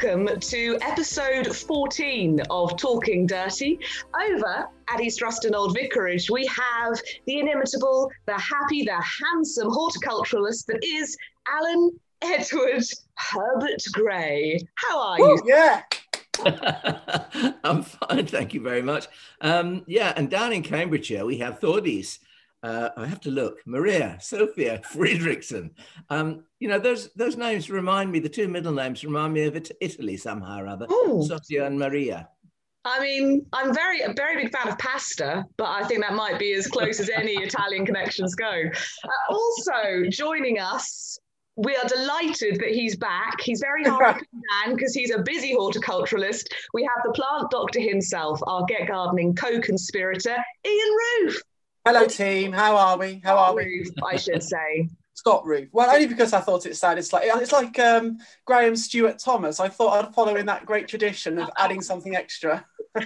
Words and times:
Hello 0.00 0.12
and 0.12 0.26
welcome 0.26 0.40
to 0.40 0.78
episode 0.82 1.54
14 1.54 2.40
of 2.50 2.76
Talking 2.76 3.26
Dirty. 3.26 3.78
Over 4.28 4.68
at 4.88 5.00
East 5.00 5.22
Ruston 5.22 5.54
Old 5.54 5.74
Vicarage, 5.74 6.30
we 6.30 6.46
have 6.46 7.00
the 7.26 7.38
inimitable, 7.38 8.10
the 8.26 8.34
happy, 8.34 8.82
the 8.82 9.00
handsome 9.00 9.70
horticulturalist 9.70 10.66
that 10.66 10.82
is 10.82 11.16
Alan 11.48 11.90
Edward 12.22 12.82
Herbert 13.14 13.82
Gray. 13.92 14.58
How 14.74 15.00
are 15.00 15.18
you? 15.18 15.42
yeah. 15.46 15.82
I'm 17.64 17.82
fine, 17.82 18.26
thank 18.26 18.52
you 18.52 18.62
very 18.62 18.82
much. 18.82 19.06
Um, 19.40 19.84
yeah, 19.86 20.12
and 20.16 20.28
down 20.28 20.52
in 20.52 20.62
Cambridgeshire, 20.62 21.24
we 21.24 21.38
have 21.38 21.60
Thordis. 21.60 22.18
Uh, 22.64 22.88
I 22.96 23.04
have 23.06 23.20
to 23.20 23.30
look. 23.30 23.58
Maria, 23.66 24.16
Sophia, 24.22 24.80
Friedrichsen. 24.90 25.70
Um, 26.08 26.44
you 26.60 26.68
know, 26.68 26.78
those 26.78 27.10
those 27.12 27.36
names 27.36 27.68
remind 27.68 28.10
me, 28.10 28.20
the 28.20 28.28
two 28.30 28.48
middle 28.48 28.72
names 28.72 29.04
remind 29.04 29.34
me 29.34 29.44
of 29.44 29.54
it, 29.54 29.70
Italy 29.82 30.16
somehow 30.16 30.62
or 30.62 30.66
other. 30.66 30.86
Ooh. 30.90 31.22
Sophia 31.28 31.66
and 31.66 31.78
Maria. 31.78 32.26
I 32.86 33.00
mean, 33.00 33.44
I'm 33.52 33.74
very 33.74 34.00
a 34.00 34.14
very 34.14 34.42
big 34.42 34.50
fan 34.50 34.68
of 34.68 34.78
pasta, 34.78 35.44
but 35.58 35.66
I 35.66 35.84
think 35.86 36.00
that 36.00 36.14
might 36.14 36.38
be 36.38 36.54
as 36.54 36.66
close 36.66 37.00
as 37.00 37.10
any 37.10 37.32
Italian 37.42 37.84
connections 37.84 38.34
go. 38.34 38.46
Uh, 38.46 39.34
also 39.34 40.08
joining 40.08 40.58
us, 40.58 41.18
we 41.56 41.76
are 41.76 41.86
delighted 41.86 42.60
that 42.60 42.70
he's 42.70 42.96
back. 42.96 43.42
He's 43.42 43.60
very 43.60 43.84
hard 43.90 44.18
to 44.18 44.24
pin 44.24 44.42
down 44.64 44.74
because 44.74 44.94
he's 44.94 45.10
a 45.10 45.18
busy 45.18 45.54
horticulturalist. 45.54 46.46
We 46.72 46.82
have 46.82 47.04
the 47.04 47.12
plant 47.12 47.50
doctor 47.50 47.80
himself, 47.80 48.40
our 48.46 48.64
Get 48.64 48.88
Gardening 48.88 49.34
co-conspirator, 49.34 50.36
Ian 50.66 50.96
Roof. 51.22 51.42
Hello, 51.84 52.06
team. 52.06 52.52
How 52.52 52.76
are 52.76 52.98
we? 52.98 53.20
How 53.22 53.36
are 53.36 53.54
we? 53.54 53.90
I 54.04 54.16
should 54.16 54.42
say. 54.42 54.88
Scott 55.12 55.44
Roof. 55.46 55.68
Well, 55.72 55.90
only 55.90 56.06
because 56.06 56.32
I 56.32 56.40
thought 56.40 56.66
it 56.66 56.76
sounded 56.76 57.10
like 57.12 57.24
it's 57.26 57.52
like 57.52 57.78
um, 57.78 58.18
Graham 58.46 58.74
Stuart 58.74 59.18
Thomas. 59.18 59.60
I 59.60 59.68
thought 59.68 60.04
I'd 60.04 60.14
follow 60.14 60.36
in 60.36 60.46
that 60.46 60.66
great 60.66 60.88
tradition 60.88 61.38
of 61.38 61.50
adding 61.58 61.82
something 61.82 62.16
extra. 62.16 62.64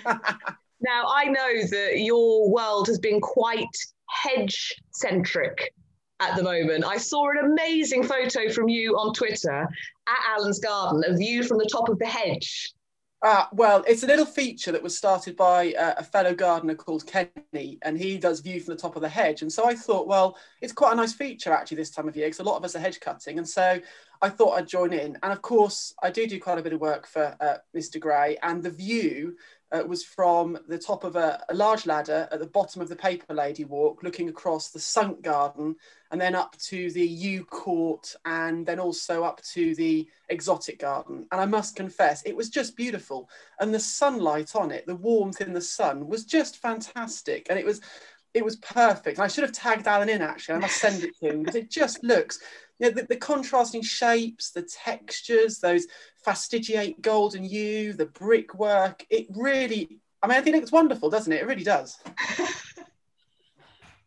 Now, 0.81 1.07
I 1.13 1.25
know 1.25 1.67
that 1.71 1.99
your 1.99 2.51
world 2.51 2.87
has 2.87 2.99
been 2.99 3.21
quite 3.21 3.67
hedge 4.09 4.77
centric 4.93 5.75
at 6.21 6.37
the 6.37 6.43
moment. 6.43 6.85
I 6.85 6.99
saw 6.99 7.31
an 7.31 7.39
amazing 7.39 8.05
photo 8.05 8.49
from 8.51 8.69
you 8.69 8.97
on 8.97 9.13
Twitter 9.13 9.63
at 9.63 10.37
Alan's 10.37 10.61
garden, 10.61 11.03
a 11.07 11.17
view 11.17 11.43
from 11.43 11.59
the 11.59 11.69
top 11.71 11.89
of 11.89 11.99
the 11.99 12.07
hedge. 12.07 12.73
Uh, 13.21 13.47
well, 13.53 13.83
it's 13.89 14.05
a 14.05 14.07
little 14.07 14.25
feature 14.25 14.71
that 14.71 14.83
was 14.83 14.97
started 14.97 15.37
by 15.37 15.73
uh, 15.73 15.95
a 15.99 16.05
fellow 16.05 16.33
gardener 16.33 16.77
called 16.77 17.05
Kenny, 17.05 17.77
and 17.83 17.99
he 17.99 18.17
does 18.17 18.39
view 18.39 18.61
from 18.61 18.75
the 18.75 18.81
top 18.81 18.95
of 18.95 19.03
the 19.03 19.09
hedge. 19.09 19.43
And 19.43 19.53
so 19.53 19.67
I 19.67 19.75
thought, 19.75 20.07
well, 20.07 20.39
it's 20.61 20.73
quite 20.73 20.93
a 20.93 20.97
nice 20.97 21.13
feature 21.13 21.53
actually 21.53 21.79
this 21.79 21.91
time 21.91 22.07
of 22.07 22.17
year 22.17 22.27
because 22.27 22.39
a 22.39 22.45
lot 22.45 22.57
of 22.57 22.65
us 22.65 22.77
are 22.77 22.81
hedge 22.81 23.01
cutting. 23.01 23.39
And 23.39 23.49
so 23.49 23.81
I 24.23 24.29
thought 24.29 24.53
I'd 24.53 24.69
join 24.69 24.93
in. 24.93 25.19
And 25.25 25.33
of 25.33 25.43
course, 25.43 25.95
I 26.01 26.11
do 26.11 26.29
do 26.29 26.39
quite 26.39 26.59
a 26.59 26.63
bit 26.63 26.73
of 26.73 26.81
work 26.81 27.09
for 27.09 27.37
uh, 27.41 27.57
Mr. 27.77 27.99
Gray, 27.99 28.37
and 28.45 28.63
the 28.63 28.71
view 28.71 29.37
uh, 29.73 29.83
was 29.87 30.03
from 30.05 30.59
the 30.69 30.79
top 30.79 31.05
of 31.05 31.17
a, 31.17 31.45
a 31.49 31.55
large 31.55 31.87
ladder 31.87 32.29
at 32.33 32.41
the 32.41 32.47
bottom 32.47 32.81
of 32.81 32.89
the 32.89 32.97
Paper 32.97 33.35
Lady 33.35 33.65
Walk, 33.65 34.03
looking 34.03 34.29
across 34.29 34.71
the 34.71 34.81
sunk 34.81 35.23
garden 35.23 35.77
and 36.11 36.21
then 36.21 36.35
up 36.35 36.57
to 36.59 36.91
the 36.93 37.07
Yew 37.07 37.45
Court 37.45 38.15
and 38.25 38.65
then 38.65 38.79
also 38.79 39.25
up 39.25 39.43
to 39.43 39.75
the 39.75 40.09
exotic 40.29 40.79
garden. 40.79 41.27
And 41.31 41.41
I 41.41 41.45
must 41.45 41.77
confess, 41.77 42.23
it 42.25 42.37
was 42.37 42.49
just 42.49 42.77
beautiful. 42.77 43.29
And 43.61 43.75
the 43.75 43.81
sunlight 43.81 44.57
on 44.57 44.71
it, 44.71 44.87
the 44.87 44.97
warmth 44.97 45.41
in 45.41 45.53
the 45.53 45.61
sun 45.61 46.09
was 46.09 46.25
just 46.25 46.57
fantastic. 46.57 47.47
And 47.51 47.59
it 47.59 47.67
was 47.67 47.81
it 48.35 48.45
was 48.45 48.57
perfect. 48.57 49.19
And 49.19 49.25
I 49.25 49.29
should 49.29 49.45
have 49.45 49.53
tagged 49.53 49.87
Alan 49.87 50.09
in 50.09 50.23
actually. 50.23 50.57
I 50.57 50.59
must 50.59 50.77
send 50.77 51.03
it 51.03 51.19
to 51.19 51.31
him 51.31 51.41
because 51.41 51.57
it 51.57 51.71
just 51.71 52.05
looks, 52.05 52.39
you 52.79 52.87
know, 52.87 52.95
the, 52.95 53.03
the 53.05 53.17
contrasting 53.17 53.83
shapes, 53.83 54.51
the 54.51 54.63
textures, 54.63 55.59
those 55.59 55.87
fastigiate 56.29 57.01
golden 57.01 57.43
hue, 57.43 57.95
the 57.95 58.05
brickwork. 58.05 59.07
It 59.09 59.29
really, 59.35 59.99
I 60.23 60.27
mean, 60.27 60.37
I 60.37 60.43
think 60.43 60.57
it's 60.57 60.71
wonderful, 60.71 61.09
doesn't 61.09 61.33
it? 61.33 61.41
It 61.41 61.47
really 61.47 61.65
does. 61.65 61.97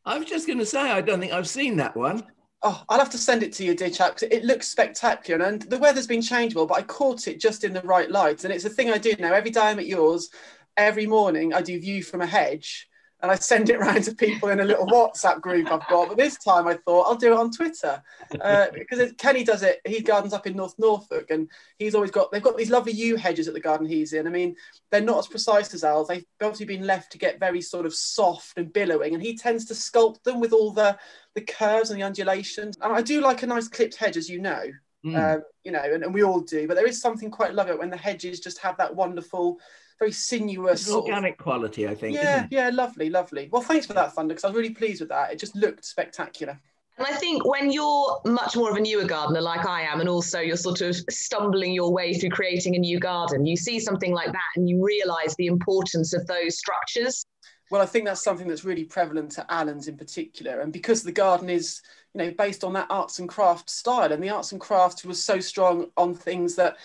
I 0.05 0.19
was 0.19 0.27
just 0.27 0.45
going 0.45 0.59
to 0.59 0.65
say, 0.65 0.79
I 0.79 1.01
don't 1.01 1.19
think 1.19 1.33
I've 1.33 1.49
seen 1.49 1.77
that 1.77 1.97
one. 1.97 2.23
Oh, 2.61 2.83
I'll 2.89 2.99
have 2.99 3.09
to 3.09 3.17
send 3.17 3.41
it 3.41 3.53
to 3.53 3.63
you, 3.63 3.73
dear 3.73 3.89
chap, 3.89 4.11
'cause 4.11 4.29
it 4.29 4.45
looks 4.45 4.67
spectacular. 4.67 5.43
And 5.43 5.63
the 5.63 5.79
weather's 5.79 6.05
been 6.05 6.21
changeable, 6.21 6.67
but 6.67 6.77
I 6.77 6.83
caught 6.83 7.27
it 7.27 7.39
just 7.39 7.63
in 7.63 7.73
the 7.73 7.81
right 7.81 8.11
light. 8.11 8.43
And 8.43 8.53
it's 8.53 8.65
a 8.65 8.69
thing 8.69 8.91
I 8.91 8.99
do 8.99 9.15
now. 9.17 9.33
Every 9.33 9.49
day 9.49 9.61
I'm 9.61 9.79
at 9.79 9.87
yours, 9.87 10.29
every 10.77 11.07
morning 11.07 11.55
I 11.55 11.63
do 11.63 11.79
view 11.79 12.03
from 12.03 12.21
a 12.21 12.27
hedge 12.27 12.87
and 13.21 13.31
I 13.31 13.35
send 13.35 13.69
it 13.69 13.79
round 13.79 14.03
to 14.05 14.15
people 14.15 14.49
in 14.49 14.59
a 14.59 14.65
little 14.65 14.87
WhatsApp 14.87 15.41
group 15.41 15.71
I've 15.71 15.87
got. 15.87 16.09
But 16.09 16.17
this 16.17 16.37
time 16.37 16.67
I 16.67 16.73
thought 16.73 17.03
I'll 17.03 17.15
do 17.15 17.33
it 17.33 17.37
on 17.37 17.51
Twitter 17.51 18.01
uh, 18.39 18.67
because 18.73 18.99
it, 18.99 19.17
Kenny 19.17 19.43
does 19.43 19.63
it. 19.63 19.79
He 19.85 20.01
gardens 20.01 20.33
up 20.33 20.47
in 20.47 20.55
North 20.55 20.75
Norfolk, 20.79 21.29
and 21.29 21.49
he's 21.77 21.95
always 21.95 22.11
got 22.11 22.31
they've 22.31 22.41
got 22.41 22.57
these 22.57 22.69
lovely 22.69 22.93
yew 22.93 23.15
hedges 23.15 23.47
at 23.47 23.53
the 23.53 23.59
garden 23.59 23.87
he's 23.87 24.13
in. 24.13 24.27
I 24.27 24.31
mean, 24.31 24.55
they're 24.89 25.01
not 25.01 25.19
as 25.19 25.27
precise 25.27 25.73
as 25.73 25.83
ours. 25.83 26.07
They've 26.07 26.25
obviously 26.41 26.65
been 26.65 26.87
left 26.87 27.11
to 27.11 27.17
get 27.17 27.39
very 27.39 27.61
sort 27.61 27.85
of 27.85 27.93
soft 27.93 28.57
and 28.57 28.73
billowing, 28.73 29.13
and 29.13 29.23
he 29.23 29.37
tends 29.37 29.65
to 29.65 29.73
sculpt 29.73 30.23
them 30.23 30.39
with 30.39 30.53
all 30.53 30.71
the 30.71 30.97
the 31.35 31.41
curves 31.41 31.91
and 31.91 31.99
the 31.99 32.05
undulations. 32.05 32.77
And 32.81 32.93
I 32.93 33.01
do 33.01 33.21
like 33.21 33.43
a 33.43 33.47
nice 33.47 33.67
clipped 33.67 33.95
hedge, 33.95 34.17
as 34.17 34.29
you 34.29 34.39
know. 34.39 34.63
Mm. 35.05 35.15
Uh, 35.17 35.41
you 35.63 35.71
know, 35.71 35.81
and, 35.81 36.03
and 36.03 36.13
we 36.13 36.23
all 36.23 36.41
do, 36.41 36.67
but 36.67 36.75
there 36.75 36.85
is 36.85 37.01
something 37.01 37.31
quite 37.31 37.53
lovely 37.55 37.75
when 37.75 37.89
the 37.89 37.97
hedges 37.97 38.39
just 38.39 38.59
have 38.59 38.77
that 38.77 38.95
wonderful, 38.95 39.57
very 39.97 40.11
sinuous 40.11 40.81
It's 40.81 40.89
an 40.89 40.95
of- 40.97 41.03
organic 41.05 41.37
quality, 41.39 41.87
I 41.87 41.95
think. 41.95 42.15
yeah, 42.15 42.35
isn't 42.35 42.45
it? 42.45 42.55
yeah, 42.55 42.69
lovely, 42.71 43.09
lovely. 43.09 43.49
Well, 43.51 43.63
thanks 43.63 43.87
for 43.87 43.93
that, 43.93 44.13
Thunder, 44.13 44.33
because 44.33 44.43
I 44.43 44.49
was 44.49 44.57
really 44.57 44.73
pleased 44.75 44.99
with 44.99 45.09
that. 45.09 45.31
It 45.31 45.39
just 45.39 45.55
looked 45.55 45.85
spectacular. 45.85 46.59
And 46.97 47.07
I 47.07 47.13
think 47.13 47.45
when 47.45 47.71
you're 47.71 48.21
much 48.25 48.55
more 48.55 48.69
of 48.69 48.77
a 48.77 48.79
newer 48.79 49.05
gardener 49.05 49.41
like 49.41 49.65
I 49.65 49.81
am, 49.83 50.01
and 50.01 50.09
also 50.09 50.39
you're 50.39 50.55
sort 50.57 50.81
of 50.81 50.95
stumbling 51.09 51.71
your 51.73 51.91
way 51.91 52.13
through 52.13 52.29
creating 52.29 52.75
a 52.75 52.79
new 52.79 52.99
garden, 52.99 53.45
you 53.45 53.55
see 53.57 53.79
something 53.79 54.13
like 54.13 54.31
that 54.31 54.49
and 54.55 54.69
you 54.69 54.85
realize 54.85 55.35
the 55.35 55.47
importance 55.47 56.13
of 56.13 56.27
those 56.27 56.59
structures. 56.59 57.25
Well, 57.71 57.81
I 57.81 57.85
think 57.85 58.05
that's 58.05 58.23
something 58.23 58.47
that's 58.47 58.65
really 58.65 58.83
prevalent 58.83 59.31
to 59.31 59.51
Alan's 59.51 59.87
in 59.87 59.97
particular. 59.97 60.59
And 60.59 60.73
because 60.73 61.01
the 61.01 61.11
garden 61.13 61.49
is, 61.49 61.81
you 62.13 62.23
know, 62.23 62.31
based 62.31 62.63
on 62.63 62.73
that 62.73 62.87
arts 62.89 63.19
and 63.19 63.29
crafts 63.29 63.73
style, 63.73 64.11
and 64.11 64.21
the 64.21 64.29
arts 64.29 64.51
and 64.51 64.59
crafts 64.59 65.05
was 65.05 65.23
so 65.23 65.39
strong 65.39 65.87
on 65.95 66.13
things 66.13 66.55
that, 66.55 66.75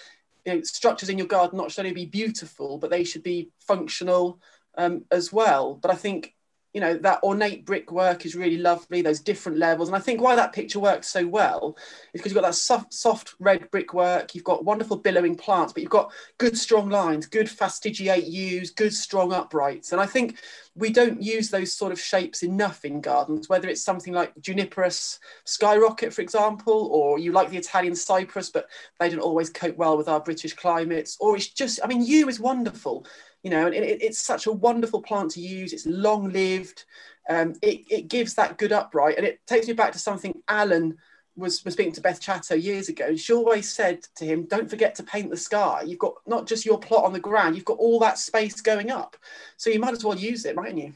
you 0.44 0.54
know, 0.54 0.62
structures 0.62 1.09
in 1.09 1.19
your 1.19 1.26
garden 1.26 1.59
not 1.59 1.72
should 1.72 1.81
only 1.81 1.92
be 1.92 2.06
beautiful, 2.06 2.78
but 2.78 2.91
they 2.91 3.03
should 3.03 3.25
be 3.25 3.50
functional 3.59 4.41
um, 4.78 5.04
as 5.10 5.32
well. 5.32 5.75
But 5.75 5.91
I 5.91 5.97
think, 5.97 6.35
you 6.76 6.82
know, 6.82 6.92
that 6.98 7.22
ornate 7.22 7.64
brickwork 7.64 8.26
is 8.26 8.37
really 8.37 8.59
lovely, 8.59 9.00
those 9.00 9.20
different 9.20 9.56
levels. 9.56 9.88
And 9.88 9.97
I 9.97 9.98
think 9.98 10.20
why 10.20 10.37
that 10.37 10.53
picture 10.53 10.78
works 10.78 11.09
so 11.09 11.26
well 11.26 11.75
is 12.12 12.20
because 12.20 12.32
you've 12.32 12.42
got 12.42 12.47
that 12.47 12.54
soft, 12.54 12.92
soft 12.92 13.34
red 13.41 13.70
brickwork, 13.70 14.34
you've 14.34 14.44
got 14.44 14.66
wonderful 14.66 14.98
billowing 14.98 15.37
plants, 15.37 15.72
but 15.72 15.82
you've 15.82 15.91
got 15.91 16.12
good 16.37 16.54
strong 16.54 16.91
lines, 16.91 17.25
good 17.25 17.48
fastigiate 17.48 18.26
yews, 18.26 18.70
good 18.72 18.92
strong 18.92 19.32
uprights. 19.32 19.92
And 19.92 20.03
I 20.03 20.04
think 20.04 20.38
we 20.75 20.91
don't 20.91 21.22
use 21.22 21.48
those 21.48 21.72
sort 21.72 21.92
of 21.92 21.98
shapes 21.98 22.42
enough 22.42 22.84
in 22.84 23.00
gardens, 23.00 23.48
whether 23.48 23.69
it's 23.69 23.82
something 23.82 24.12
like 24.12 24.34
juniperus 24.43 25.19
skyrocket, 25.44 26.12
for 26.12 26.20
example, 26.20 26.91
or 26.93 27.19
you 27.19 27.32
like 27.32 27.48
the 27.48 27.56
Italian 27.56 27.94
cypress, 27.94 28.50
but 28.50 28.69
they 29.00 29.08
don't 29.08 29.20
always 29.20 29.48
cope 29.48 29.78
well 29.78 29.97
with 29.97 30.08
our 30.08 30.20
British 30.20 30.53
climates, 30.53 31.16
or 31.20 31.37
it's 31.37 31.48
just, 31.48 31.81
I 31.82 31.87
mean, 31.87 32.04
yew 32.04 32.28
is 32.28 32.38
wonderful, 32.38 33.06
you 33.42 33.50
know, 33.50 33.66
and 33.66 33.74
it, 33.74 34.02
it's 34.02 34.19
such 34.19 34.47
a 34.47 34.52
wonderful 34.52 35.02
plant 35.02 35.32
to 35.32 35.40
use. 35.40 35.72
It's 35.72 35.87
long 35.87 36.31
lived. 36.31 36.84
Um, 37.28 37.55
it, 37.62 37.84
it 37.90 38.08
gives 38.08 38.34
that 38.34 38.58
good 38.58 38.72
upright. 38.72 39.16
And 39.16 39.26
it 39.26 39.40
takes 39.46 39.66
me 39.66 39.72
back 39.72 39.93
to 39.93 39.99
something 39.99 40.40
Alan 40.49 40.96
was, 41.37 41.64
was 41.64 41.75
speaking 41.75 41.93
to 41.93 42.00
Beth 42.00 42.20
Chatto 42.20 42.55
years 42.55 42.88
ago. 42.88 43.14
She 43.14 43.32
always 43.32 43.70
said 43.70 44.02
to 44.16 44.25
him, 44.25 44.46
don't 44.46 44.70
forget 44.70 44.94
to 44.96 45.02
paint 45.02 45.31
the 45.31 45.37
sky. 45.37 45.82
You've 45.87 45.99
got 45.99 46.14
not 46.26 46.46
just 46.46 46.64
your 46.64 46.78
plot 46.78 47.05
on 47.05 47.12
the 47.12 47.20
ground, 47.20 47.55
you've 47.55 47.64
got 47.64 47.78
all 47.78 47.99
that 48.00 48.19
space 48.19 48.61
going 48.61 48.90
up. 48.90 49.16
So 49.56 49.70
you 49.70 49.78
might 49.78 49.93
as 49.93 50.05
well 50.05 50.19
use 50.19 50.44
it, 50.44 50.56
mightn't 50.56 50.78
you? 50.78 50.93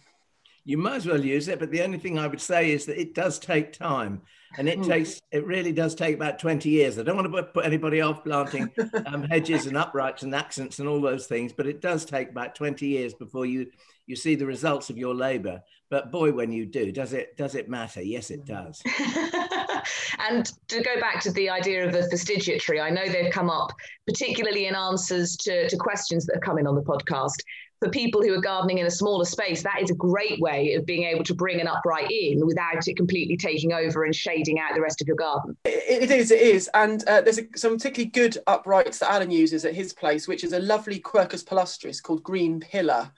You 0.64 0.78
might 0.78 0.96
as 0.96 1.06
well 1.06 1.24
use 1.24 1.48
it, 1.48 1.58
but 1.58 1.70
the 1.70 1.82
only 1.82 1.98
thing 1.98 2.18
I 2.18 2.26
would 2.26 2.40
say 2.40 2.72
is 2.72 2.86
that 2.86 3.00
it 3.00 3.14
does 3.14 3.38
take 3.38 3.72
time, 3.72 4.22
and 4.58 4.68
it 4.68 4.78
Hmm. 4.78 4.84
takes 4.84 5.20
it 5.30 5.46
really 5.46 5.72
does 5.72 5.94
take 5.94 6.14
about 6.14 6.38
twenty 6.38 6.70
years. 6.70 6.98
I 6.98 7.02
don't 7.02 7.16
want 7.16 7.32
to 7.32 7.42
put- 7.42 7.64
anybody 7.64 8.00
off 8.00 8.24
planting 8.24 8.70
um, 9.06 9.22
hedges 9.24 9.66
and 9.66 9.76
uprights 9.76 10.22
and 10.22 10.34
accents 10.34 10.78
and 10.78 10.88
all 10.88 11.00
those 11.00 11.26
things, 11.26 11.52
but 11.52 11.66
it 11.66 11.80
does 11.80 12.04
take 12.04 12.30
about 12.30 12.54
twenty 12.54 12.86
years 12.88 13.14
before 13.14 13.46
you 13.46 13.66
you 14.06 14.16
see 14.16 14.34
the 14.34 14.46
results 14.46 14.90
of 14.90 14.98
your 14.98 15.14
labour. 15.14 15.62
But 15.88 16.10
boy, 16.12 16.32
when 16.32 16.52
you 16.52 16.66
do, 16.66 16.90
does 16.92 17.12
it 17.12 17.36
does 17.36 17.54
it 17.54 17.68
matter? 17.68 18.02
Yes, 18.02 18.30
it 18.30 18.44
does. 18.44 18.80
and 20.18 20.50
to 20.68 20.82
go 20.82 21.00
back 21.00 21.20
to 21.22 21.32
the 21.32 21.50
idea 21.50 21.86
of 21.86 21.92
the 21.92 22.02
fastigiatory, 22.10 22.80
I 22.80 22.90
know 22.90 23.06
they've 23.08 23.32
come 23.32 23.50
up 23.50 23.72
particularly 24.06 24.66
in 24.66 24.74
answers 24.74 25.36
to, 25.36 25.68
to 25.68 25.76
questions 25.76 26.26
that 26.26 26.34
have 26.36 26.42
come 26.42 26.58
in 26.58 26.66
on 26.66 26.74
the 26.74 26.82
podcast. 26.82 27.36
For 27.80 27.88
people 27.88 28.22
who 28.22 28.34
are 28.34 28.40
gardening 28.40 28.78
in 28.78 28.86
a 28.86 28.90
smaller 28.90 29.24
space, 29.24 29.62
that 29.62 29.80
is 29.80 29.90
a 29.90 29.94
great 29.94 30.38
way 30.38 30.74
of 30.74 30.84
being 30.84 31.04
able 31.04 31.24
to 31.24 31.34
bring 31.34 31.60
an 31.60 31.66
upright 31.66 32.10
in 32.10 32.46
without 32.46 32.86
it 32.86 32.96
completely 32.96 33.38
taking 33.38 33.72
over 33.72 34.04
and 34.04 34.14
shading 34.14 34.60
out 34.60 34.74
the 34.74 34.82
rest 34.82 35.00
of 35.00 35.06
your 35.06 35.16
garden. 35.16 35.56
it, 35.64 36.10
is, 36.10 36.30
it 36.30 36.42
is. 36.42 36.68
And 36.74 37.02
uh, 37.08 37.22
there's 37.22 37.38
a, 37.38 37.46
some 37.56 37.76
particularly 37.76 38.10
good 38.10 38.36
uprights 38.46 38.98
that 38.98 39.10
Alan 39.10 39.30
uses 39.30 39.64
at 39.64 39.74
his 39.74 39.94
place, 39.94 40.28
which 40.28 40.44
is 40.44 40.52
a 40.52 40.60
lovely 40.60 41.00
Quercus 41.00 41.42
palustris 41.42 42.02
called 42.02 42.22
Green 42.22 42.60
Pillar. 42.60 43.10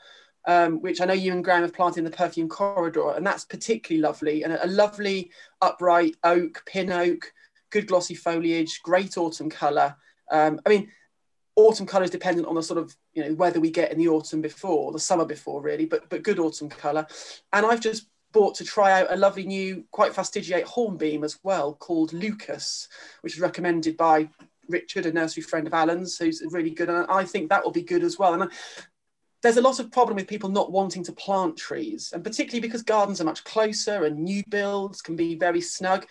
Um, 0.45 0.81
which 0.81 1.01
I 1.01 1.05
know 1.05 1.13
you 1.13 1.31
and 1.31 1.45
Graham 1.45 1.63
have 1.63 1.73
planted 1.73 2.01
in 2.01 2.05
the 2.05 2.11
perfume 2.11 2.49
corridor, 2.49 3.13
and 3.13 3.25
that's 3.25 3.45
particularly 3.45 4.03
lovely. 4.03 4.43
And 4.43 4.53
a, 4.53 4.67
a 4.67 4.67
lovely 4.67 5.31
upright 5.61 6.17
oak, 6.25 6.65
pin 6.67 6.91
oak, 6.91 7.33
good 7.71 7.87
glossy 7.87 8.17
foliage, 8.17 8.83
great 8.83 9.17
autumn 9.17 9.49
colour. 9.49 9.95
Um, 10.33 10.61
I 10.67 10.69
mean, 10.69 10.91
autumn 11.57 11.87
colour 11.87 12.05
is 12.05 12.11
dependent 12.11 12.47
on 12.47 12.55
the 12.55 12.63
sort 12.63 12.79
of 12.79 12.97
you 13.15 13.25
know 13.25 13.35
weather 13.35 13.61
we 13.61 13.71
get 13.71 13.93
in 13.93 13.99
the 13.99 14.09
autumn 14.09 14.41
before, 14.41 14.93
the 14.93 14.99
summer 14.99 15.25
before, 15.25 15.61
really. 15.61 15.87
But 15.87 16.09
but 16.09 16.23
good 16.23 16.39
autumn 16.39 16.69
colour. 16.69 17.07
And 17.53 17.67
I've 17.67 17.81
just 17.81 18.07
bought 18.33 18.55
to 18.57 18.65
try 18.65 19.01
out 19.01 19.13
a 19.13 19.17
lovely 19.17 19.45
new, 19.45 19.85
quite 19.91 20.15
fastigiate 20.15 20.65
hornbeam 20.65 21.23
as 21.23 21.39
well, 21.43 21.75
called 21.75 22.13
Lucas, 22.13 22.89
which 23.21 23.35
is 23.35 23.41
recommended 23.41 23.97
by 23.97 24.29
Richard, 24.69 25.07
a 25.07 25.13
nursery 25.13 25.43
friend 25.43 25.67
of 25.67 25.75
Alan's, 25.75 26.17
who's 26.17 26.43
really 26.51 26.71
good. 26.71 26.89
And 26.89 27.07
I 27.11 27.25
think 27.25 27.51
that 27.51 27.63
will 27.63 27.73
be 27.73 27.83
good 27.83 28.03
as 28.03 28.19
well. 28.19 28.41
And 28.41 28.51
there's 29.43 29.57
a 29.57 29.63
lot 29.63 29.81
of 29.81 29.91
problem 29.91 30.17
with 30.17 30.29
people 30.29 30.49
not 30.49 30.73
wanting 30.73 31.03
to 31.05 31.13
plant 31.13 31.57
trees, 31.57 32.13
and 32.15 32.25
particularly 32.25 32.61
because 32.61 32.83
gardens 32.83 33.21
are 33.21 33.25
much 33.25 33.45
closer 33.45 34.05
and 34.05 34.19
new 34.19 34.43
builds 34.49 35.03
can 35.03 35.17
be 35.17 35.35
very 35.35 35.61
snug. 35.61 36.07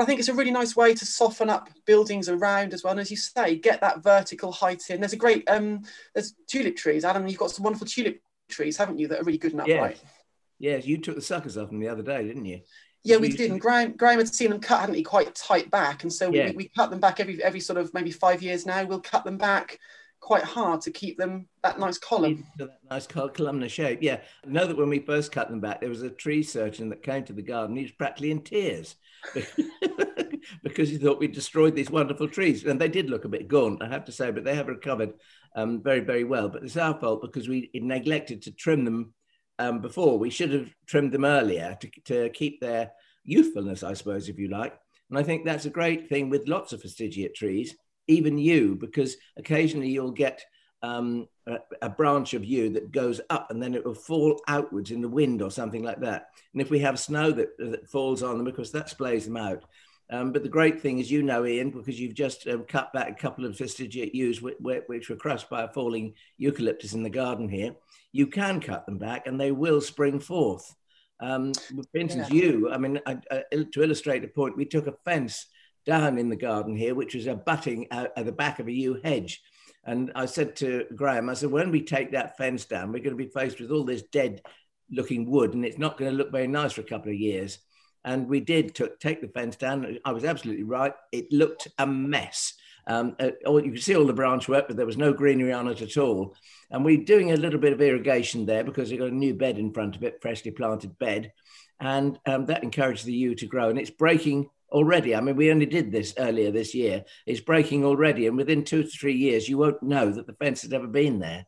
I 0.00 0.04
think 0.04 0.20
it's 0.20 0.28
a 0.28 0.34
really 0.34 0.50
nice 0.50 0.76
way 0.76 0.94
to 0.94 1.04
soften 1.04 1.50
up 1.50 1.68
buildings 1.86 2.28
around 2.28 2.72
as 2.72 2.84
well. 2.84 2.92
And 2.92 3.00
as 3.00 3.10
you 3.10 3.16
say, 3.16 3.56
get 3.56 3.80
that 3.80 4.02
vertical 4.02 4.52
height 4.52 4.82
in. 4.88 5.00
There's 5.00 5.12
a 5.12 5.16
great, 5.16 5.48
um, 5.48 5.82
there's 6.14 6.34
tulip 6.46 6.76
trees. 6.76 7.04
Adam, 7.04 7.26
you've 7.26 7.38
got 7.38 7.50
some 7.50 7.64
wonderful 7.64 7.86
tulip 7.86 8.20
trees, 8.48 8.76
haven't 8.76 8.98
you, 8.98 9.08
that 9.08 9.20
are 9.20 9.24
really 9.24 9.38
good 9.38 9.52
and 9.52 9.60
upright? 9.60 10.00
Yes. 10.00 10.12
yeah 10.58 10.76
you 10.76 10.98
took 10.98 11.16
the 11.16 11.22
suckers 11.22 11.56
off 11.56 11.70
them 11.70 11.80
the 11.80 11.88
other 11.88 12.02
day, 12.02 12.26
didn't 12.26 12.44
you? 12.44 12.60
Yeah, 13.02 13.16
we, 13.16 13.30
did. 13.30 13.50
And 13.50 13.60
Graham, 13.60 13.96
Graham 13.96 14.18
had 14.18 14.28
seen 14.28 14.50
them 14.50 14.60
cut, 14.60 14.80
hadn't 14.80 14.94
he, 14.94 15.02
quite 15.02 15.34
tight 15.34 15.70
back. 15.70 16.02
And 16.02 16.12
so 16.12 16.30
yeah. 16.30 16.50
we, 16.50 16.56
we 16.56 16.68
cut 16.76 16.90
them 16.90 17.00
back 17.00 17.18
every 17.18 17.42
every 17.42 17.60
sort 17.60 17.78
of 17.78 17.94
maybe 17.94 18.10
five 18.10 18.42
years 18.42 18.66
now. 18.66 18.84
We'll 18.84 19.00
cut 19.00 19.24
them 19.24 19.38
back 19.38 19.78
quite 20.20 20.44
hard 20.44 20.82
to 20.82 20.90
keep 20.90 21.16
them 21.16 21.48
that 21.62 21.78
nice 21.78 21.96
column. 21.96 22.44
That 22.58 22.78
nice 22.90 23.06
columnar 23.06 23.70
shape. 23.70 24.00
Yeah. 24.02 24.20
I 24.44 24.48
know 24.48 24.66
that 24.66 24.76
when 24.76 24.90
we 24.90 24.98
first 24.98 25.32
cut 25.32 25.48
them 25.48 25.60
back, 25.60 25.80
there 25.80 25.88
was 25.88 26.02
a 26.02 26.10
tree 26.10 26.42
surgeon 26.42 26.90
that 26.90 27.02
came 27.02 27.24
to 27.24 27.32
the 27.32 27.40
garden. 27.40 27.76
He 27.76 27.82
was 27.82 27.92
practically 27.92 28.30
in 28.30 28.42
tears 28.42 28.96
because 30.62 30.88
he 30.88 30.98
thought 30.98 31.18
we 31.18 31.28
destroyed 31.28 31.74
these 31.74 31.90
wonderful 31.90 32.28
trees. 32.28 32.64
And 32.64 32.80
they 32.80 32.88
did 32.88 33.10
look 33.10 33.24
a 33.24 33.28
bit 33.28 33.48
gaunt, 33.48 33.82
I 33.82 33.88
have 33.88 34.04
to 34.06 34.12
say, 34.12 34.30
but 34.30 34.44
they 34.44 34.54
have 34.54 34.68
recovered 34.68 35.14
um, 35.54 35.82
very, 35.82 36.00
very 36.00 36.24
well. 36.24 36.48
But 36.48 36.62
it's 36.62 36.76
our 36.76 36.98
fault 36.98 37.22
because 37.22 37.48
we 37.48 37.70
neglected 37.74 38.42
to 38.42 38.52
trim 38.52 38.84
them 38.84 39.14
um, 39.58 39.80
before. 39.80 40.18
We 40.18 40.30
should 40.30 40.52
have 40.52 40.70
trimmed 40.86 41.12
them 41.12 41.24
earlier 41.24 41.76
to, 41.80 41.90
to 42.06 42.30
keep 42.30 42.60
their 42.60 42.92
youthfulness, 43.24 43.82
I 43.82 43.94
suppose, 43.94 44.28
if 44.28 44.38
you 44.38 44.48
like. 44.48 44.74
And 45.10 45.18
I 45.18 45.22
think 45.22 45.44
that's 45.44 45.66
a 45.66 45.70
great 45.70 46.08
thing 46.08 46.30
with 46.30 46.48
lots 46.48 46.72
of 46.72 46.82
fastigiate 46.82 47.34
trees, 47.34 47.74
even 48.06 48.38
you, 48.38 48.76
because 48.76 49.16
occasionally 49.36 49.90
you'll 49.90 50.12
get 50.12 50.42
um, 50.82 51.28
a, 51.46 51.58
a, 51.82 51.88
branch 51.88 52.32
of 52.34 52.44
yew 52.44 52.70
that 52.70 52.90
goes 52.92 53.20
up 53.28 53.50
and 53.50 53.62
then 53.62 53.74
it 53.74 53.84
will 53.84 53.94
fall 53.94 54.40
outwards 54.48 54.90
in 54.90 55.02
the 55.02 55.08
wind 55.08 55.42
or 55.42 55.50
something 55.50 55.82
like 55.82 56.00
that. 56.00 56.28
And 56.52 56.62
if 56.62 56.70
we 56.70 56.78
have 56.78 56.98
snow 56.98 57.30
that, 57.32 57.56
that 57.58 57.90
falls 57.90 58.22
on 58.22 58.38
them, 58.38 58.46
because 58.46 58.72
that 58.72 58.88
splays 58.88 59.24
them 59.24 59.36
out. 59.36 59.64
Um, 60.10 60.32
but 60.32 60.42
the 60.42 60.48
great 60.48 60.80
thing 60.80 60.98
is, 60.98 61.10
you 61.10 61.22
know, 61.22 61.46
Ian, 61.46 61.70
because 61.70 62.00
you've 62.00 62.14
just 62.14 62.46
um, 62.48 62.64
cut 62.64 62.92
back 62.92 63.08
a 63.08 63.14
couple 63.14 63.44
of 63.44 63.56
fastigiate 63.56 64.14
yews 64.14 64.42
which, 64.42 64.56
which 64.86 65.08
were 65.08 65.16
crushed 65.16 65.48
by 65.48 65.62
a 65.62 65.72
falling 65.72 66.14
eucalyptus 66.36 66.94
in 66.94 67.02
the 67.02 67.10
garden 67.10 67.48
here, 67.48 67.74
you 68.12 68.26
can 68.26 68.60
cut 68.60 68.86
them 68.86 68.98
back 68.98 69.26
and 69.26 69.40
they 69.40 69.52
will 69.52 69.80
spring 69.80 70.18
forth. 70.18 70.74
Um, 71.20 71.52
for 71.52 71.98
instance, 71.98 72.28
yeah. 72.30 72.42
you, 72.42 72.70
I 72.70 72.78
mean, 72.78 73.00
I, 73.06 73.18
I, 73.30 73.42
to 73.72 73.82
illustrate 73.82 74.22
the 74.22 74.28
point, 74.28 74.56
we 74.56 74.64
took 74.64 74.86
a 74.86 74.96
fence 75.04 75.46
down 75.86 76.18
in 76.18 76.28
the 76.28 76.36
garden 76.36 76.74
here, 76.74 76.94
which 76.94 77.14
was 77.14 77.26
abutting 77.26 77.86
at 77.92 78.12
the 78.16 78.32
back 78.32 78.58
of 78.58 78.68
a 78.68 78.72
yew 78.72 79.00
hedge. 79.04 79.42
And 79.84 80.12
I 80.14 80.26
said 80.26 80.56
to 80.56 80.84
Graham, 80.94 81.28
I 81.30 81.34
said, 81.34 81.50
when 81.50 81.70
we 81.70 81.82
take 81.82 82.12
that 82.12 82.36
fence 82.36 82.64
down, 82.64 82.92
we're 82.92 83.02
going 83.02 83.16
to 83.16 83.24
be 83.24 83.30
faced 83.30 83.60
with 83.60 83.70
all 83.70 83.84
this 83.84 84.02
dead 84.02 84.42
looking 84.90 85.30
wood 85.30 85.54
and 85.54 85.64
it's 85.64 85.78
not 85.78 85.96
going 85.96 86.10
to 86.10 86.16
look 86.16 86.32
very 86.32 86.46
nice 86.46 86.72
for 86.72 86.80
a 86.80 86.84
couple 86.84 87.10
of 87.10 87.18
years. 87.18 87.58
And 88.04 88.28
we 88.28 88.40
did 88.40 88.74
take 89.00 89.20
the 89.20 89.28
fence 89.28 89.56
down. 89.56 89.98
I 90.04 90.12
was 90.12 90.24
absolutely 90.24 90.64
right. 90.64 90.94
It 91.12 91.30
looked 91.32 91.68
a 91.78 91.86
mess. 91.86 92.54
Um, 92.86 93.14
uh, 93.20 93.30
you 93.46 93.72
could 93.72 93.82
see 93.82 93.94
all 93.94 94.06
the 94.06 94.12
branch 94.12 94.48
work, 94.48 94.66
but 94.68 94.76
there 94.76 94.86
was 94.86 94.96
no 94.96 95.12
greenery 95.12 95.52
on 95.52 95.68
it 95.68 95.82
at 95.82 95.98
all. 95.98 96.34
And 96.70 96.84
we're 96.84 97.04
doing 97.04 97.32
a 97.32 97.36
little 97.36 97.60
bit 97.60 97.74
of 97.74 97.80
irrigation 97.80 98.46
there 98.46 98.64
because 98.64 98.90
we've 98.90 98.98
got 98.98 99.10
a 99.10 99.14
new 99.14 99.34
bed 99.34 99.58
in 99.58 99.72
front 99.72 99.96
of 99.96 100.02
it, 100.02 100.22
freshly 100.22 100.50
planted 100.50 100.98
bed. 100.98 101.32
And 101.78 102.18
um, 102.26 102.46
that 102.46 102.64
encouraged 102.64 103.04
the 103.04 103.12
yew 103.12 103.34
to 103.36 103.46
grow. 103.46 103.68
And 103.68 103.78
it's 103.78 103.90
breaking 103.90 104.48
already. 104.70 105.14
I 105.14 105.20
mean, 105.20 105.36
we 105.36 105.50
only 105.50 105.66
did 105.66 105.92
this 105.92 106.14
earlier 106.18 106.50
this 106.50 106.74
year. 106.74 107.04
It's 107.26 107.40
breaking 107.40 107.84
already. 107.84 108.26
And 108.26 108.36
within 108.36 108.64
two 108.64 108.82
to 108.82 108.88
three 108.88 109.16
years, 109.16 109.48
you 109.48 109.58
won't 109.58 109.82
know 109.82 110.10
that 110.10 110.26
the 110.26 110.34
fence 110.34 110.62
has 110.62 110.72
ever 110.72 110.86
been 110.86 111.18
there. 111.18 111.46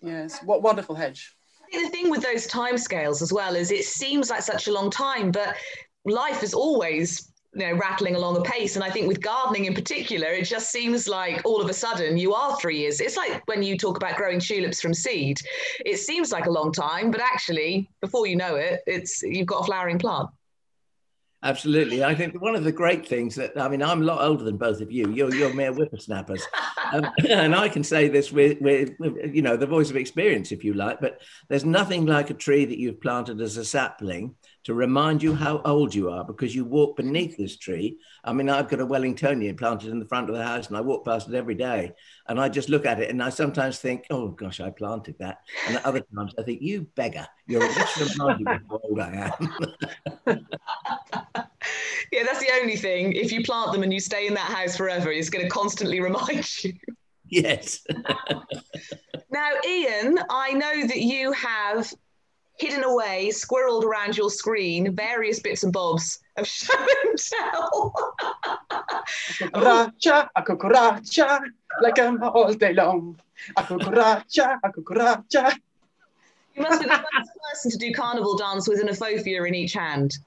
Yes, 0.00 0.42
what 0.42 0.62
wonderful 0.62 0.94
hedge 0.94 1.36
the 1.72 1.88
thing 1.88 2.10
with 2.10 2.22
those 2.22 2.46
timescales 2.46 3.22
as 3.22 3.32
well 3.32 3.54
is 3.54 3.70
it 3.70 3.84
seems 3.84 4.30
like 4.30 4.42
such 4.42 4.66
a 4.66 4.72
long 4.72 4.90
time, 4.90 5.30
but 5.30 5.56
life 6.04 6.42
is 6.42 6.54
always 6.54 7.30
you 7.54 7.66
know 7.66 7.72
rattling 7.74 8.14
along 8.14 8.36
a 8.36 8.42
pace 8.42 8.76
and 8.76 8.84
i 8.84 8.88
think 8.88 9.08
with 9.08 9.20
gardening 9.20 9.64
in 9.64 9.74
particular 9.74 10.28
it 10.28 10.44
just 10.44 10.70
seems 10.70 11.08
like 11.08 11.42
all 11.44 11.60
of 11.60 11.68
a 11.68 11.74
sudden 11.74 12.16
you 12.16 12.32
are 12.32 12.56
three 12.60 12.78
years 12.78 13.00
it's 13.00 13.16
like 13.16 13.42
when 13.48 13.60
you 13.60 13.76
talk 13.76 13.96
about 13.96 14.14
growing 14.14 14.38
tulips 14.38 14.80
from 14.80 14.94
seed 14.94 15.36
it 15.84 15.96
seems 15.96 16.30
like 16.30 16.46
a 16.46 16.50
long 16.50 16.70
time 16.70 17.10
but 17.10 17.20
actually 17.20 17.90
before 18.00 18.24
you 18.24 18.36
know 18.36 18.54
it 18.54 18.82
it's 18.86 19.20
you've 19.22 19.48
got 19.48 19.62
a 19.62 19.64
flowering 19.64 19.98
plant 19.98 20.28
Absolutely. 21.42 22.04
I 22.04 22.14
think 22.14 22.40
one 22.40 22.54
of 22.54 22.64
the 22.64 22.72
great 22.72 23.08
things 23.08 23.34
that, 23.36 23.58
I 23.58 23.68
mean, 23.68 23.82
I'm 23.82 24.02
a 24.02 24.04
lot 24.04 24.20
older 24.20 24.44
than 24.44 24.58
both 24.58 24.82
of 24.82 24.92
you. 24.92 25.10
You're, 25.10 25.34
you're 25.34 25.54
mere 25.54 25.72
whippersnappers. 25.72 26.46
Um, 26.92 27.06
and 27.28 27.54
I 27.54 27.68
can 27.70 27.82
say 27.82 28.08
this 28.08 28.30
with, 28.30 28.60
with, 28.60 28.90
with, 28.98 29.34
you 29.34 29.40
know, 29.40 29.56
the 29.56 29.66
voice 29.66 29.88
of 29.88 29.96
experience, 29.96 30.52
if 30.52 30.64
you 30.64 30.74
like, 30.74 31.00
but 31.00 31.22
there's 31.48 31.64
nothing 31.64 32.04
like 32.04 32.28
a 32.28 32.34
tree 32.34 32.66
that 32.66 32.78
you've 32.78 33.00
planted 33.00 33.40
as 33.40 33.56
a 33.56 33.64
sapling 33.64 34.34
to 34.64 34.74
remind 34.74 35.22
you 35.22 35.34
how 35.34 35.62
old 35.64 35.94
you 35.94 36.10
are 36.10 36.24
because 36.24 36.54
you 36.54 36.64
walk 36.64 36.96
beneath 36.96 37.36
this 37.36 37.56
tree. 37.56 37.98
I 38.24 38.32
mean, 38.32 38.50
I've 38.50 38.68
got 38.68 38.80
a 38.80 38.86
Wellingtonian 38.86 39.56
planted 39.56 39.90
in 39.90 39.98
the 39.98 40.06
front 40.06 40.28
of 40.28 40.36
the 40.36 40.44
house 40.44 40.68
and 40.68 40.76
I 40.76 40.80
walk 40.80 41.04
past 41.04 41.28
it 41.28 41.34
every 41.34 41.54
day. 41.54 41.92
And 42.28 42.40
I 42.40 42.48
just 42.48 42.68
look 42.68 42.84
at 42.84 43.00
it 43.00 43.10
and 43.10 43.22
I 43.22 43.30
sometimes 43.30 43.78
think, 43.78 44.04
oh 44.10 44.28
gosh, 44.28 44.60
I 44.60 44.70
planted 44.70 45.16
that. 45.18 45.38
And 45.66 45.76
at 45.76 45.84
other 45.84 46.02
times 46.14 46.34
I 46.38 46.42
think, 46.42 46.60
you 46.60 46.86
beggar, 46.94 47.26
you're 47.46 47.66
just 47.72 48.18
reminding 48.18 48.44
me 48.44 48.52
how 48.68 48.80
old 48.82 49.00
I 49.00 49.32
am. 49.32 49.54
yeah, 52.12 52.22
that's 52.24 52.40
the 52.40 52.50
only 52.60 52.76
thing. 52.76 53.12
If 53.12 53.32
you 53.32 53.42
plant 53.42 53.72
them 53.72 53.82
and 53.82 53.92
you 53.92 54.00
stay 54.00 54.26
in 54.26 54.34
that 54.34 54.50
house 54.50 54.76
forever, 54.76 55.10
it's 55.10 55.30
going 55.30 55.44
to 55.44 55.50
constantly 55.50 56.00
remind 56.00 56.64
you. 56.64 56.74
Yes. 57.30 57.86
now, 59.30 59.50
Ian, 59.66 60.18
I 60.28 60.52
know 60.52 60.86
that 60.86 61.00
you 61.00 61.32
have 61.32 61.92
hidden 62.60 62.84
away, 62.84 63.30
squirreled 63.32 63.84
around 63.84 64.16
your 64.16 64.30
screen, 64.30 64.94
various 64.94 65.40
bits 65.40 65.64
and 65.64 65.72
bobs 65.72 66.20
of 66.36 66.46
show 66.58 66.74
and 67.04 67.18
tell. 67.18 67.94
cucaracha, 69.38 70.28
a 70.36 70.42
cucaracha, 70.42 71.40
like 71.80 71.98
I'm 71.98 72.22
all 72.22 72.52
day 72.52 72.74
long. 72.74 73.18
A 73.56 73.62
cucaracha, 73.62 74.58
a 74.62 74.68
cucaracha. 74.68 75.56
You 76.54 76.62
must 76.62 76.82
be 76.82 76.88
the 76.88 76.96
first 76.96 77.30
person 77.50 77.70
to 77.70 77.78
do 77.78 77.92
carnival 77.92 78.36
dance 78.36 78.68
with 78.68 78.80
an 78.80 78.88
afophia 78.88 79.48
in 79.48 79.54
each 79.54 79.72
hand. 79.72 80.18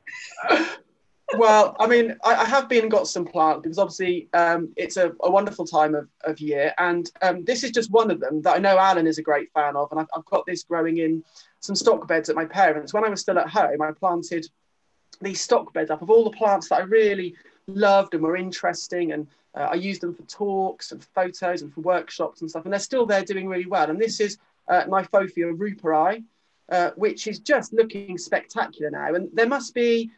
well, 1.37 1.75
I 1.79 1.85
mean, 1.85 2.15
I, 2.23 2.35
I, 2.35 2.45
have 2.45 2.69
been 2.69 2.83
and 2.83 2.91
got 2.91 3.07
some 3.07 3.25
plant 3.25 3.61
because 3.61 3.77
obviously 3.77 4.29
um, 4.33 4.73
it's 4.75 4.97
a, 4.97 5.11
a, 5.21 5.29
wonderful 5.29 5.65
time 5.65 5.95
of, 5.95 6.07
of 6.23 6.39
year. 6.39 6.73
And 6.77 7.09
um, 7.21 7.43
this 7.43 7.63
is 7.63 7.71
just 7.71 7.91
one 7.91 8.09
of 8.09 8.19
them 8.19 8.41
that 8.43 8.55
I 8.55 8.59
know 8.59 8.77
Alan 8.77 9.05
is 9.05 9.17
a 9.17 9.23
great 9.23 9.51
fan 9.53 9.75
of. 9.75 9.91
And 9.91 9.99
I've, 9.99 10.07
I've 10.15 10.25
got 10.25 10.45
this 10.45 10.63
growing 10.63 10.97
in 10.97 11.23
some 11.63 11.75
stock 11.75 12.05
beds 12.09 12.29
at 12.29 12.35
my 12.35 12.43
parents. 12.43 12.93
When 12.93 13.05
I 13.05 13.09
was 13.09 13.21
still 13.21 13.39
at 13.39 13.47
home, 13.47 13.81
I 13.81 13.93
planted 13.93 14.49
these 15.21 15.39
stock 15.39 15.73
beds 15.73 15.89
up 15.89 16.01
of 16.01 16.09
all 16.09 16.25
the 16.25 16.37
plants 16.37 16.67
that 16.67 16.79
I 16.79 16.81
really 16.81 17.35
loved 17.67 18.13
and 18.13 18.21
were 18.21 18.35
interesting. 18.35 19.13
And 19.13 19.27
uh, 19.55 19.69
I 19.71 19.75
used 19.75 20.01
them 20.01 20.13
for 20.13 20.23
talks 20.23 20.91
and 20.91 21.01
photos 21.15 21.61
and 21.61 21.73
for 21.73 21.79
workshops 21.79 22.41
and 22.41 22.49
stuff. 22.49 22.65
And 22.65 22.73
they're 22.73 22.79
still 22.81 23.05
there 23.05 23.23
doing 23.23 23.47
really 23.47 23.65
well. 23.65 23.89
And 23.89 23.97
this 23.97 24.19
is 24.19 24.39
uh, 24.67 24.83
Kniphofia 24.83 25.55
rooperi, 25.57 26.25
uh, 26.67 26.91
which 26.97 27.27
is 27.27 27.39
just 27.39 27.71
looking 27.71 28.17
spectacular 28.17 28.91
now. 28.91 29.15
And 29.15 29.29
there 29.31 29.47
must 29.47 29.73
be 29.73 30.11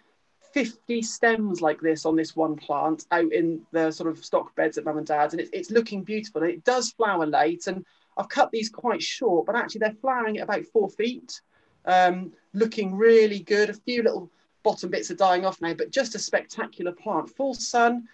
50 0.52 1.04
stems 1.04 1.62
like 1.62 1.80
this 1.80 2.08
on 2.08 2.16
this 2.16 2.36
one 2.36 2.56
plant 2.56 3.06
out 3.12 3.32
in 3.32 3.62
the 3.72 3.92
sort 3.92 4.10
of 4.10 4.26
stock 4.26 4.56
beds 4.56 4.80
at 4.80 4.86
mum 4.86 4.98
and 4.98 5.06
dad's. 5.06 5.36
And 5.36 5.42
it, 5.42 5.50
it's 5.54 5.70
looking 5.70 6.02
beautiful. 6.02 6.42
And 6.42 6.52
it 6.52 6.64
does 6.64 6.90
flower 6.90 7.28
late. 7.28 7.68
And 7.68 7.86
I've 8.18 8.30
cut 8.30 8.52
these 8.52 8.70
quite 8.70 9.04
short, 9.04 9.46
but 9.46 9.56
actually 9.56 9.80
they're 9.80 9.92
flowering 10.02 10.38
at 10.38 10.44
about 10.44 10.66
four 10.66 10.90
feet, 10.90 11.42
um, 11.86 12.32
looking 12.54 12.96
really 12.96 13.40
good. 13.40 13.70
A 13.70 13.74
few 13.74 14.04
little 14.04 14.30
bottom 14.64 14.90
bits 14.90 15.12
are 15.12 15.16
dying 15.16 15.46
off 15.46 15.62
now, 15.62 15.74
but 15.74 15.92
just 15.92 16.16
a 16.16 16.20
spectacular 16.20 16.92
plant. 16.92 17.30
Full 17.30 17.54
sun, 17.54 18.08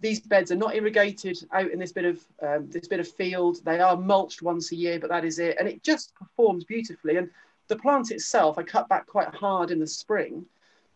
these 0.00 0.20
beds 0.20 0.50
are 0.50 0.56
not 0.56 0.74
irrigated 0.74 1.38
out 1.52 1.70
in 1.70 1.78
this 1.78 1.92
bit 1.92 2.04
of 2.04 2.20
um, 2.42 2.68
this 2.70 2.88
bit 2.88 3.00
of 3.00 3.08
field. 3.08 3.64
They 3.64 3.80
are 3.80 3.96
mulched 3.96 4.42
once 4.42 4.72
a 4.72 4.76
year, 4.76 4.98
but 4.98 5.10
that 5.10 5.24
is 5.24 5.38
it, 5.38 5.56
and 5.58 5.68
it 5.68 5.82
just 5.82 6.14
performs 6.14 6.64
beautifully. 6.64 7.16
And 7.16 7.30
the 7.68 7.76
plant 7.76 8.10
itself, 8.10 8.58
I 8.58 8.64
cut 8.64 8.88
back 8.88 9.06
quite 9.06 9.34
hard 9.34 9.70
in 9.70 9.78
the 9.78 9.86
spring, 9.86 10.44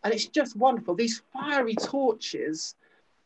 and 0.03 0.13
it's 0.13 0.25
just 0.25 0.55
wonderful. 0.55 0.93
These 0.93 1.21
fiery 1.31 1.75
torches, 1.75 2.75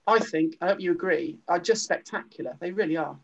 I 0.06 0.20
think, 0.20 0.58
I 0.62 0.68
hope 0.68 0.80
you 0.80 0.92
agree, 0.92 1.38
are 1.48 1.60
just 1.60 1.84
spectacular. 1.84 2.56
They 2.60 2.72
really 2.72 2.98
are. 2.98 3.18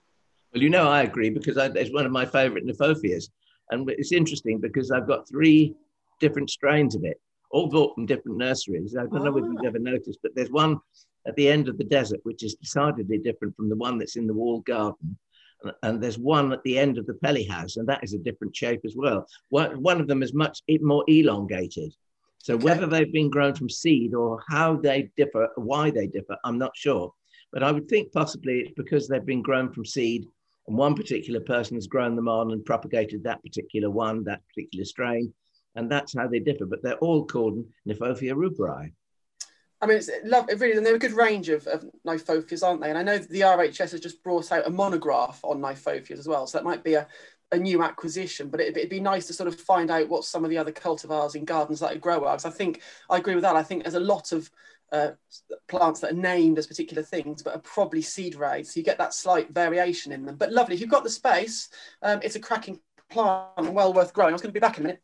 Well, 0.54 0.64
you 0.64 0.70
know, 0.70 0.88
I 0.88 1.04
agree 1.04 1.30
because 1.30 1.58
I, 1.58 1.68
it's 1.68 1.94
one 1.94 2.06
of 2.06 2.12
my 2.12 2.26
favourite 2.26 2.66
Kniphofias. 2.66 3.30
And 3.72 3.90
it's 3.90 4.12
interesting 4.12 4.60
because 4.60 4.92
I've 4.92 5.08
got 5.08 5.28
three 5.28 5.76
different 6.20 6.50
strains 6.50 6.96
of 6.96 7.04
it, 7.04 7.20
all 7.52 7.68
bought 7.68 7.96
from 7.96 8.06
different 8.06 8.38
nurseries. 8.38 8.96
I 8.96 9.02
don't 9.02 9.24
know 9.24 9.38
if 9.38 9.44
you've 9.44 9.58
ah. 9.64 9.68
ever 9.68 9.80
noticed, 9.80 10.20
but 10.24 10.34
there's 10.36 10.52
one 10.52 10.80
at 11.28 11.36
the 11.36 11.50
end 11.50 11.68
of 11.68 11.78
the 11.78 11.84
desert, 11.84 12.22
which 12.24 12.44
is 12.44 12.56
decidedly 12.56 13.18
different 13.18 13.56
from 13.56 13.70
the 13.70 13.76
one 13.76 13.98
that's 13.98 14.16
in 14.16 14.28
the 14.28 14.34
walled 14.34 14.66
garden. 14.66 15.18
And 15.84 16.02
there's 16.02 16.20
one 16.20 16.54
at 16.54 16.64
the 16.64 16.78
end 16.78 16.98
of 16.98 17.08
the 17.08 17.16
Pelly 17.16 17.44
house, 17.44 17.78
and 17.78 17.88
that 17.90 18.04
is 18.04 18.14
a 18.14 18.20
different 18.20 18.56
shape 18.56 18.82
as 18.86 18.96
well. 18.96 19.28
One, 19.50 19.82
one 19.82 20.00
of 20.00 20.08
them 20.08 20.24
is 20.24 20.34
much 20.34 20.62
more 20.82 21.04
elongated. 21.08 21.94
So 22.38 22.54
okay. 22.54 22.64
whether 22.64 22.86
they've 22.86 23.12
been 23.12 23.30
grown 23.30 23.56
from 23.56 23.70
seed 23.70 24.14
or 24.14 24.42
how 24.48 24.78
they 24.78 25.10
differ, 25.18 25.50
why 25.56 25.90
they 25.90 26.08
differ, 26.08 26.38
I'm 26.46 26.58
not 26.58 26.78
sure. 26.78 27.12
But 27.52 27.64
I 27.64 27.72
would 27.72 27.90
think 27.90 28.14
possibly 28.14 28.60
it's 28.60 28.74
because 28.78 29.08
they've 29.08 29.26
been 29.26 29.42
grown 29.42 29.74
from 29.74 29.84
seed 29.84 30.28
and 30.68 30.78
one 30.78 30.96
particular 30.96 31.40
person 31.40 31.76
has 31.76 31.88
grown 31.88 32.16
them 32.16 32.28
on 32.28 32.52
and 32.52 32.66
propagated 32.66 33.24
that 33.24 33.42
particular 33.44 33.90
one, 33.90 34.24
that 34.26 34.42
particular 34.48 34.86
strain, 34.86 35.34
and 35.76 35.90
that's 35.90 36.16
how 36.16 36.28
they 36.28 36.40
differ. 36.40 36.66
But 36.66 36.84
they're 36.84 36.98
all 36.98 37.26
called 37.26 37.64
Kniphofia 37.88 38.34
rooperi. 38.34 38.92
I 39.80 39.86
mean, 39.86 39.98
it's 39.98 40.10
love, 40.26 40.50
it 40.50 40.60
really, 40.60 40.76
and 40.76 40.86
they're 40.86 40.96
a 40.96 41.00
good 41.00 41.14
range 41.14 41.50
of, 41.50 41.68
of 41.68 41.86
aren't 42.06 42.82
they? 42.82 42.90
And 42.90 42.98
I 42.98 43.04
know 43.04 43.20
the 43.20 43.42
RHS 43.42 43.92
has 43.92 44.00
just 44.00 44.24
brought 44.24 44.52
out 44.52 44.66
a 44.66 44.72
monograph 44.72 45.40
on 45.44 45.62
Kniphofias 45.62 46.18
as 46.18 46.28
well, 46.28 46.48
so 46.48 46.58
that 46.58 46.66
might 46.66 46.84
be 46.84 46.96
a, 46.96 47.08
a 47.52 47.58
new 47.58 47.84
acquisition. 47.84 48.50
But 48.50 48.60
it'd, 48.60 48.76
it'd, 48.76 48.90
be 48.90 49.00
nice 49.00 49.28
to 49.28 49.34
sort 49.34 49.48
of 49.48 49.60
find 49.60 49.92
out 49.92 50.10
what 50.10 50.26
some 50.26 50.44
of 50.44 50.50
the 50.50 50.58
other 50.58 50.72
cultivars 50.72 51.36
in 51.36 51.46
gardens 51.46 51.80
that 51.82 51.92
I 51.92 51.98
grow 51.98 52.26
are. 52.26 52.36
Because 52.36 52.46
I 52.46 52.50
think 52.50 52.82
I 53.08 53.18
agree 53.18 53.36
with 53.36 53.44
that. 53.44 53.56
I 53.56 53.62
think 53.62 53.84
there's 53.84 53.94
a 53.94 54.00
lot 54.00 54.32
of 54.32 54.50
uh, 54.92 55.12
plants 55.68 56.00
that 56.00 56.12
are 56.12 56.16
named 56.16 56.58
as 56.58 56.68
particular 56.68 57.04
things, 57.04 57.44
but 57.44 57.56
are 57.56 57.60
probably 57.60 58.02
seed 58.02 58.36
raised. 58.36 58.72
So 58.72 58.80
you 58.80 58.84
get 58.84 58.98
that 58.98 59.14
slight 59.14 59.54
variation 59.54 60.12
in 60.12 60.26
them. 60.26 60.36
But 60.38 60.52
lovely. 60.52 60.76
If 60.76 60.82
you've 60.82 60.90
got 60.90 61.04
the 61.04 61.10
space, 61.10 61.70
um, 62.02 62.20
it's 62.24 62.36
a 62.36 62.40
cracking 62.40 62.80
plant 63.10 63.48
and 63.58 63.74
well 63.74 63.94
worth 63.94 64.14
growing. 64.14 64.32
I 64.32 64.34
was 64.34 64.42
going 64.42 64.54
to 64.54 64.60
be 64.60 64.62
back 64.62 64.78
in 64.78 64.86
a 64.86 64.88
minute. 64.88 65.04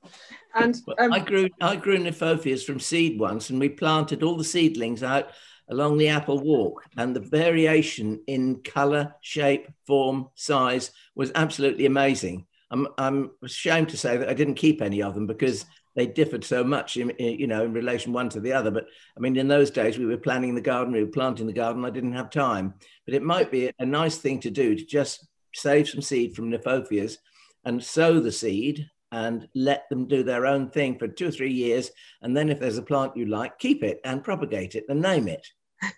And 0.56 0.76
um, 0.98 1.14
I 1.14 1.20
grew 1.20 1.50
I 1.62 1.76
grew 1.76 1.98
Kniphofias 1.98 2.66
from 2.66 2.80
seed 2.80 3.20
once, 3.20 3.50
and 3.50 3.60
we 3.60 3.70
planted 3.70 4.24
all 4.24 4.38
the 4.38 4.44
seedlings 4.44 5.04
out 5.04 5.30
along 5.70 5.98
the 5.98 6.10
apple 6.10 6.40
walk, 6.40 6.84
and 6.98 7.16
the 7.16 7.22
variation 7.22 8.22
in 8.28 8.62
colour, 8.64 9.16
shape, 9.22 9.68
form, 9.88 10.28
size 10.36 10.92
was 11.16 11.32
absolutely 11.36 11.86
amazing. 11.86 12.46
I'm 12.72 12.88
I'm 12.98 13.32
ashamed 13.44 13.90
to 13.90 13.98
say 13.98 14.18
that 14.18 14.30
I 14.30 14.34
didn't 14.34 14.56
keep 14.56 14.82
any 14.82 15.02
of 15.02 15.16
them 15.16 15.28
because 15.28 15.66
they 15.96 16.08
differed 16.08 16.44
so 16.44 16.64
much 16.64 16.98
in, 16.98 17.12
in, 17.12 17.40
you 17.40 17.48
know 17.48 17.64
in 17.64 17.74
relation 17.74 18.14
one 18.14 18.30
to 18.30 18.40
the 18.40 18.54
other. 18.54 18.72
But 18.72 18.86
i 19.18 19.20
mean 19.20 19.36
in 19.36 19.48
those 19.48 19.72
days 19.72 19.98
we 19.98 20.06
were 20.06 20.18
planning 20.18 20.56
the 20.56 20.62
garden 20.62 20.94
we 20.94 21.04
were 21.04 21.10
planting 21.10 21.48
the 21.48 21.54
garden. 21.54 21.86
I 21.86 21.90
didn't 21.90 22.14
have 22.14 22.30
time. 22.30 22.74
But 23.06 23.16
it 23.16 23.24
might 23.24 23.52
be 23.52 23.72
a 23.80 23.86
nice 23.86 24.18
thing 24.18 24.40
to 24.42 24.52
do 24.52 24.76
to 24.76 24.86
just 24.86 25.28
save 25.54 25.90
some 25.90 26.02
seed 26.02 26.36
from 26.36 26.52
Kniphofias 26.52 27.18
and 27.66 27.84
sow 27.84 28.20
the 28.20 28.32
seed 28.32 28.90
and 29.12 29.48
let 29.54 29.88
them 29.90 30.08
do 30.08 30.24
their 30.24 30.48
own 30.48 30.70
thing 30.70 30.98
for 30.98 31.08
two 31.08 31.28
or 31.28 31.32
three 31.32 31.54
years. 31.54 31.92
And 32.24 32.36
then 32.36 32.50
if 32.50 32.60
there's 32.60 32.80
a 32.80 32.84
plant 32.84 33.16
you 33.16 33.28
like 33.28 33.60
keep 33.60 33.84
it 33.84 34.00
and 34.04 34.24
propagate 34.24 34.76
it 34.76 34.86
and 34.90 35.02
name 35.02 35.28
it. 35.28 35.48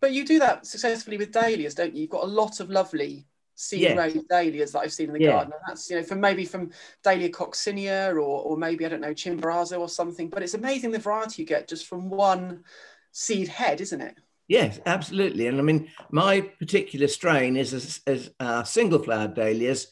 But 0.00 0.12
you 0.12 0.26
do 0.26 0.38
that 0.40 0.66
successfully 0.66 1.16
with 1.16 1.32
dahlias 1.32 1.74
don't 1.74 1.94
you? 1.94 2.02
You've 2.02 2.10
got 2.10 2.24
a 2.24 2.26
lot 2.26 2.60
of 2.60 2.68
lovely 2.68 3.26
seed 3.54 3.80
yeah. 3.80 3.94
raised 3.94 4.28
dahlias 4.28 4.72
that 4.72 4.80
I've 4.80 4.92
seen 4.92 5.08
in 5.08 5.14
the 5.14 5.20
yeah. 5.20 5.30
garden. 5.30 5.52
And 5.52 5.62
that's 5.68 5.88
you 5.90 5.96
know 5.96 6.02
from 6.02 6.20
maybe 6.20 6.44
from 6.44 6.70
Dahlia 7.02 7.30
coccinea 7.30 8.12
or 8.14 8.18
or 8.18 8.56
maybe 8.56 8.84
I 8.84 8.88
don't 8.88 9.00
know 9.00 9.14
Chimborazo 9.14 9.80
or 9.80 9.88
something. 9.88 10.28
But 10.28 10.42
it's 10.42 10.54
amazing 10.54 10.90
the 10.90 10.98
variety 10.98 11.42
you 11.42 11.46
get 11.46 11.68
just 11.68 11.86
from 11.86 12.10
one 12.10 12.64
seed 13.12 13.48
head, 13.48 13.80
isn't 13.80 14.00
it? 14.00 14.16
Yes, 14.48 14.80
absolutely. 14.84 15.46
And 15.46 15.58
I 15.58 15.62
mean, 15.62 15.88
my 16.10 16.40
particular 16.40 17.08
strain 17.08 17.56
is 17.56 18.00
uh, 18.40 18.62
single 18.64 19.02
flowered 19.02 19.34
dahlias. 19.34 19.86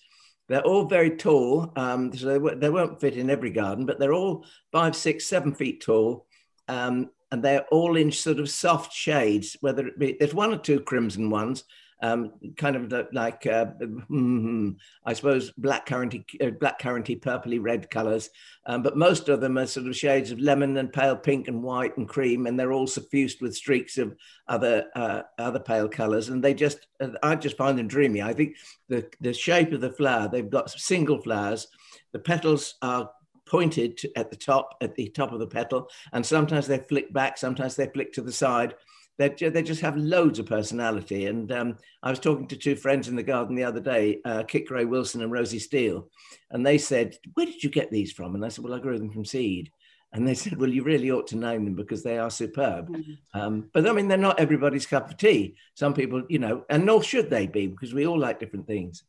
They're 0.48 0.62
all 0.62 0.84
very 0.84 1.16
tall, 1.16 1.72
um, 1.76 2.12
so 2.12 2.38
they, 2.38 2.54
they 2.56 2.68
won't 2.68 3.00
fit 3.00 3.16
in 3.16 3.30
every 3.30 3.50
garden, 3.50 3.86
but 3.86 3.98
they're 3.98 4.12
all 4.12 4.44
five, 4.70 4.94
six, 4.94 5.24
seven 5.26 5.54
feet 5.54 5.80
tall. 5.80 6.26
Um, 6.68 7.10
and 7.30 7.42
they're 7.42 7.64
all 7.70 7.96
in 7.96 8.12
sort 8.12 8.38
of 8.38 8.50
soft 8.50 8.92
shades, 8.92 9.56
whether 9.60 9.86
it 9.86 9.98
be, 9.98 10.16
there's 10.18 10.34
one 10.34 10.52
or 10.52 10.58
two 10.58 10.80
crimson 10.80 11.30
ones, 11.30 11.64
um, 12.02 12.32
kind 12.56 12.74
of 12.74 12.92
like 13.12 13.46
uh, 13.46 13.66
mm, 13.80 14.76
I 15.06 15.12
suppose 15.12 15.52
black 15.52 15.86
curranty, 15.86 16.24
uh, 16.44 16.50
black 16.50 16.80
purpley 16.80 17.58
red 17.62 17.88
colours, 17.90 18.28
um, 18.66 18.82
but 18.82 18.96
most 18.96 19.28
of 19.28 19.40
them 19.40 19.56
are 19.56 19.66
sort 19.66 19.86
of 19.86 19.96
shades 19.96 20.32
of 20.32 20.40
lemon 20.40 20.76
and 20.76 20.92
pale 20.92 21.16
pink 21.16 21.46
and 21.46 21.62
white 21.62 21.96
and 21.96 22.08
cream, 22.08 22.46
and 22.46 22.58
they're 22.58 22.72
all 22.72 22.88
suffused 22.88 23.40
with 23.40 23.54
streaks 23.54 23.98
of 23.98 24.16
other 24.48 24.86
uh, 24.96 25.22
other 25.38 25.60
pale 25.60 25.88
colours, 25.88 26.28
and 26.28 26.42
they 26.42 26.52
just 26.52 26.88
uh, 27.00 27.10
I 27.22 27.36
just 27.36 27.56
find 27.56 27.78
them 27.78 27.88
dreamy. 27.88 28.20
I 28.20 28.32
think 28.32 28.56
the 28.88 29.08
the 29.20 29.32
shape 29.32 29.72
of 29.72 29.80
the 29.80 29.92
flower, 29.92 30.28
they've 30.28 30.50
got 30.50 30.70
single 30.70 31.22
flowers, 31.22 31.68
the 32.12 32.18
petals 32.18 32.74
are 32.82 33.10
pointed 33.46 34.00
at 34.16 34.30
the 34.30 34.36
top 34.36 34.76
at 34.80 34.96
the 34.96 35.08
top 35.08 35.30
of 35.30 35.38
the 35.38 35.46
petal, 35.46 35.88
and 36.12 36.26
sometimes 36.26 36.66
they 36.66 36.78
flick 36.78 37.12
back, 37.12 37.38
sometimes 37.38 37.76
they 37.76 37.86
flick 37.86 38.12
to 38.14 38.22
the 38.22 38.32
side 38.32 38.74
they 39.18 39.28
they 39.28 39.62
just 39.62 39.80
have 39.82 39.96
loads 39.96 40.38
of 40.38 40.46
personality. 40.46 41.26
And 41.26 41.50
um, 41.52 41.76
I 42.02 42.10
was 42.10 42.18
talking 42.18 42.48
to 42.48 42.56
two 42.56 42.76
friends 42.76 43.08
in 43.08 43.16
the 43.16 43.22
garden 43.22 43.54
the 43.54 43.64
other 43.64 43.80
day, 43.80 44.20
uh, 44.24 44.42
Kit 44.44 44.66
Grey-Wilson 44.66 45.22
and 45.22 45.32
Rosie 45.32 45.58
Steele, 45.58 46.08
and 46.50 46.64
they 46.64 46.78
said, 46.78 47.16
"Where 47.34 47.46
did 47.46 47.62
you 47.62 47.70
get 47.70 47.90
these 47.90 48.12
from?" 48.12 48.34
And 48.34 48.44
I 48.44 48.48
said, 48.48 48.64
"Well, 48.64 48.74
I 48.74 48.78
grew 48.78 48.98
them 48.98 49.10
from 49.10 49.24
seed." 49.24 49.70
And 50.12 50.26
they 50.26 50.34
said, 50.42 50.58
"Well, 50.58 50.70
you 50.70 50.82
really 50.82 51.10
ought 51.10 51.26
to 51.28 51.36
name 51.36 51.64
them 51.64 51.74
because 51.74 52.02
they 52.02 52.18
are 52.18 52.30
superb." 52.30 52.88
Mm-hmm. 52.88 53.40
Um, 53.40 53.70
but 53.72 53.88
I 53.88 53.92
mean, 53.92 54.08
they're 54.08 54.18
not 54.18 54.40
everybody's 54.40 54.86
cup 54.86 55.10
of 55.10 55.16
tea. 55.16 55.56
Some 55.74 55.94
people, 55.94 56.22
you 56.28 56.38
know, 56.38 56.64
and 56.70 56.86
nor 56.86 57.02
should 57.02 57.30
they 57.30 57.46
be 57.46 57.66
because 57.66 57.94
we 57.94 58.06
all 58.06 58.18
like 58.18 58.40
different 58.40 58.66
things. 58.66 59.04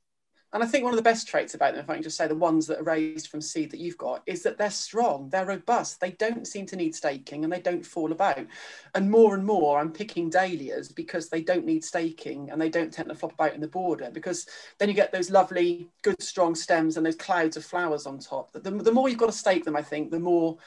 And 0.54 0.64
I 0.64 0.68
think 0.68 0.84
one 0.84 0.94
of 0.94 0.98
the 0.98 1.04
best 1.04 1.28
traits 1.28 1.56
about 1.56 1.74
them, 1.74 1.84
if 1.84 1.90
I 1.90 1.96
can 1.96 2.04
just 2.04 2.16
say 2.16 2.28
the 2.28 2.36
ones 2.36 2.68
that 2.68 2.80
are 2.80 2.84
raised 2.84 3.28
from 3.28 3.42
seed 3.42 3.72
that 3.72 3.80
you've 3.80 3.98
got, 3.98 4.22
is 4.28 4.44
that 4.44 4.60
they're 4.60 4.70
strong, 4.70 5.30
they're 5.30 5.48
robust, 5.48 6.00
they 6.00 6.12
don't 6.12 6.48
seem 6.48 6.68
to 6.68 6.76
need 6.76 6.94
staking 6.94 7.44
and 7.44 7.52
they 7.52 7.60
don't 7.60 7.84
fall 7.84 8.12
about. 8.12 8.46
And 8.94 9.10
more 9.10 9.34
and 9.34 9.44
more, 9.44 9.80
I'm 9.80 9.92
picking 9.92 10.30
dahlias 10.30 10.90
because 10.90 11.28
they 11.28 11.42
don't 11.42 11.66
need 11.66 11.84
staking 11.84 12.52
and 12.52 12.62
they 12.62 12.70
don't 12.70 12.94
tend 12.94 13.10
to 13.10 13.16
flop 13.16 13.34
about 13.34 13.56
in 13.56 13.62
the 13.62 13.68
border 13.68 14.12
because 14.12 14.46
then 14.78 14.90
you 14.90 14.96
get 14.96 15.12
those 15.12 15.32
lovely, 15.32 15.90
good, 16.04 16.22
strong 16.22 16.54
stems 16.54 16.98
and 16.98 17.06
those 17.06 17.16
clouds 17.16 17.58
of 17.58 17.66
flowers 17.66 18.06
on 18.06 18.20
top. 18.20 18.54
The, 18.54 18.60
the 18.60 18.92
more 18.92 19.10
you've 19.10 19.18
got 19.18 19.32
to 19.32 19.32
stake 19.32 19.66
them, 19.66 19.76
I 19.76 19.82
think, 19.82 20.12
the 20.12 20.20
more 20.20 20.60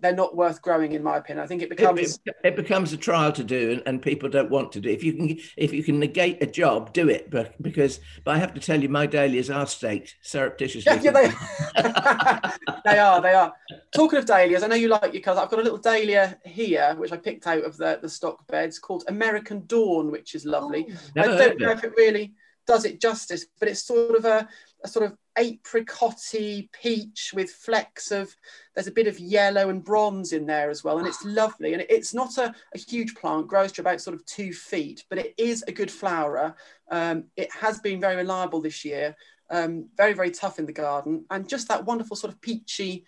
they're 0.00 0.14
not 0.14 0.36
worth 0.36 0.62
growing 0.62 0.92
in 0.92 1.02
my 1.02 1.16
opinion. 1.16 1.42
I 1.42 1.46
think 1.46 1.62
it 1.62 1.68
becomes 1.68 2.18
it, 2.24 2.36
it, 2.44 2.56
becomes 2.56 2.92
a 2.92 2.96
trial 2.96 3.32
to 3.32 3.44
do, 3.44 3.72
and, 3.72 3.82
and, 3.86 4.02
people 4.02 4.28
don't 4.28 4.50
want 4.50 4.72
to 4.72 4.80
do. 4.80 4.88
If 4.88 5.02
you 5.02 5.12
can, 5.12 5.38
if 5.56 5.72
you 5.72 5.82
can 5.82 5.98
negate 5.98 6.42
a 6.42 6.46
job, 6.46 6.92
do 6.92 7.08
it. 7.08 7.30
But 7.30 7.60
because, 7.62 8.00
but 8.24 8.34
I 8.34 8.38
have 8.38 8.54
to 8.54 8.60
tell 8.60 8.80
you, 8.80 8.88
my 8.88 9.06
dahlias 9.06 9.50
are 9.50 9.66
staked 9.66 10.16
surreptitiously. 10.22 10.92
Yeah, 11.02 11.02
yeah 11.02 11.32
they, 11.74 12.70
they 12.84 12.98
are. 12.98 13.20
They 13.20 13.34
are. 13.34 13.52
Talking 13.94 14.18
of 14.18 14.26
dahlias, 14.26 14.62
I 14.62 14.68
know 14.68 14.76
you 14.76 14.88
like 14.88 15.12
your 15.12 15.22
colours. 15.22 15.40
I've 15.40 15.50
got 15.50 15.60
a 15.60 15.62
little 15.62 15.78
dahlia 15.78 16.38
here, 16.44 16.94
which 16.96 17.12
I 17.12 17.16
picked 17.16 17.46
out 17.46 17.64
of 17.64 17.76
the 17.76 17.98
the 18.00 18.08
stock 18.08 18.46
beds, 18.46 18.78
called 18.78 19.04
American 19.08 19.66
Dawn, 19.66 20.10
which 20.10 20.34
is 20.34 20.44
lovely. 20.44 20.86
Oh, 21.16 21.22
I 21.22 21.26
don't 21.26 21.60
know 21.60 21.70
if 21.70 21.84
it 21.84 21.92
really 21.96 22.34
does 22.68 22.84
it 22.84 23.00
justice, 23.00 23.46
but 23.58 23.68
it's 23.68 23.82
sort 23.82 24.14
of 24.14 24.24
a, 24.26 24.46
a 24.84 24.88
sort 24.88 25.06
of 25.06 25.16
apricotty 25.38 26.68
peach 26.72 27.32
with 27.34 27.50
flecks 27.50 28.10
of 28.10 28.34
there's 28.74 28.86
a 28.86 28.92
bit 28.92 29.06
of 29.06 29.18
yellow 29.18 29.70
and 29.70 29.84
bronze 29.84 30.32
in 30.32 30.46
there 30.46 30.70
as 30.70 30.82
well 30.82 30.98
and 30.98 31.06
it's 31.06 31.24
lovely. 31.24 31.72
And 31.72 31.84
it's 31.88 32.14
not 32.14 32.38
a, 32.38 32.54
a 32.74 32.78
huge 32.78 33.14
plant 33.14 33.46
grows 33.46 33.72
to 33.72 33.80
about 33.80 34.00
sort 34.00 34.14
of 34.14 34.24
two 34.26 34.52
feet 34.52 35.04
but 35.08 35.18
it 35.18 35.34
is 35.36 35.64
a 35.66 35.72
good 35.72 35.88
flowerer 35.88 36.54
um, 36.90 37.24
it 37.36 37.52
has 37.52 37.80
been 37.80 38.00
very 38.00 38.16
reliable 38.16 38.60
this 38.60 38.84
year 38.84 39.16
um, 39.50 39.88
very 39.96 40.12
very 40.12 40.30
tough 40.30 40.58
in 40.58 40.66
the 40.66 40.72
garden 40.72 41.24
and 41.30 41.48
just 41.48 41.68
that 41.68 41.84
wonderful 41.84 42.16
sort 42.16 42.32
of 42.32 42.40
peachy 42.40 43.06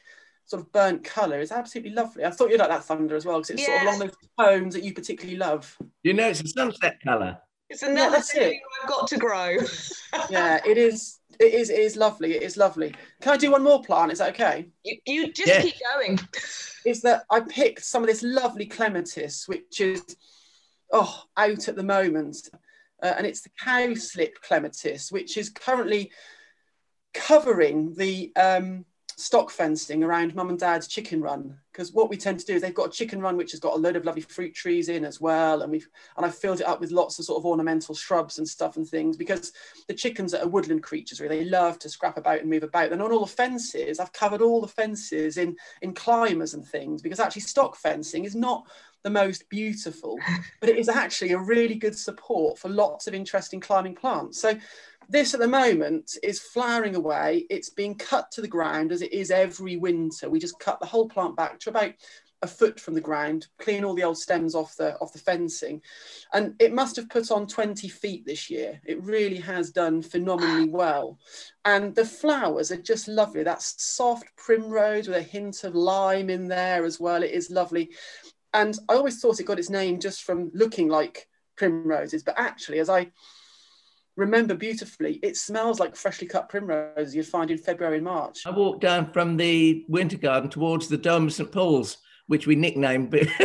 sort 0.50 0.62
of 0.62 0.72
burnt 0.72 1.04
colour 1.04 1.38
is 1.38 1.52
absolutely 1.52 1.92
lovely. 1.92 2.24
I 2.24 2.30
thought 2.30 2.50
you'd 2.50 2.58
like 2.58 2.70
that 2.70 2.84
thunder 2.84 3.14
as 3.14 3.24
well 3.24 3.38
because 3.38 3.50
it's 3.50 3.64
sort 3.64 3.76
of 3.76 3.82
along 3.84 3.98
those 4.00 4.16
tones 4.38 4.74
that 4.74 4.82
you 4.82 4.92
particularly 4.92 5.36
love. 5.36 5.76
You 6.02 6.12
know 6.12 6.28
it's 6.28 6.40
a 6.40 6.48
sunset 6.48 6.98
colour. 7.04 7.38
It's 7.68 7.82
another 7.82 8.16
yeah, 8.16 8.22
thing 8.22 8.54
it. 8.54 8.60
I've 8.82 8.88
got 8.88 9.06
to 9.08 9.16
grow. 9.16 9.58
yeah, 10.28 10.60
it 10.66 10.76
is 10.76 11.19
it 11.40 11.54
is, 11.54 11.70
it 11.70 11.78
is 11.78 11.96
lovely. 11.96 12.34
It 12.36 12.42
is 12.42 12.58
lovely. 12.58 12.94
Can 13.22 13.32
I 13.32 13.36
do 13.38 13.50
one 13.50 13.64
more 13.64 13.82
plant? 13.82 14.12
Is 14.12 14.18
that 14.18 14.34
okay? 14.34 14.68
You, 14.84 14.98
you 15.06 15.32
just 15.32 15.48
yeah. 15.48 15.62
keep 15.62 15.74
going. 15.94 16.18
Is 16.84 17.00
that 17.02 17.24
I 17.30 17.40
picked 17.40 17.84
some 17.84 18.02
of 18.02 18.08
this 18.08 18.22
lovely 18.22 18.66
clematis, 18.66 19.48
which 19.48 19.80
is 19.80 20.04
oh 20.92 21.22
out 21.36 21.66
at 21.68 21.76
the 21.76 21.82
moment, 21.82 22.50
uh, 23.02 23.14
and 23.16 23.26
it's 23.26 23.40
the 23.40 23.50
cowslip 23.62 24.34
clematis, 24.42 25.10
which 25.10 25.38
is 25.38 25.48
currently 25.48 26.12
covering 27.14 27.94
the 27.94 28.32
um, 28.36 28.84
stock 29.20 29.50
fencing 29.50 30.02
around 30.02 30.34
mum 30.34 30.48
and 30.48 30.58
dad's 30.58 30.86
chicken 30.86 31.20
run 31.20 31.54
because 31.72 31.92
what 31.92 32.08
we 32.08 32.16
tend 32.16 32.40
to 32.40 32.46
do 32.46 32.54
is 32.54 32.62
they've 32.62 32.74
got 32.74 32.88
a 32.88 32.90
chicken 32.90 33.20
run 33.20 33.36
which 33.36 33.50
has 33.50 33.60
got 33.60 33.74
a 33.74 33.76
load 33.76 33.94
of 33.94 34.04
lovely 34.04 34.22
fruit 34.22 34.54
trees 34.54 34.88
in 34.88 35.04
as 35.04 35.20
well 35.20 35.60
and 35.60 35.70
we've 35.70 35.88
and 36.16 36.24
I've 36.24 36.34
filled 36.34 36.60
it 36.60 36.66
up 36.66 36.80
with 36.80 36.90
lots 36.90 37.18
of 37.18 37.26
sort 37.26 37.38
of 37.38 37.44
ornamental 37.44 37.94
shrubs 37.94 38.38
and 38.38 38.48
stuff 38.48 38.76
and 38.76 38.88
things 38.88 39.18
because 39.18 39.52
the 39.88 39.94
chickens 39.94 40.32
are 40.32 40.48
woodland 40.48 40.82
creatures 40.82 41.20
really. 41.20 41.44
They 41.44 41.50
love 41.50 41.78
to 41.80 41.90
scrap 41.90 42.16
about 42.16 42.40
and 42.40 42.48
move 42.48 42.62
about. 42.62 42.92
And 42.92 43.02
on 43.02 43.12
all 43.12 43.20
the 43.20 43.32
fences 43.32 44.00
I've 44.00 44.12
covered 44.12 44.40
all 44.40 44.62
the 44.62 44.68
fences 44.68 45.36
in 45.36 45.54
in 45.82 45.92
climbers 45.92 46.54
and 46.54 46.66
things 46.66 47.02
because 47.02 47.20
actually 47.20 47.42
stock 47.42 47.76
fencing 47.76 48.24
is 48.24 48.34
not 48.34 48.66
the 49.02 49.10
most 49.10 49.48
beautiful 49.48 50.18
but 50.60 50.68
it 50.68 50.78
is 50.78 50.88
actually 50.88 51.32
a 51.32 51.38
really 51.38 51.74
good 51.74 51.96
support 51.96 52.58
for 52.58 52.68
lots 52.68 53.06
of 53.06 53.14
interesting 53.14 53.60
climbing 53.60 53.94
plants. 53.94 54.40
So 54.40 54.58
this 55.10 55.34
at 55.34 55.40
the 55.40 55.48
moment 55.48 56.16
is 56.22 56.40
flowering 56.40 56.94
away. 56.94 57.44
It's 57.50 57.68
being 57.68 57.96
cut 57.96 58.30
to 58.32 58.40
the 58.40 58.48
ground 58.48 58.92
as 58.92 59.02
it 59.02 59.12
is 59.12 59.32
every 59.32 59.76
winter. 59.76 60.30
We 60.30 60.38
just 60.38 60.60
cut 60.60 60.78
the 60.78 60.86
whole 60.86 61.08
plant 61.08 61.36
back 61.36 61.58
to 61.60 61.70
about 61.70 61.94
a 62.42 62.46
foot 62.46 62.80
from 62.80 62.94
the 62.94 63.00
ground, 63.00 63.48
clean 63.58 63.84
all 63.84 63.94
the 63.94 64.04
old 64.04 64.16
stems 64.16 64.54
off 64.54 64.76
the 64.76 64.96
off 65.00 65.12
the 65.12 65.18
fencing, 65.18 65.82
and 66.32 66.54
it 66.58 66.72
must 66.72 66.96
have 66.96 67.10
put 67.10 67.30
on 67.30 67.46
20 67.46 67.88
feet 67.88 68.24
this 68.24 68.48
year. 68.48 68.80
It 68.84 69.02
really 69.02 69.38
has 69.38 69.70
done 69.70 70.00
phenomenally 70.00 70.70
ah. 70.72 70.76
well, 70.76 71.18
and 71.64 71.94
the 71.94 72.04
flowers 72.04 72.70
are 72.70 72.80
just 72.80 73.08
lovely. 73.08 73.42
That 73.42 73.60
soft 73.60 74.24
primrose 74.36 75.08
with 75.08 75.18
a 75.18 75.22
hint 75.22 75.64
of 75.64 75.74
lime 75.74 76.30
in 76.30 76.48
there 76.48 76.84
as 76.84 76.98
well. 76.98 77.22
It 77.22 77.32
is 77.32 77.50
lovely, 77.50 77.90
and 78.54 78.78
I 78.88 78.94
always 78.94 79.20
thought 79.20 79.40
it 79.40 79.44
got 79.44 79.58
its 79.58 79.70
name 79.70 79.98
just 79.98 80.22
from 80.22 80.50
looking 80.54 80.88
like 80.88 81.26
primroses, 81.56 82.22
but 82.22 82.38
actually, 82.38 82.78
as 82.78 82.88
I 82.88 83.10
remember 84.16 84.54
beautifully, 84.54 85.18
it 85.22 85.36
smells 85.36 85.80
like 85.80 85.96
freshly 85.96 86.26
cut 86.26 86.48
primrose 86.48 87.14
you'd 87.14 87.26
find 87.26 87.50
in 87.50 87.58
February 87.58 87.96
and 87.96 88.04
March. 88.04 88.46
I 88.46 88.50
walked 88.50 88.80
down 88.80 89.12
from 89.12 89.36
the 89.36 89.84
winter 89.88 90.18
garden 90.18 90.50
towards 90.50 90.88
the 90.88 90.96
Dome 90.96 91.26
of 91.26 91.32
St 91.32 91.50
Paul's, 91.50 91.98
which 92.26 92.46
we 92.46 92.54
nicknamed 92.54 93.12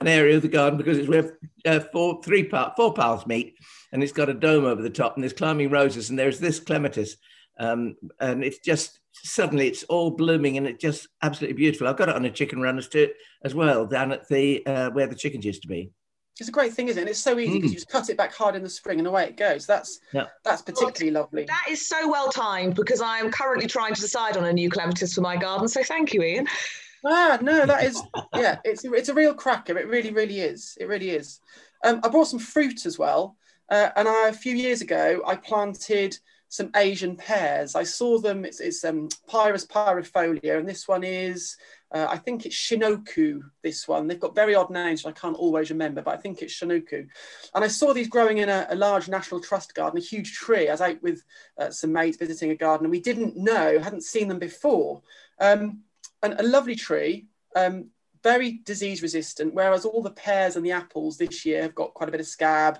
an 0.00 0.06
area 0.06 0.36
of 0.36 0.42
the 0.42 0.48
garden 0.48 0.76
because 0.76 0.98
it's 0.98 1.08
where 1.08 1.38
uh, 1.66 1.80
four, 1.92 2.22
three 2.22 2.48
four 2.48 2.94
paths 2.94 3.26
meet, 3.26 3.56
and 3.92 4.02
it's 4.02 4.12
got 4.12 4.28
a 4.28 4.34
dome 4.34 4.64
over 4.64 4.82
the 4.82 4.90
top, 4.90 5.14
and 5.14 5.22
there's 5.22 5.32
climbing 5.32 5.70
roses, 5.70 6.10
and 6.10 6.18
there's 6.18 6.38
this 6.38 6.60
clematis, 6.60 7.16
um, 7.58 7.96
and 8.20 8.44
it's 8.44 8.58
just 8.58 9.00
suddenly 9.12 9.66
it's 9.66 9.82
all 9.84 10.10
blooming, 10.10 10.56
and 10.56 10.66
it's 10.66 10.80
just 10.80 11.08
absolutely 11.22 11.56
beautiful. 11.56 11.88
I've 11.88 11.96
got 11.96 12.08
it 12.08 12.16
on 12.16 12.24
a 12.24 12.30
chicken 12.30 12.60
run 12.60 12.78
as, 12.78 12.88
to, 12.88 13.12
as 13.44 13.54
well 13.54 13.86
down 13.86 14.12
at 14.12 14.28
the 14.28 14.64
uh, 14.66 14.90
where 14.90 15.06
the 15.06 15.16
chickens 15.16 15.44
used 15.44 15.62
to 15.62 15.68
be 15.68 15.90
it's 16.40 16.48
a 16.48 16.52
great 16.52 16.72
thing, 16.72 16.88
isn't 16.88 16.98
it? 16.98 17.02
And 17.02 17.10
it's 17.10 17.20
so 17.20 17.38
easy 17.38 17.58
because 17.58 17.70
mm. 17.70 17.74
you 17.74 17.78
just 17.78 17.88
cut 17.88 18.08
it 18.08 18.16
back 18.16 18.34
hard 18.34 18.56
in 18.56 18.62
the 18.62 18.68
spring 18.68 18.98
and 18.98 19.06
away 19.06 19.24
it 19.24 19.36
goes. 19.36 19.66
That's 19.66 20.00
yeah. 20.12 20.26
that's 20.44 20.62
particularly 20.62 21.10
lovely. 21.10 21.44
That 21.44 21.66
is 21.68 21.86
so 21.86 22.10
well 22.10 22.30
timed 22.30 22.74
because 22.74 23.00
I 23.00 23.18
am 23.18 23.30
currently 23.30 23.66
trying 23.66 23.94
to 23.94 24.00
decide 24.00 24.36
on 24.36 24.44
a 24.44 24.52
new 24.52 24.70
clematis 24.70 25.14
for 25.14 25.20
my 25.20 25.36
garden. 25.36 25.68
So 25.68 25.82
thank 25.82 26.12
you, 26.14 26.22
Ian. 26.22 26.46
Ah, 27.04 27.38
no, 27.40 27.64
that 27.64 27.84
is 27.84 28.02
yeah, 28.34 28.58
it's 28.64 28.84
it's 28.84 29.08
a 29.08 29.14
real 29.14 29.34
cracker. 29.34 29.78
It 29.78 29.86
really, 29.88 30.12
really 30.12 30.40
is. 30.40 30.76
It 30.80 30.86
really 30.86 31.10
is. 31.10 31.40
Um, 31.84 32.00
I 32.02 32.08
brought 32.08 32.28
some 32.28 32.38
fruit 32.38 32.84
as 32.86 32.98
well, 32.98 33.36
uh, 33.70 33.90
and 33.96 34.08
I, 34.08 34.28
a 34.28 34.32
few 34.32 34.54
years 34.54 34.82
ago 34.82 35.22
I 35.26 35.36
planted 35.36 36.18
some 36.48 36.70
Asian 36.76 37.16
pears. 37.16 37.74
I 37.74 37.84
saw 37.84 38.18
them. 38.18 38.44
It's, 38.44 38.60
it's 38.60 38.84
um, 38.84 39.08
Pyrus 39.28 39.66
pyrifolia, 39.66 40.58
and 40.58 40.68
this 40.68 40.88
one 40.88 41.04
is 41.04 41.56
uh, 41.92 42.06
I 42.08 42.18
think 42.18 42.46
it's 42.46 42.56
Shinoku, 42.56 43.42
this 43.62 43.88
one. 43.88 44.06
They've 44.06 44.20
got 44.20 44.34
very 44.34 44.54
odd 44.54 44.70
names, 44.70 45.04
I 45.04 45.12
can't 45.12 45.36
always 45.36 45.70
remember, 45.70 46.02
but 46.02 46.14
I 46.14 46.20
think 46.20 46.40
it's 46.40 46.54
Shinoku. 46.54 47.06
And 47.54 47.64
I 47.64 47.68
saw 47.68 47.92
these 47.92 48.08
growing 48.08 48.38
in 48.38 48.48
a, 48.48 48.66
a 48.70 48.76
large 48.76 49.08
National 49.08 49.40
Trust 49.40 49.74
garden, 49.74 49.98
a 49.98 50.02
huge 50.02 50.34
tree. 50.34 50.68
I 50.68 50.72
was 50.72 50.80
out 50.80 51.02
with 51.02 51.22
uh, 51.58 51.70
some 51.70 51.92
mates 51.92 52.16
visiting 52.16 52.50
a 52.50 52.56
garden, 52.56 52.86
and 52.86 52.92
we 52.92 53.00
didn't 53.00 53.36
know, 53.36 53.78
hadn't 53.78 54.04
seen 54.04 54.28
them 54.28 54.38
before. 54.38 55.02
Um, 55.40 55.80
and 56.22 56.34
a 56.38 56.44
lovely 56.44 56.76
tree, 56.76 57.26
um, 57.56 57.90
very 58.22 58.60
disease 58.64 59.02
resistant, 59.02 59.54
whereas 59.54 59.84
all 59.84 60.02
the 60.02 60.10
pears 60.10 60.56
and 60.56 60.64
the 60.64 60.72
apples 60.72 61.16
this 61.16 61.44
year 61.44 61.62
have 61.62 61.74
got 61.74 61.94
quite 61.94 62.08
a 62.08 62.12
bit 62.12 62.20
of 62.20 62.26
scab 62.26 62.78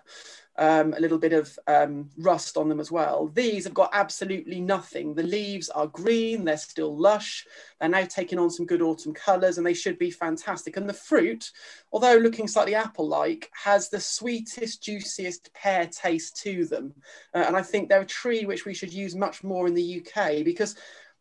um, 0.59 0.95
a 0.95 1.01
little 1.01 1.19
bit 1.19 1.33
of 1.33 1.59
um, 1.67 2.11
rust 2.19 2.57
on 2.57 2.69
them 2.69 2.81
as 2.81 2.91
well. 2.91 3.31
These 3.35 3.65
have 3.65 3.75
got 3.75 3.91
absolutely 3.93 4.61
nothing. 4.61 5.15
The 5.15 5.23
leaves 5.23 5.69
are 5.71 5.87
green, 5.87 6.45
they're 6.45 6.57
still 6.57 6.97
lush, 6.97 7.47
they're 7.79 7.89
now 7.89 8.05
taking 8.05 8.39
on 8.39 8.51
some 8.51 8.67
good 8.67 8.83
autumn 8.83 9.15
colours 9.15 9.59
and 9.59 9.67
they 9.67 9.75
should 9.75 9.99
be 9.99 10.11
fantastic. 10.11 10.77
And 10.77 10.89
the 10.89 10.95
fruit, 10.95 11.51
although 11.93 12.17
looking 12.17 12.49
slightly 12.49 12.75
apple-like, 12.75 13.51
has 13.53 13.89
the 13.89 14.01
sweetest, 14.01 14.83
juiciest 14.83 15.53
pear 15.55 15.87
taste 15.87 16.37
to 16.43 16.67
them. 16.67 16.95
Uh, 17.35 17.45
and 17.47 17.57
I 17.57 17.63
think 17.63 17.89
they're 17.89 18.03
a 18.03 18.07
tree 18.07 18.45
which 18.45 18.65
we 18.65 18.75
should 18.75 18.93
use 18.93 19.15
much 19.15 19.43
more 19.43 19.67
in 19.67 19.75
the 19.75 20.03
UK 20.05 20.45
because 20.45 20.77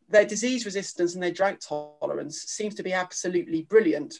their 0.10 0.26
disease 0.26 0.66
resistance 0.66 1.14
and 1.14 1.24
their 1.24 1.32
drought 1.32 1.62
tolerance 1.62 2.42
seems 2.42 2.76
to 2.76 2.84
be 2.84 2.94
absolutely 2.94 3.62
brilliant 3.64 4.16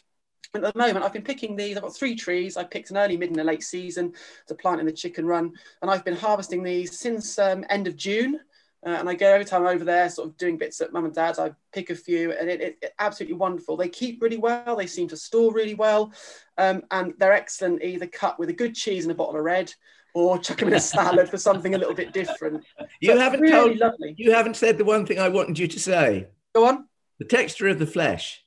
at 0.54 0.62
the 0.62 0.72
moment, 0.74 1.04
I've 1.04 1.12
been 1.12 1.22
picking 1.22 1.54
these. 1.54 1.76
I've 1.76 1.82
got 1.82 1.94
three 1.94 2.16
trees. 2.16 2.56
I 2.56 2.64
picked 2.64 2.90
an 2.90 2.96
early, 2.96 3.16
mid, 3.16 3.30
and 3.30 3.40
a 3.40 3.44
late 3.44 3.62
season 3.62 4.12
to 4.48 4.54
plant 4.54 4.80
in 4.80 4.86
the 4.86 4.92
chicken 4.92 5.26
run, 5.26 5.52
and 5.82 5.90
I've 5.90 6.04
been 6.04 6.16
harvesting 6.16 6.62
these 6.62 6.98
since 6.98 7.38
um, 7.38 7.64
end 7.70 7.86
of 7.86 7.96
June. 7.96 8.40
Uh, 8.84 8.90
and 8.90 9.10
I 9.10 9.14
go 9.14 9.30
every 9.30 9.44
time 9.44 9.66
over 9.66 9.84
there, 9.84 10.08
sort 10.08 10.28
of 10.28 10.38
doing 10.38 10.56
bits 10.56 10.80
at 10.80 10.92
mum 10.92 11.04
and 11.04 11.14
dad's. 11.14 11.38
I 11.38 11.52
pick 11.72 11.90
a 11.90 11.94
few, 11.94 12.32
and 12.32 12.48
it, 12.48 12.60
it, 12.62 12.78
it, 12.80 12.94
absolutely 12.98 13.36
wonderful. 13.36 13.76
They 13.76 13.90
keep 13.90 14.22
really 14.22 14.38
well. 14.38 14.74
They 14.74 14.86
seem 14.86 15.06
to 15.08 15.16
store 15.18 15.52
really 15.52 15.74
well, 15.74 16.12
um, 16.56 16.82
and 16.90 17.12
they're 17.18 17.34
excellent 17.34 17.82
either 17.82 18.06
cut 18.06 18.38
with 18.38 18.48
a 18.48 18.54
good 18.54 18.74
cheese 18.74 19.04
and 19.04 19.12
a 19.12 19.14
bottle 19.14 19.36
of 19.36 19.44
red, 19.44 19.72
or 20.14 20.38
chuck 20.38 20.58
them 20.58 20.68
in 20.68 20.74
a 20.74 20.80
salad 20.80 21.28
for 21.28 21.36
something 21.36 21.74
a 21.74 21.78
little 21.78 21.94
bit 21.94 22.12
different. 22.12 22.64
You 23.00 23.12
so 23.12 23.18
haven't 23.18 23.40
really 23.40 23.52
told. 23.52 23.76
Lovely. 23.76 24.14
You 24.16 24.32
haven't 24.32 24.56
said 24.56 24.78
the 24.78 24.84
one 24.84 25.04
thing 25.04 25.18
I 25.18 25.28
wanted 25.28 25.58
you 25.58 25.68
to 25.68 25.78
say. 25.78 26.28
Go 26.54 26.66
on. 26.66 26.86
The 27.18 27.26
texture 27.26 27.68
of 27.68 27.78
the 27.78 27.86
flesh. 27.86 28.42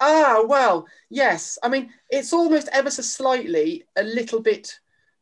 Ah, 0.00 0.42
well, 0.46 0.86
yes. 1.10 1.58
I 1.62 1.68
mean, 1.68 1.92
it's 2.08 2.32
almost 2.32 2.68
ever 2.72 2.90
so 2.90 3.02
slightly 3.02 3.84
a 3.96 4.02
little 4.02 4.40
bit, 4.40 4.78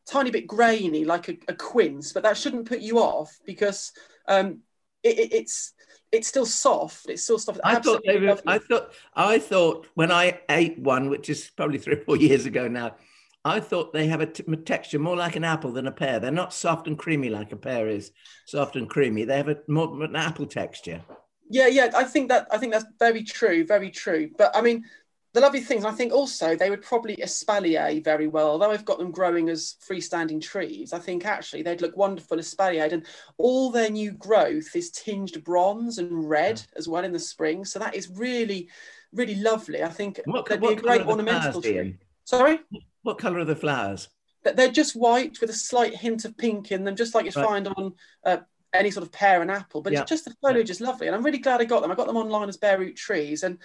tiny 0.09 0.31
bit 0.31 0.47
grainy, 0.47 1.03
like 1.03 1.27
a, 1.27 1.37
a 1.49 1.53
quince, 1.53 2.13
but 2.13 2.23
that 2.23 2.37
shouldn't 2.37 2.67
put 2.67 2.79
you 2.79 2.99
off 2.99 3.37
because 3.45 3.91
um, 4.27 4.59
it, 5.03 5.19
it, 5.19 5.33
it's 5.33 5.73
it's 6.11 6.27
still 6.27 6.45
soft. 6.45 7.07
It's 7.09 7.23
still 7.23 7.37
soft. 7.37 7.59
I 7.63 7.75
thought 7.79 8.01
were, 8.05 8.37
I 8.47 8.57
thought 8.57 8.93
I 9.13 9.39
thought 9.39 9.87
when 9.95 10.11
I 10.11 10.39
ate 10.49 10.79
one, 10.79 11.09
which 11.09 11.29
is 11.29 11.51
probably 11.55 11.77
three 11.77 11.95
or 11.95 12.03
four 12.05 12.17
years 12.17 12.45
ago 12.45 12.67
now, 12.67 12.95
I 13.43 13.59
thought 13.59 13.93
they 13.93 14.07
have 14.07 14.21
a 14.21 14.25
t- 14.25 14.43
texture 14.65 14.99
more 14.99 15.15
like 15.15 15.35
an 15.35 15.43
apple 15.43 15.71
than 15.71 15.87
a 15.87 15.91
pear. 15.91 16.19
They're 16.19 16.31
not 16.31 16.53
soft 16.53 16.87
and 16.87 16.97
creamy 16.97 17.29
like 17.29 17.51
a 17.51 17.55
pear 17.57 17.87
is. 17.87 18.11
Soft 18.45 18.75
and 18.75 18.89
creamy. 18.89 19.25
They 19.25 19.37
have 19.37 19.49
a 19.49 19.57
more 19.67 20.03
an 20.03 20.15
apple 20.15 20.45
texture. 20.45 21.01
Yeah, 21.49 21.67
yeah, 21.67 21.89
I 21.95 22.03
think 22.03 22.29
that 22.29 22.47
I 22.51 22.57
think 22.57 22.71
that's 22.71 22.85
very 22.99 23.23
true, 23.23 23.65
very 23.65 23.89
true. 23.89 24.29
But 24.37 24.55
I 24.55 24.61
mean, 24.61 24.85
the 25.33 25.41
lovely 25.41 25.61
things, 25.61 25.85
I 25.85 25.91
think 25.91 26.11
also 26.11 26.55
they 26.55 26.69
would 26.69 26.81
probably 26.81 27.15
espalier 27.17 28.03
very 28.03 28.27
well. 28.27 28.49
Although 28.49 28.71
I've 28.71 28.85
got 28.85 28.97
them 28.97 29.11
growing 29.11 29.49
as 29.49 29.75
freestanding 29.87 30.41
trees, 30.41 30.91
I 30.91 30.99
think 30.99 31.25
actually 31.25 31.61
they'd 31.61 31.81
look 31.81 31.95
wonderful 31.95 32.37
espaliered. 32.37 32.93
And 32.93 33.05
all 33.37 33.69
their 33.69 33.89
new 33.89 34.11
growth 34.13 34.75
is 34.75 34.89
tinged 34.91 35.43
bronze 35.43 35.99
and 35.99 36.27
red 36.27 36.61
as 36.75 36.87
well 36.87 37.03
in 37.03 37.11
the 37.11 37.19
spring. 37.19 37.63
So 37.63 37.77
that 37.79 37.95
is 37.95 38.09
really, 38.09 38.69
really 39.13 39.35
lovely. 39.35 39.83
I 39.83 39.89
think 39.89 40.19
what, 40.25 40.47
they'd 40.47 40.61
be 40.61 40.73
a 40.73 40.75
great 40.75 41.05
ornamental 41.05 41.61
tree. 41.61 41.97
Sorry? 42.23 42.59
What 43.03 43.19
colour 43.19 43.39
are 43.39 43.45
the 43.45 43.55
flowers? 43.55 44.09
They're 44.43 44.71
just 44.71 44.95
white 44.95 45.41
with 45.41 45.49
a 45.49 45.53
slight 45.53 45.95
hint 45.95 46.25
of 46.25 46.37
pink 46.37 46.71
in 46.71 46.83
them, 46.83 46.95
just 46.95 47.13
like 47.13 47.25
you 47.25 47.31
right. 47.35 47.45
find 47.45 47.67
on 47.67 47.93
uh, 48.23 48.37
any 48.73 48.91
sort 48.91 49.05
of 49.05 49.11
pear 49.11 49.41
and 49.41 49.49
apple, 49.49 49.81
but 49.81 49.93
yeah. 49.93 50.03
just 50.03 50.25
the 50.25 50.35
foliage 50.41 50.69
is 50.69 50.81
lovely. 50.81 51.07
And 51.07 51.15
I'm 51.15 51.23
really 51.23 51.39
glad 51.39 51.61
I 51.61 51.65
got 51.65 51.81
them. 51.81 51.91
I 51.91 51.95
got 51.95 52.07
them 52.07 52.17
online 52.17 52.49
as 52.49 52.57
bare 52.57 52.79
root 52.79 52.95
trees 52.95 53.43
and 53.43 53.57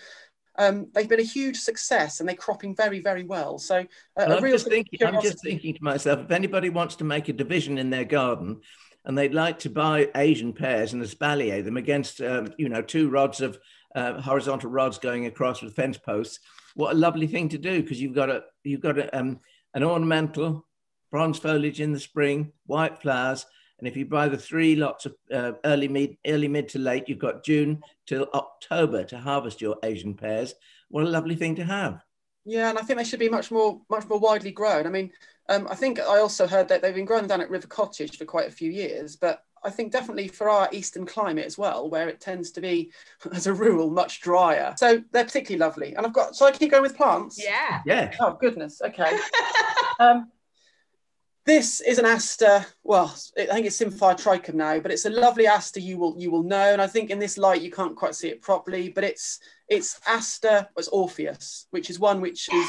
um, 0.57 0.87
they've 0.95 1.09
been 1.09 1.21
a 1.21 1.25
huge 1.25 1.59
success 1.59 2.21
and 2.21 2.29
they're 2.29 2.37
cropping 2.37 2.77
very, 2.77 3.01
very 3.01 3.25
well. 3.25 3.59
So 3.59 3.79
uh, 3.79 3.85
well, 4.17 4.39
I'm, 4.39 4.51
just 4.51 4.69
thinking, 4.69 5.05
I'm 5.05 5.21
just 5.21 5.43
thinking 5.43 5.75
to 5.75 5.83
myself, 5.83 6.21
if 6.21 6.31
anybody 6.31 6.71
wants 6.71 6.97
to 6.97 7.05
make 7.05 7.29
a 7.29 7.33
division 7.33 7.77
in 7.77 7.91
their 7.91 8.05
garden 8.05 8.61
and 9.05 9.19
they'd 9.19 9.35
like 9.35 9.59
to 9.61 9.71
buy 9.71 10.11
Asian 10.15 10.53
pears 10.53 10.93
and 10.93 11.03
espalier 11.03 11.65
them 11.65 11.77
against, 11.77 12.21
um, 12.21 12.55
you 12.57 12.69
know, 12.69 12.83
two 12.83 13.11
rods 13.11 13.41
of 13.41 13.59
uh, 13.95 14.21
horizontal 14.21 14.71
rods 14.71 14.99
going 14.99 15.27
across 15.27 15.61
with 15.61 15.75
fence 15.75 15.99
posts, 15.99 16.39
what 16.75 16.95
a 16.95 16.99
lovely 16.99 17.27
thing 17.27 17.49
to 17.49 17.59
do 17.59 17.83
because 17.83 18.01
you've 18.01 18.15
got 18.15 18.31
a 18.31 18.43
you've 18.65 18.81
got 18.81 18.99
a, 18.99 19.17
um, 19.17 19.41
an 19.75 19.85
ornamental 19.85 20.67
bronze 21.11 21.39
foliage 21.39 21.81
in 21.81 21.93
the 21.93 22.01
spring, 22.01 22.53
white 22.67 23.01
flowers, 23.01 23.47
and 23.79 23.89
if 23.89 23.97
you 23.97 24.07
buy 24.07 24.29
the 24.29 24.39
three 24.39 24.77
lots 24.77 25.07
of 25.07 25.15
uh, 25.33 25.53
early 25.65 25.89
mid, 25.89 26.17
early 26.27 26.49
mid 26.49 26.69
to 26.71 26.79
late, 26.79 27.09
you've 27.09 27.19
got 27.19 27.45
June 27.45 27.83
till 28.07 28.29
October 28.35 29.05
to 29.05 29.19
harvest 29.19 29.61
your 29.61 29.77
Asian 29.83 30.15
pears. 30.15 30.55
What 30.89 31.05
a 31.05 31.09
lovely 31.09 31.37
thing 31.37 31.57
to 31.57 31.65
have. 31.65 32.03
Yeah, 32.45 32.71
and 32.71 32.79
I 32.79 32.83
think 32.83 32.99
they 32.99 33.05
should 33.05 33.21
be 33.21 33.29
much 33.29 33.51
more 33.51 33.81
much 33.91 34.09
more 34.09 34.19
widely 34.19 34.53
grown. 34.53 34.87
I 34.87 34.91
mean, 34.91 35.11
um, 35.49 35.67
I 35.71 35.75
think 35.75 35.99
I 35.99 36.19
also 36.19 36.47
heard 36.47 36.69
that 36.69 36.83
they've 36.83 36.95
been 36.95 37.05
grown 37.05 37.27
down 37.27 37.41
at 37.41 37.51
River 37.51 37.67
Cottage 37.67 38.19
for 38.19 38.25
quite 38.25 38.49
a 38.49 38.53
few 38.53 38.71
years, 38.71 39.17
but 39.17 39.43
I 39.65 39.71
think 39.71 39.93
definitely 39.93 40.29
for 40.29 40.51
our 40.51 40.69
eastern 40.73 41.07
climate 41.07 41.47
as 41.47 41.57
well, 41.57 41.89
where 41.89 42.09
it 42.09 42.21
tends 42.21 42.51
to 42.53 42.61
be, 42.61 42.93
as 43.33 43.47
a 43.47 43.55
rule, 43.55 43.91
much 43.91 44.21
drier. 44.21 44.75
So 44.77 45.03
they're 45.11 45.25
particularly 45.25 45.59
lovely. 45.59 45.95
And 45.95 46.07
I've 46.07 46.13
got, 46.13 46.37
so 46.37 46.47
I 46.47 46.53
keep 46.53 46.71
going 46.71 46.83
with 46.83 46.97
plants? 46.97 47.43
Yeah. 47.43 47.81
Yeah. 47.87 48.15
Oh, 48.21 48.37
goodness. 48.39 48.83
Okay. 48.85 49.19
um, 49.99 50.31
This 51.47 51.83
is 51.83 51.99
an 51.99 52.07
aster. 52.07 52.65
Well, 52.85 53.15
I 53.37 53.45
think 53.45 53.67
it's 53.67 53.79
Symphyotrichum 53.79 54.55
now, 54.55 54.79
but 54.79 54.91
it's 54.91 55.05
a 55.05 55.11
lovely 55.11 55.47
aster 55.47 55.79
you 55.79 55.99
will 55.99 56.15
you 56.19 56.31
will 56.31 56.43
know. 56.43 56.73
And 56.73 56.81
I 56.81 56.87
think 56.87 57.11
in 57.11 57.19
this 57.19 57.37
light 57.37 57.61
you 57.61 57.71
can't 57.71 57.97
quite 57.97 58.15
see 58.15 58.29
it 58.29 58.41
properly, 58.41 58.89
but 58.89 59.05
it's 59.05 59.41
it's 59.69 60.01
aster. 60.07 60.67
It's 60.79 60.89
Orpheus, 60.89 61.67
which 61.71 61.91
is 61.91 61.99
one 61.99 62.23
which 62.23 62.49
is 62.51 62.67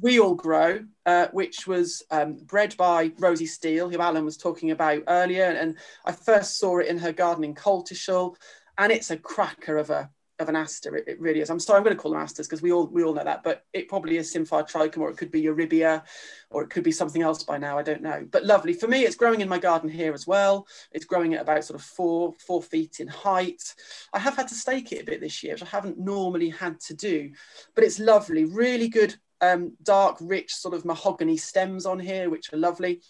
we 0.00 0.20
all 0.20 0.34
grow, 0.34 0.84
uh, 1.06 1.28
which 1.32 1.66
was 1.66 2.02
um, 2.10 2.34
bred 2.44 2.76
by 2.76 3.12
Rosie 3.18 3.46
Steele, 3.46 3.88
who 3.88 3.98
Alan 3.98 4.26
was 4.26 4.36
talking 4.36 4.72
about 4.72 5.04
earlier, 5.08 5.44
and 5.44 5.78
I 6.04 6.12
first 6.12 6.58
saw 6.58 6.80
it 6.80 6.86
in 6.86 6.98
her 6.98 7.12
garden 7.12 7.44
in 7.44 7.54
Coltishall, 7.54 8.36
and 8.76 8.92
it's 8.92 9.10
a 9.10 9.16
cracker 9.16 9.78
of 9.78 9.88
a 9.88 10.10
of 10.38 10.48
an 10.48 10.56
aster. 10.56 10.96
It, 10.96 11.04
it, 11.08 11.20
really 11.20 11.40
is. 11.40 11.50
I'm 11.50 11.58
sorry, 11.58 11.78
I'm 11.78 11.84
going 11.84 11.96
to 11.96 12.00
call 12.00 12.12
them 12.12 12.20
asters 12.20 12.46
because 12.46 12.62
we 12.62 12.72
all 12.72 12.86
we 12.86 13.02
all 13.02 13.14
know 13.14 13.24
that, 13.24 13.42
but 13.42 13.64
it 13.72 13.88
probably 13.88 14.16
is 14.16 14.32
Symphyotrichum, 14.32 14.98
or 14.98 15.10
it 15.10 15.16
could 15.16 15.30
be 15.30 15.42
Eurybia, 15.42 16.02
or 16.50 16.62
it 16.62 16.70
could 16.70 16.84
be 16.84 16.92
something 16.92 17.22
else 17.22 17.42
by 17.42 17.58
now. 17.58 17.78
I 17.78 17.82
don't 17.82 18.02
know. 18.02 18.26
But 18.30 18.44
lovely 18.44 18.72
for 18.72 18.88
me. 18.88 19.02
It's 19.04 19.16
growing 19.16 19.40
in 19.40 19.48
my 19.48 19.58
garden 19.58 19.90
here 19.90 20.12
as 20.12 20.26
well. 20.26 20.66
It's 20.92 21.04
growing 21.04 21.34
at 21.34 21.42
about 21.42 21.64
sort 21.64 21.80
of 21.80 21.84
four 21.84 22.34
four 22.46 22.62
feet 22.62 23.00
in 23.00 23.08
height. 23.08 23.74
I 24.12 24.18
have 24.18 24.36
had 24.36 24.48
to 24.48 24.54
stake 24.54 24.92
it 24.92 25.02
a 25.02 25.04
bit 25.04 25.20
this 25.20 25.42
year, 25.42 25.54
which 25.54 25.62
I 25.62 25.66
haven't 25.66 25.98
normally 25.98 26.50
had 26.50 26.80
to 26.80 26.94
do, 26.94 27.30
but 27.74 27.84
it's 27.84 27.98
lovely. 27.98 28.44
Really 28.44 28.88
good. 28.88 29.16
Um, 29.40 29.76
dark, 29.84 30.18
rich 30.20 30.52
sort 30.52 30.74
of 30.74 30.84
mahogany 30.84 31.36
stems 31.36 31.86
on 31.86 32.00
here, 32.00 32.28
which 32.28 32.52
are 32.52 32.56
lovely. 32.56 33.00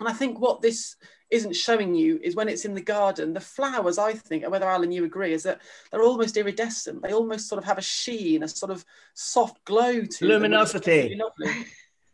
And 0.00 0.08
I 0.08 0.12
think 0.12 0.40
what 0.40 0.62
this 0.62 0.96
isn't 1.30 1.54
showing 1.54 1.94
you 1.94 2.18
is 2.22 2.34
when 2.34 2.48
it's 2.48 2.64
in 2.64 2.74
the 2.74 2.80
garden, 2.80 3.34
the 3.34 3.40
flowers, 3.40 3.98
I 3.98 4.12
think, 4.12 4.42
and 4.42 4.52
whether 4.52 4.68
Alan, 4.68 4.90
you 4.90 5.04
agree, 5.04 5.32
is 5.32 5.42
that 5.42 5.60
they're 5.90 6.02
almost 6.02 6.36
iridescent. 6.36 7.02
They 7.02 7.12
almost 7.12 7.48
sort 7.48 7.58
of 7.58 7.64
have 7.64 7.78
a 7.78 7.82
sheen, 7.82 8.42
a 8.42 8.48
sort 8.48 8.72
of 8.72 8.84
soft 9.14 9.64
glow 9.64 10.02
to 10.02 10.26
luminosity. 10.26 11.16
Them, 11.16 11.30
really 11.38 11.66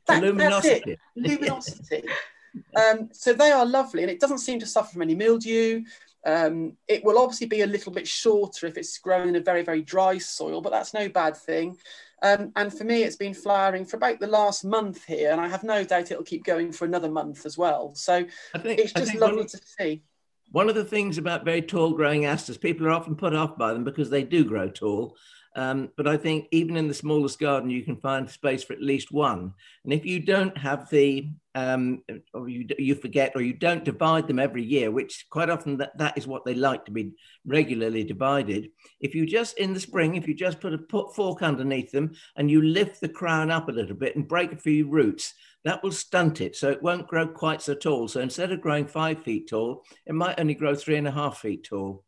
that, 0.07 0.23
luminosity. 0.23 0.99
Luminosity. 1.17 2.03
um, 2.77 3.09
so 3.13 3.33
they 3.33 3.53
are 3.53 3.67
lovely, 3.67 4.03
and 4.03 4.11
it 4.11 4.21
doesn't 4.21 4.39
seem 4.39 4.59
to 4.61 4.67
suffer 4.67 4.93
from 4.93 5.03
any 5.03 5.15
mildew. 5.15 5.85
Um, 6.27 6.77
it 6.89 7.05
will 7.05 7.19
obviously 7.19 7.47
be 7.47 7.63
a 7.63 7.67
little 7.67 7.93
bit 7.93 8.09
shorter 8.09 8.67
if 8.67 8.79
it's 8.79 8.99
grown 8.99 9.29
in 9.29 9.37
a 9.37 9.41
very, 9.41 9.63
very 9.63 9.83
dry 9.83 10.19
soil, 10.19 10.61
but 10.61 10.73
that's 10.73 10.95
no 10.95 11.09
bad 11.09 11.37
thing. 11.37 11.77
Um, 12.23 12.53
and 12.57 12.73
for 12.73 12.85
me, 12.85 13.03
it's 13.03 13.17
been 13.17 13.35
flowering 13.35 13.85
for 13.85 13.99
about 13.99 14.21
the 14.21 14.27
last 14.27 14.65
month 14.65 15.05
here, 15.05 15.31
and 15.31 15.41
I 15.41 15.49
have 15.49 15.63
no 15.63 15.85
doubt 15.85 16.11
it'll 16.11 16.25
keep 16.25 16.45
going 16.45 16.73
for 16.73 16.87
another 16.87 17.11
month 17.11 17.45
as 17.45 17.59
well. 17.59 17.95
So 17.95 18.25
think, 18.59 18.81
it's 18.81 18.95
just 18.95 19.15
lovely 19.15 19.43
of, 19.43 19.51
to 19.51 19.61
see. 19.79 20.03
One 20.51 20.71
of 20.71 20.75
the 20.75 20.85
things 20.85 21.19
about 21.19 21.45
very 21.45 21.61
tall 21.61 21.93
growing 21.93 22.25
asters, 22.25 22.57
people 22.57 22.87
are 22.87 22.93
often 22.93 23.17
put 23.17 23.35
off 23.35 23.59
by 23.59 23.75
them 23.75 23.85
because 23.85 24.09
they 24.09 24.23
do 24.23 24.45
grow 24.45 24.71
tall. 24.71 25.17
Um, 25.57 25.91
but 25.97 26.09
I 26.09 26.17
think 26.17 26.49
even 26.51 26.77
in 26.77 26.89
the 26.89 26.95
smallest 26.95 27.39
garden, 27.39 27.71
you 27.71 27.83
can 27.83 27.97
find 27.97 28.29
space 28.29 28.65
for 28.65 28.73
at 28.73 28.83
least 28.83 29.13
one. 29.13 29.53
And 29.85 29.93
if 29.93 30.05
you 30.05 30.19
don't 30.19 30.57
have 30.59 30.91
the, 30.91 31.31
um, 31.55 32.03
or 32.33 32.49
you, 32.49 32.67
you 32.77 32.97
forget, 32.97 33.33
or 33.37 33.43
you 33.43 33.53
don't 33.53 33.85
divide 33.85 34.27
them 34.27 34.41
every 34.41 34.65
year, 34.65 34.91
which 34.91 35.27
quite 35.31 35.51
often 35.51 35.77
that, 35.77 35.97
that 35.99 36.19
is 36.19 36.27
what 36.27 36.45
they 36.45 36.55
like 36.55 36.85
to 36.87 36.91
be 36.91 37.13
regularly 37.47 38.03
divided. 38.03 38.71
If 39.01 39.15
you 39.15 39.27
just 39.27 39.57
in 39.57 39.75
the 39.75 39.81
spring, 39.81 40.17
if 40.17 40.27
you 40.27 40.35
just 40.35 40.61
put 40.61 40.75
a 40.75 40.79
put 40.79 41.15
fork 41.15 41.43
underneath 41.43 41.93
them 41.93 42.15
and 42.37 42.51
you 42.51 42.61
lift 42.61 43.01
the 43.01 43.09
crown 43.09 43.53
up 43.53 43.69
a 43.69 43.73
little 43.73 43.97
bit 43.97 44.17
and 44.17 44.27
break 44.27 44.53
a 44.53 44.57
few 44.57 44.89
roots, 44.89 45.35
that 45.65 45.85
will 45.85 45.93
stunt 45.93 46.41
it. 46.41 46.57
So 46.57 46.71
it 46.71 46.83
won't 46.83 47.07
grow 47.07 47.29
quite 47.29 47.63
so 47.63 47.75
tall. 47.75 48.09
So 48.09 48.21
instead 48.21 48.51
of 48.51 48.61
growing 48.61 48.87
five 48.87 49.23
feet 49.23 49.49
tall, 49.49 49.85
it 50.05 50.15
might 50.15 50.41
only 50.41 50.55
grow 50.55 50.75
three 50.75 50.97
and 50.97 51.09
a 51.09 51.13
half 51.13 51.39
feet 51.39 51.65
tall. 51.65 52.05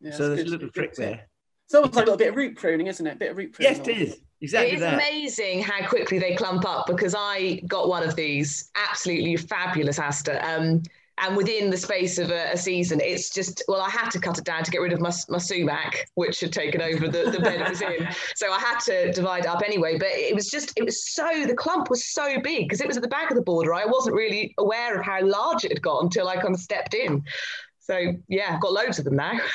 Yeah, 0.00 0.12
so 0.12 0.28
there's 0.28 0.42
good, 0.42 0.48
a 0.48 0.50
little 0.50 0.70
trick 0.70 0.94
there. 0.94 1.27
It's 1.68 1.74
almost 1.74 1.96
like 1.96 2.04
a 2.04 2.06
little 2.06 2.16
bit 2.16 2.28
of 2.28 2.36
root 2.36 2.56
pruning, 2.56 2.86
isn't 2.86 3.06
it? 3.06 3.12
A 3.12 3.16
bit 3.16 3.30
of 3.32 3.36
root 3.36 3.52
pruning. 3.52 3.76
Yes, 3.76 3.86
it 3.86 3.98
is. 3.98 4.20
Exactly. 4.40 4.70
It 4.70 4.74
is 4.76 4.80
that. 4.80 4.94
amazing 4.94 5.62
how 5.62 5.86
quickly 5.86 6.18
they 6.18 6.34
clump 6.34 6.66
up 6.66 6.86
because 6.86 7.14
I 7.14 7.60
got 7.66 7.88
one 7.88 8.02
of 8.02 8.16
these 8.16 8.70
absolutely 8.74 9.36
fabulous 9.36 9.98
aster. 9.98 10.40
Um, 10.42 10.82
and 11.18 11.36
within 11.36 11.68
the 11.68 11.76
space 11.76 12.16
of 12.16 12.30
a, 12.30 12.52
a, 12.52 12.56
season, 12.56 13.02
it's 13.02 13.28
just 13.28 13.62
well, 13.68 13.82
I 13.82 13.90
had 13.90 14.08
to 14.12 14.18
cut 14.18 14.38
it 14.38 14.44
down 14.44 14.64
to 14.64 14.70
get 14.70 14.78
rid 14.78 14.94
of 14.94 15.00
my, 15.00 15.12
my 15.28 15.36
sumac, 15.36 16.08
which 16.14 16.40
had 16.40 16.54
taken 16.54 16.80
over 16.80 17.06
the, 17.06 17.30
the 17.30 17.40
bed 17.40 17.60
it 17.60 17.68
was 17.68 17.82
in. 17.82 18.08
So 18.34 18.50
I 18.50 18.58
had 18.58 18.78
to 18.86 19.12
divide 19.12 19.44
it 19.44 19.48
up 19.48 19.60
anyway. 19.62 19.98
But 19.98 20.08
it 20.08 20.34
was 20.34 20.48
just 20.48 20.72
it 20.74 20.86
was 20.86 21.06
so 21.06 21.44
the 21.44 21.56
clump 21.56 21.90
was 21.90 22.06
so 22.06 22.40
big 22.40 22.66
because 22.66 22.80
it 22.80 22.86
was 22.86 22.96
at 22.96 23.02
the 23.02 23.08
back 23.08 23.30
of 23.30 23.36
the 23.36 23.42
border. 23.42 23.74
I 23.74 23.84
wasn't 23.84 24.16
really 24.16 24.54
aware 24.56 24.98
of 24.98 25.04
how 25.04 25.22
large 25.22 25.66
it 25.66 25.72
had 25.72 25.82
got 25.82 26.02
until 26.02 26.28
I 26.28 26.36
kind 26.36 26.54
of 26.54 26.60
stepped 26.60 26.94
in. 26.94 27.24
So 27.78 28.14
yeah, 28.28 28.54
I've 28.54 28.60
got 28.62 28.72
loads 28.72 28.98
of 28.98 29.04
them 29.04 29.16
now. 29.16 29.38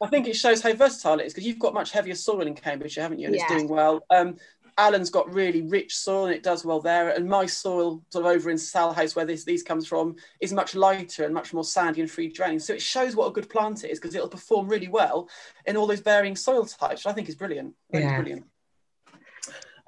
I 0.00 0.06
think 0.06 0.28
it 0.28 0.36
shows 0.36 0.62
how 0.62 0.72
versatile 0.74 1.18
it 1.20 1.26
is 1.26 1.32
because 1.32 1.46
you've 1.46 1.58
got 1.58 1.74
much 1.74 1.90
heavier 1.90 2.14
soil 2.14 2.42
in 2.42 2.54
Cambridgeshire, 2.54 3.02
haven't 3.02 3.18
you? 3.18 3.26
And 3.26 3.34
yeah. 3.34 3.42
it's 3.42 3.52
doing 3.52 3.68
well. 3.68 4.04
Um, 4.10 4.36
Alan's 4.78 5.10
got 5.10 5.32
really 5.34 5.62
rich 5.62 5.96
soil 5.96 6.26
and 6.26 6.34
it 6.34 6.44
does 6.44 6.64
well 6.64 6.80
there. 6.80 7.10
And 7.10 7.28
my 7.28 7.46
soil, 7.46 8.00
sort 8.10 8.24
of 8.24 8.30
over 8.30 8.48
in 8.48 8.56
Salhouse, 8.56 9.16
where 9.16 9.24
this 9.24 9.44
these 9.44 9.64
comes 9.64 9.88
from, 9.88 10.14
is 10.40 10.52
much 10.52 10.76
lighter 10.76 11.24
and 11.24 11.34
much 11.34 11.52
more 11.52 11.64
sandy 11.64 12.00
and 12.00 12.10
free 12.10 12.28
draining. 12.28 12.60
So 12.60 12.74
it 12.74 12.80
shows 12.80 13.16
what 13.16 13.26
a 13.26 13.32
good 13.32 13.50
plant 13.50 13.82
it 13.82 13.90
is 13.90 13.98
because 13.98 14.14
it'll 14.14 14.28
perform 14.28 14.68
really 14.68 14.88
well 14.88 15.28
in 15.66 15.76
all 15.76 15.88
those 15.88 16.00
varying 16.00 16.36
soil 16.36 16.64
types, 16.64 17.04
which 17.04 17.10
I 17.10 17.12
think 17.12 17.28
is 17.28 17.34
brilliant. 17.34 17.74
yeah. 17.92 18.14
brilliant. 18.14 18.44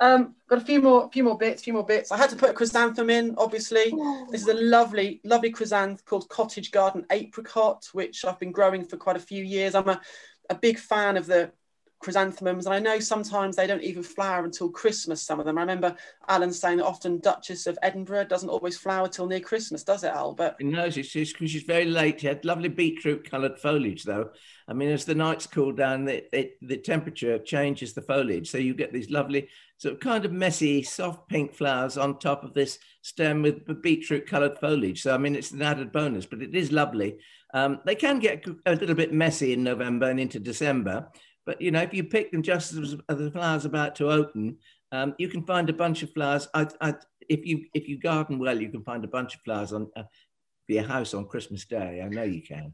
Um, 0.01 0.35
got 0.49 0.63
a 0.63 0.65
few 0.65 0.81
more, 0.81 1.11
few 1.13 1.23
more 1.23 1.37
bits, 1.37 1.63
few 1.63 1.75
more 1.75 1.85
bits. 1.85 2.11
I 2.11 2.17
had 2.17 2.31
to 2.31 2.37
put 2.37 2.51
a 2.51 2.55
chrysanthemum 2.55 3.11
in, 3.11 3.35
obviously. 3.37 3.93
This 4.31 4.43
is 4.43 4.49
a 4.49 4.55
lovely, 4.55 5.21
lovely 5.25 5.51
chrysanthemum 5.51 5.99
called 6.07 6.29
Cottage 6.31 6.71
Garden 6.71 7.05
Apricot, 7.11 7.87
which 7.93 8.25
I've 8.25 8.39
been 8.39 8.51
growing 8.51 8.85
for 8.85 8.97
quite 8.97 9.17
a 9.17 9.21
few 9.21 9.45
years. 9.45 9.75
I'm 9.75 9.89
a, 9.89 10.01
a 10.49 10.55
big 10.55 10.79
fan 10.79 11.19
of 11.19 11.27
the 11.27 11.53
chrysanthemums 12.01 12.65
and 12.65 12.75
I 12.75 12.79
know 12.79 12.99
sometimes 12.99 13.55
they 13.55 13.67
don't 13.67 13.83
even 13.83 14.03
flower 14.03 14.45
until 14.45 14.71
Christmas 14.71 15.23
some 15.23 15.39
of 15.39 15.45
them. 15.45 15.59
I 15.59 15.61
remember 15.61 15.95
Alan 16.29 16.53
saying 16.53 16.79
that 16.79 16.87
often 16.87 17.19
Duchess 17.19 17.67
of 17.67 17.79
Edinburgh 17.83 18.25
doesn't 18.25 18.49
always 18.49 18.79
flower 18.79 19.07
till 19.07 19.27
near 19.27 19.41
Christmas 19.41 19.85
does 19.85 20.03
it 20.03 20.13
Al? 20.13 20.33
But 20.33 20.61
no 20.61 20.89
she's, 20.89 21.07
she's, 21.07 21.29
she's 21.29 21.63
very 21.63 21.85
late. 21.85 22.21
She 22.21 22.27
had 22.27 22.45
lovely 22.45 22.71
beetroot 22.71 23.31
coloured 23.31 23.59
foliage 23.59 24.05
though. 24.05 24.31
I 24.67 24.73
mean 24.73 24.89
as 24.89 25.05
the 25.05 25.15
nights 25.15 25.47
cool 25.47 25.73
down 25.73 26.07
the, 26.07 26.37
it, 26.37 26.57
the 26.63 26.79
temperature 26.79 27.39
changes 27.39 27.93
the 27.93 28.03
foliage. 28.03 28.51
So 28.51 28.57
you 28.57 28.73
get 28.73 28.95
these 28.95 29.11
lovely 29.11 29.49
sort 29.77 29.95
of 29.95 30.01
kind 30.01 30.25
of 30.25 30.33
messy 30.33 30.83
soft 30.83 31.29
pink 31.29 31.55
flowers 31.55 31.99
on 31.99 32.19
top 32.19 32.45
of 32.45 32.55
this 32.55 32.79
stem 33.03 33.43
with 33.43 33.83
beetroot 33.83 34.27
coloured 34.27 34.59
foliage. 34.59 35.03
So 35.03 35.15
I 35.15 35.19
mean 35.19 35.37
it's 35.37 35.53
an 35.53 35.61
added 35.61 35.93
bonus 35.93 36.25
but 36.25 36.41
it 36.41 36.55
is 36.55 36.73
lovely. 36.73 37.19
Um, 37.53 37.81
they 37.85 37.97
can 37.97 38.21
get 38.21 38.47
a 38.65 38.75
little 38.75 38.95
bit 38.95 39.13
messy 39.13 39.53
in 39.53 39.65
November 39.65 40.09
and 40.09 40.21
into 40.21 40.39
December 40.39 41.09
but 41.51 41.61
you 41.61 41.73
know, 41.73 41.83
if 41.83 41.93
you 41.93 42.05
pick 42.05 42.31
them 42.31 42.45
just 42.45 42.75
as 42.75 42.97
the 43.09 43.31
flowers 43.33 43.65
about 43.65 43.97
to 43.97 44.09
open, 44.09 44.57
um, 44.93 45.17
you 45.19 45.27
can 45.27 45.43
find 45.43 45.69
a 45.69 45.73
bunch 45.73 46.05
of 46.05 46.13
flowers. 46.13 46.47
I, 46.55 46.69
I, 46.81 46.95
if 47.29 47.45
you 47.45 47.65
if 47.75 47.89
you 47.89 47.99
garden 47.99 48.39
well, 48.39 48.61
you 48.61 48.69
can 48.69 48.85
find 48.85 49.03
a 49.03 49.09
bunch 49.09 49.35
of 49.35 49.41
flowers 49.41 49.73
on 49.73 49.91
uh, 49.97 50.05
for 50.67 50.73
your 50.73 50.85
house 50.85 51.13
on 51.13 51.27
Christmas 51.27 51.65
Day. 51.65 52.03
I 52.05 52.09
know 52.09 52.23
you 52.23 52.41
can. 52.41 52.73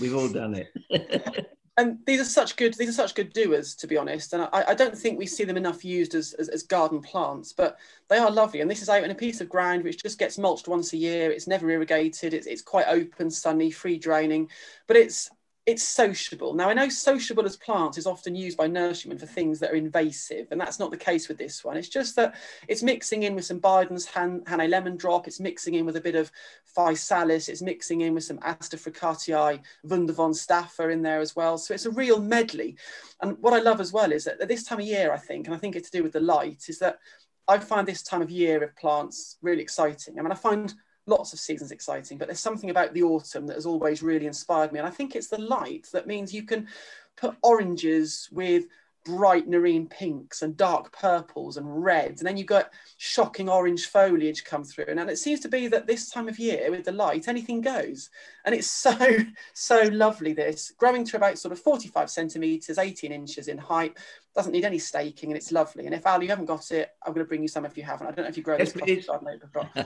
We've 0.00 0.16
all 0.16 0.30
done 0.30 0.54
it. 0.54 1.46
and 1.76 1.98
these 2.06 2.22
are 2.22 2.24
such 2.24 2.56
good 2.56 2.72
these 2.72 2.88
are 2.88 2.92
such 2.92 3.14
good 3.14 3.34
doers 3.34 3.74
to 3.74 3.86
be 3.86 3.98
honest 3.98 4.32
and 4.32 4.44
I, 4.44 4.64
I 4.68 4.74
don't 4.74 4.96
think 4.96 5.18
we 5.18 5.26
see 5.26 5.44
them 5.44 5.56
enough 5.56 5.84
used 5.84 6.14
as, 6.14 6.32
as, 6.32 6.48
as, 6.48 6.62
garden 6.64 7.00
plants 7.00 7.52
but 7.52 7.78
they 8.08 8.18
are 8.18 8.30
lovely 8.30 8.60
and 8.60 8.70
this 8.70 8.82
is 8.82 8.88
out 8.88 9.04
in 9.04 9.10
a 9.10 9.14
piece 9.14 9.40
of 9.40 9.48
ground 9.48 9.84
which 9.84 10.02
just 10.02 10.18
gets 10.18 10.36
mulched 10.36 10.68
once 10.68 10.92
a 10.92 10.96
year 10.96 11.30
it's 11.30 11.46
never 11.46 11.70
irrigated 11.70 12.34
it's, 12.34 12.46
it's 12.46 12.60
quite 12.60 12.86
open 12.88 13.30
sunny 13.30 13.70
free 13.70 13.98
draining 13.98 14.50
but 14.88 14.96
it's 14.96 15.30
it's 15.66 15.82
sociable. 15.82 16.54
Now, 16.54 16.70
I 16.70 16.74
know 16.74 16.88
sociable 16.88 17.44
as 17.44 17.56
plants 17.56 17.98
is 17.98 18.06
often 18.06 18.34
used 18.34 18.56
by 18.56 18.66
nurserymen 18.66 19.18
for 19.18 19.26
things 19.26 19.60
that 19.60 19.70
are 19.70 19.76
invasive, 19.76 20.48
and 20.50 20.60
that's 20.60 20.78
not 20.78 20.90
the 20.90 20.96
case 20.96 21.28
with 21.28 21.36
this 21.36 21.62
one. 21.62 21.76
It's 21.76 21.88
just 21.88 22.16
that 22.16 22.34
it's 22.66 22.82
mixing 22.82 23.24
in 23.24 23.34
with 23.34 23.44
some 23.44 23.60
Bidens 23.60 24.06
Han- 24.06 24.42
lemon 24.70 24.96
drop, 24.96 25.26
it's 25.26 25.38
mixing 25.38 25.74
in 25.74 25.84
with 25.84 25.96
a 25.96 26.00
bit 26.00 26.14
of 26.14 26.32
Physalis, 26.76 27.48
it's 27.48 27.62
mixing 27.62 28.00
in 28.00 28.14
with 28.14 28.24
some 28.24 28.40
Aster 28.42 28.78
frikartii, 28.78 29.60
Wunderwand 29.86 30.34
staffa 30.34 30.90
in 30.90 31.02
there 31.02 31.20
as 31.20 31.36
well. 31.36 31.58
So 31.58 31.74
it's 31.74 31.86
a 31.86 31.90
real 31.90 32.20
medley. 32.20 32.76
And 33.20 33.36
what 33.38 33.52
I 33.52 33.60
love 33.60 33.80
as 33.80 33.92
well 33.92 34.12
is 34.12 34.24
that 34.24 34.40
at 34.40 34.48
this 34.48 34.64
time 34.64 34.80
of 34.80 34.86
year, 34.86 35.12
I 35.12 35.18
think, 35.18 35.46
and 35.46 35.54
I 35.54 35.58
think 35.58 35.76
it's 35.76 35.90
to 35.90 35.98
do 35.98 36.02
with 36.02 36.12
the 36.12 36.20
light, 36.20 36.64
is 36.68 36.78
that 36.78 36.98
I 37.46 37.58
find 37.58 37.86
this 37.86 38.02
time 38.02 38.22
of 38.22 38.30
year 38.30 38.62
of 38.64 38.74
plants 38.76 39.36
really 39.42 39.62
exciting. 39.62 40.18
I 40.18 40.22
mean, 40.22 40.32
I 40.32 40.36
find 40.36 40.72
lots 41.06 41.32
of 41.32 41.38
seasons 41.38 41.72
exciting, 41.72 42.18
but 42.18 42.28
there's 42.28 42.40
something 42.40 42.70
about 42.70 42.94
the 42.94 43.02
autumn 43.02 43.46
that 43.46 43.56
has 43.56 43.66
always 43.66 44.02
really 44.02 44.26
inspired 44.26 44.72
me. 44.72 44.78
And 44.78 44.88
I 44.88 44.92
think 44.92 45.14
it's 45.14 45.28
the 45.28 45.40
light 45.40 45.88
that 45.92 46.06
means 46.06 46.32
you 46.32 46.44
can 46.44 46.68
put 47.16 47.36
oranges 47.42 48.28
with 48.32 48.64
bright 49.04 49.48
nerine 49.48 49.88
pinks 49.88 50.42
and 50.42 50.56
dark 50.56 50.92
purples 50.92 51.56
and 51.56 51.82
reds 51.82 52.20
and 52.20 52.28
then 52.28 52.36
you've 52.36 52.46
got 52.46 52.70
shocking 52.98 53.48
orange 53.48 53.86
foliage 53.86 54.44
come 54.44 54.62
through 54.62 54.84
and, 54.88 55.00
and 55.00 55.08
it 55.08 55.16
seems 55.16 55.40
to 55.40 55.48
be 55.48 55.68
that 55.68 55.86
this 55.86 56.10
time 56.10 56.28
of 56.28 56.38
year 56.38 56.70
with 56.70 56.84
the 56.84 56.92
light 56.92 57.26
anything 57.26 57.62
goes 57.62 58.10
and 58.44 58.54
it's 58.54 58.66
so 58.70 59.16
so 59.54 59.82
lovely 59.84 60.34
this 60.34 60.72
growing 60.76 61.04
to 61.04 61.16
about 61.16 61.38
sort 61.38 61.52
of 61.52 61.58
45 61.58 62.10
centimeters 62.10 62.76
18 62.76 63.10
inches 63.10 63.48
in 63.48 63.56
height 63.56 63.96
doesn't 64.34 64.52
need 64.52 64.64
any 64.64 64.78
staking 64.78 65.30
and 65.30 65.36
it's 65.36 65.50
lovely 65.50 65.86
and 65.86 65.94
if 65.94 66.06
al 66.06 66.22
you 66.22 66.28
haven't 66.28 66.44
got 66.44 66.70
it 66.70 66.90
i'm 67.04 67.12
going 67.12 67.24
to 67.24 67.28
bring 67.28 67.42
you 67.42 67.48
some 67.48 67.64
if 67.64 67.76
you 67.76 67.82
haven't 67.82 68.06
i 68.06 68.10
don't 68.12 68.24
know 68.24 68.28
if 68.28 68.36
you 68.36 68.42
grow 68.42 68.56
yes, 68.56 68.72
this 68.72 69.08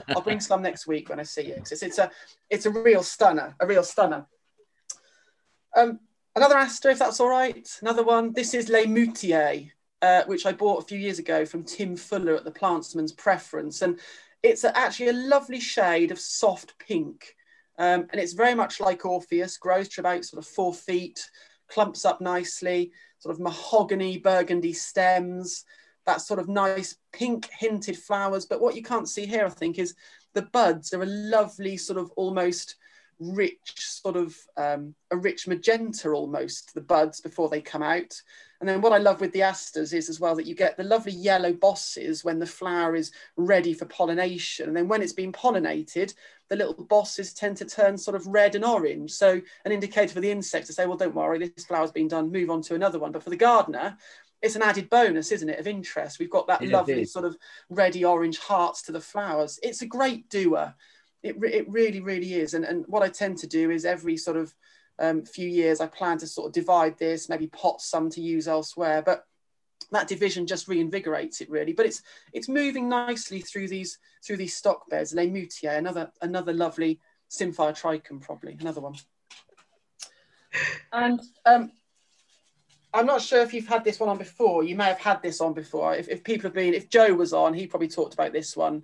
i'll 0.09 0.21
bring 0.21 0.39
some 0.39 0.61
next 0.61 0.85
week 0.85 1.09
when 1.09 1.19
i 1.19 1.23
see 1.23 1.47
you 1.47 1.53
it's, 1.55 1.71
it's 1.81 1.97
a 1.97 2.11
it's 2.49 2.67
a 2.67 2.69
real 2.69 3.01
stunner 3.01 3.55
a 3.59 3.65
real 3.65 3.83
stunner 3.83 4.27
um 5.75 5.99
Another 6.37 6.57
Aster, 6.57 6.89
if 6.89 6.99
that's 6.99 7.21
all 7.21 7.29
right. 7.29 7.65
Another 7.81 8.03
one. 8.03 8.33
This 8.33 8.53
is 8.53 8.67
Les 8.67 8.85
Moutiers, 8.85 9.71
uh, 10.01 10.23
which 10.25 10.45
I 10.45 10.51
bought 10.51 10.83
a 10.83 10.85
few 10.85 10.97
years 10.99 11.17
ago 11.17 11.45
from 11.45 11.63
Tim 11.63 11.95
Fuller 11.95 12.35
at 12.35 12.43
the 12.43 12.51
Plantsman's 12.51 13.13
Preference. 13.13 13.81
And 13.81 13.97
It's 14.43 14.65
a, 14.65 14.77
actually 14.77 15.07
a 15.07 15.13
lovely 15.13 15.61
shade 15.61 16.11
of 16.11 16.19
soft 16.19 16.77
pink. 16.77 17.37
Um, 17.79 18.07
and 18.11 18.19
it's 18.19 18.33
very 18.33 18.53
much 18.53 18.81
like 18.81 19.05
Orpheus, 19.05 19.55
grows 19.55 19.87
to 19.89 20.01
about 20.01 20.25
sort 20.25 20.43
of 20.43 20.51
four 20.51 20.73
feet, 20.73 21.25
clumps 21.69 22.03
up 22.03 22.19
nicely, 22.19 22.91
sort 23.19 23.33
of 23.33 23.41
mahogany 23.41 24.17
burgundy 24.17 24.73
stems, 24.73 25.63
that 26.05 26.21
sort 26.21 26.39
of 26.39 26.47
nice 26.47 26.95
pink 27.11 27.49
hinted 27.57 27.97
flowers. 27.97 28.45
But 28.45 28.61
what 28.61 28.75
you 28.75 28.83
can't 28.83 29.09
see 29.09 29.25
here, 29.25 29.45
I 29.45 29.49
think, 29.49 29.79
is 29.79 29.95
the 30.33 30.43
buds 30.43 30.93
are 30.93 31.03
a 31.03 31.07
lovely 31.07 31.77
sort 31.77 31.97
of 31.97 32.11
almost 32.11 32.75
rich 33.19 33.73
sort 33.75 34.15
of 34.15 34.35
um, 34.57 34.93
a 35.11 35.17
rich 35.17 35.47
magenta 35.47 36.09
almost 36.09 36.73
the 36.73 36.81
buds 36.81 37.21
before 37.21 37.49
they 37.49 37.61
come 37.61 37.83
out 37.83 38.21
and 38.59 38.67
then 38.67 38.81
what 38.81 38.91
i 38.91 38.97
love 38.97 39.21
with 39.21 39.31
the 39.31 39.41
asters 39.41 39.93
is 39.93 40.09
as 40.09 40.19
well 40.19 40.35
that 40.35 40.45
you 40.45 40.55
get 40.55 40.75
the 40.75 40.83
lovely 40.83 41.13
yellow 41.13 41.53
bosses 41.53 42.23
when 42.23 42.39
the 42.39 42.45
flower 42.45 42.95
is 42.95 43.11
ready 43.37 43.73
for 43.73 43.85
pollination 43.85 44.67
and 44.67 44.75
then 44.75 44.87
when 44.87 45.01
it's 45.01 45.13
been 45.13 45.31
pollinated 45.31 46.13
the 46.49 46.55
little 46.55 46.73
bosses 46.73 47.33
tend 47.33 47.57
to 47.57 47.65
turn 47.65 47.97
sort 47.97 48.15
of 48.15 48.27
red 48.27 48.55
and 48.55 48.65
orange 48.65 49.11
so 49.11 49.41
an 49.63 49.71
indicator 49.71 50.13
for 50.13 50.21
the 50.21 50.31
insect 50.31 50.67
to 50.67 50.73
say 50.73 50.85
well 50.85 50.97
don't 50.97 51.15
worry 51.15 51.39
this 51.39 51.65
flower's 51.65 51.91
been 51.91 52.07
done 52.07 52.31
move 52.31 52.49
on 52.49 52.61
to 52.61 52.75
another 52.75 52.99
one 52.99 53.11
but 53.11 53.23
for 53.23 53.29
the 53.29 53.37
gardener 53.37 53.97
it's 54.45 54.55
an 54.55 54.61
added 54.61 54.89
bonus, 54.89 55.31
isn't 55.31 55.49
it, 55.49 55.59
of 55.59 55.67
interest? 55.67 56.19
We've 56.19 56.29
got 56.29 56.47
that 56.47 56.61
yeah, 56.61 56.77
lovely 56.77 57.05
sort 57.05 57.25
of 57.25 57.35
reddy 57.69 58.05
orange 58.05 58.37
hearts 58.37 58.83
to 58.83 58.91
the 58.91 59.01
flowers. 59.01 59.59
It's 59.63 59.81
a 59.81 59.87
great 59.87 60.29
doer. 60.29 60.75
It, 61.25 61.35
it 61.43 61.69
really, 61.69 62.01
really 62.01 62.35
is. 62.35 62.53
And, 62.53 62.63
and 62.65 62.85
what 62.87 63.03
I 63.03 63.09
tend 63.09 63.37
to 63.39 63.47
do 63.47 63.71
is 63.71 63.83
every 63.83 64.17
sort 64.17 64.37
of 64.37 64.53
um, 64.99 65.25
few 65.25 65.49
years, 65.49 65.81
I 65.81 65.87
plan 65.87 66.17
to 66.19 66.27
sort 66.27 66.47
of 66.47 66.53
divide 66.53 66.97
this, 66.97 67.29
maybe 67.29 67.47
pot 67.47 67.81
some 67.81 68.09
to 68.11 68.21
use 68.21 68.47
elsewhere. 68.47 69.01
But 69.01 69.25
that 69.91 70.07
division 70.07 70.47
just 70.47 70.67
reinvigorates 70.67 71.41
it 71.41 71.49
really. 71.49 71.73
But 71.73 71.85
it's 71.85 72.01
it's 72.33 72.49
moving 72.49 72.87
nicely 72.89 73.41
through 73.41 73.67
these 73.67 73.97
through 74.25 74.37
these 74.37 74.55
stock 74.55 74.89
beds. 74.89 75.13
Les 75.13 75.27
Moutiers, 75.27 75.77
another 75.77 76.11
another 76.21 76.53
lovely 76.53 76.99
Symphyotrichum, 77.29 78.21
probably 78.21 78.57
another 78.59 78.81
one. 78.81 78.95
And 80.93 81.19
um, 81.45 81.71
I'm 82.93 83.05
not 83.05 83.21
sure 83.21 83.41
if 83.41 83.53
you've 83.53 83.67
had 83.67 83.83
this 83.83 83.99
one 83.99 84.09
on 84.09 84.17
before. 84.17 84.63
You 84.63 84.75
may 84.75 84.85
have 84.85 84.99
had 84.99 85.21
this 85.21 85.41
on 85.41 85.53
before. 85.53 85.95
If, 85.95 86.07
if 86.07 86.23
people 86.23 86.43
have 86.43 86.53
been, 86.53 86.73
if 86.73 86.89
Joe 86.89 87.13
was 87.13 87.33
on, 87.33 87.53
he 87.53 87.67
probably 87.67 87.89
talked 87.89 88.13
about 88.13 88.31
this 88.31 88.55
one, 88.55 88.83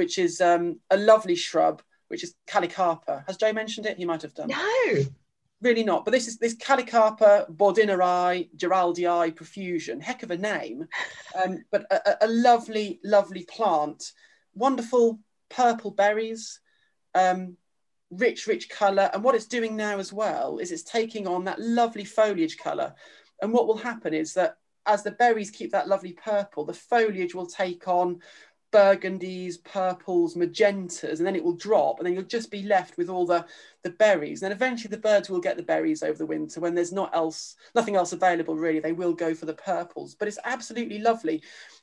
which 0.00 0.16
is 0.16 0.40
um, 0.40 0.80
a 0.90 0.96
lovely 0.96 1.34
shrub, 1.34 1.82
which 2.08 2.24
is 2.24 2.34
Callicarpa. 2.48 3.22
Has 3.26 3.36
Joe 3.36 3.52
mentioned 3.52 3.84
it? 3.84 3.98
He 3.98 4.06
might 4.06 4.22
have 4.22 4.34
done. 4.34 4.48
No. 4.48 5.02
Really 5.60 5.84
not. 5.84 6.06
But 6.06 6.12
this 6.12 6.26
is 6.26 6.38
this 6.38 6.56
Callicarpa 6.56 7.54
bodinieri 7.54 8.48
giraldii 8.56 9.36
profusion. 9.36 10.00
Heck 10.00 10.22
of 10.22 10.30
a 10.30 10.38
name. 10.38 10.86
Um, 11.44 11.64
but 11.70 11.84
a, 11.90 12.24
a, 12.24 12.28
lovely, 12.28 12.98
lovely 13.04 13.44
plant. 13.44 14.12
Wonderful 14.54 15.20
purple 15.50 15.90
berries. 15.90 16.60
Um, 17.14 17.58
rich, 18.10 18.46
rich 18.46 18.70
colour. 18.70 19.10
And 19.12 19.22
what 19.22 19.34
it's 19.34 19.46
doing 19.46 19.76
now 19.76 19.98
as 19.98 20.14
well 20.14 20.56
is 20.56 20.72
it's 20.72 20.82
taking 20.82 21.26
on 21.26 21.44
that 21.44 21.60
lovely 21.60 22.04
foliage 22.04 22.56
colour 22.56 22.94
and 23.42 23.52
what 23.52 23.66
will 23.66 23.76
happen 23.76 24.14
is 24.14 24.34
that 24.34 24.56
as 24.86 25.02
the 25.02 25.10
berries 25.12 25.50
keep 25.50 25.72
that 25.72 25.88
lovely 25.88 26.12
purple, 26.12 26.64
the 26.64 26.72
foliage 26.72 27.34
will 27.34 27.46
take 27.46 27.86
on 27.86 28.20
burgundies, 28.72 29.62
purples, 29.62 30.34
magentas, 30.34 31.18
and 31.18 31.26
then 31.26 31.36
it 31.36 31.44
will 31.44 31.56
drop, 31.56 31.98
and 31.98 32.06
then 32.06 32.14
you'll 32.14 32.22
just 32.24 32.50
be 32.50 32.62
left 32.62 32.96
with 32.96 33.08
all 33.08 33.26
the, 33.26 33.44
the 33.82 33.90
berries. 33.90 34.42
And 34.42 34.50
then 34.50 34.56
eventually 34.56 34.90
the 34.90 35.02
birds 35.02 35.28
will 35.28 35.40
get 35.40 35.56
the 35.56 35.62
berries 35.62 36.02
over 36.02 36.18
the 36.18 36.26
winter 36.26 36.60
when 36.60 36.74
there's 36.74 36.92
not 36.92 37.14
else, 37.14 37.56
nothing 37.74 37.96
else 37.96 38.12
available 38.12 38.56
really. 38.56 38.80
They 38.80 38.92
will 38.92 39.12
go 39.12 39.34
for 39.34 39.46
the 39.46 39.54
purples, 39.54 40.14
but 40.14 40.28
it's 40.28 40.38
absolutely 40.44 40.98
lovely. 40.98 41.42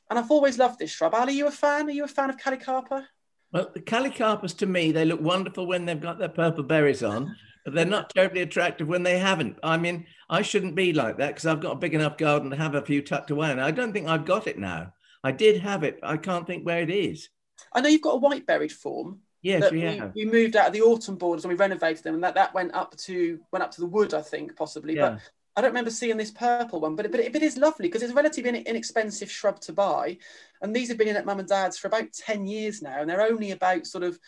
And 0.09 0.17
I've 0.17 0.31
always 0.31 0.57
loved 0.57 0.79
this 0.79 0.91
shrub. 0.91 1.13
Ali, 1.13 1.33
are 1.33 1.35
you 1.35 1.47
a 1.47 1.51
fan? 1.51 1.87
Are 1.87 1.91
you 1.91 2.05
a 2.05 2.07
fan 2.07 2.29
of 2.29 2.37
Callicarpa? 2.37 3.05
Well, 3.51 3.69
the 3.73 3.81
Callicarpas 3.81 4.57
to 4.57 4.65
me, 4.65 4.91
they 4.91 5.05
look 5.05 5.21
wonderful 5.21 5.67
when 5.67 5.85
they've 5.85 5.99
got 5.99 6.19
their 6.19 6.29
purple 6.29 6.63
berries 6.63 7.03
on 7.03 7.35
but 7.67 7.73
they're 7.73 7.83
not 7.83 8.09
terribly 8.11 8.41
attractive 8.41 8.87
when 8.87 9.03
they 9.03 9.19
haven't. 9.19 9.57
I 9.61 9.75
mean, 9.75 10.05
I 10.29 10.41
shouldn't 10.41 10.73
be 10.73 10.93
like 10.93 11.17
that 11.17 11.27
because 11.27 11.45
I've 11.45 11.59
got 11.59 11.73
a 11.73 11.75
big 11.75 11.93
enough 11.93 12.17
garden 12.17 12.49
to 12.51 12.55
have 12.55 12.75
a 12.75 12.81
few 12.81 13.01
tucked 13.01 13.29
away, 13.29 13.51
and 13.51 13.59
I 13.59 13.71
don't 13.71 13.91
think 13.91 14.07
I've 14.07 14.23
got 14.23 14.47
it 14.47 14.57
now. 14.57 14.93
I 15.23 15.31
did 15.31 15.61
have 15.61 15.83
it. 15.83 15.99
I 16.03 16.17
can't 16.17 16.47
think 16.47 16.65
where 16.65 16.81
it 16.81 16.89
is. 16.89 17.29
I 17.73 17.81
know 17.81 17.89
you've 17.89 18.01
got 18.01 18.15
a 18.15 18.17
white 18.17 18.45
berried 18.45 18.71
form. 18.71 19.19
Yes, 19.41 19.71
we, 19.71 19.79
we, 19.79 20.01
we, 20.15 20.25
moved 20.25 20.55
out 20.55 20.67
of 20.67 20.73
the 20.73 20.81
autumn 20.81 21.15
borders 21.15 21.45
and 21.45 21.51
we 21.51 21.57
renovated 21.57 22.03
them, 22.03 22.15
and 22.15 22.23
that, 22.23 22.35
that 22.35 22.53
went 22.53 22.73
up 22.73 22.97
to 22.97 23.39
went 23.51 23.63
up 23.63 23.71
to 23.71 23.81
the 23.81 23.87
wood, 23.87 24.13
I 24.13 24.21
think, 24.21 24.55
possibly. 24.55 24.95
Yeah. 24.95 25.11
But 25.11 25.19
I 25.55 25.61
don't 25.61 25.71
remember 25.71 25.91
seeing 25.91 26.17
this 26.17 26.31
purple 26.31 26.81
one, 26.81 26.95
but 26.95 27.05
it, 27.05 27.11
but 27.11 27.21
it, 27.21 27.33
but 27.33 27.41
it 27.41 27.45
is 27.45 27.57
lovely 27.57 27.87
because 27.87 28.01
it's 28.01 28.11
a 28.11 28.15
relatively 28.15 28.61
inexpensive 28.61 29.31
shrub 29.31 29.59
to 29.61 29.73
buy, 29.73 30.17
and 30.61 30.75
these 30.75 30.89
have 30.89 30.97
been 30.97 31.07
in 31.07 31.15
at 31.15 31.25
mum 31.25 31.39
and 31.39 31.47
dad's 31.47 31.77
for 31.77 31.87
about 31.87 32.11
ten 32.13 32.45
years 32.45 32.81
now, 32.81 32.99
and 32.99 33.09
they're 33.09 33.21
only 33.21 33.51
about 33.51 33.85
sort 33.85 34.03
of 34.03 34.19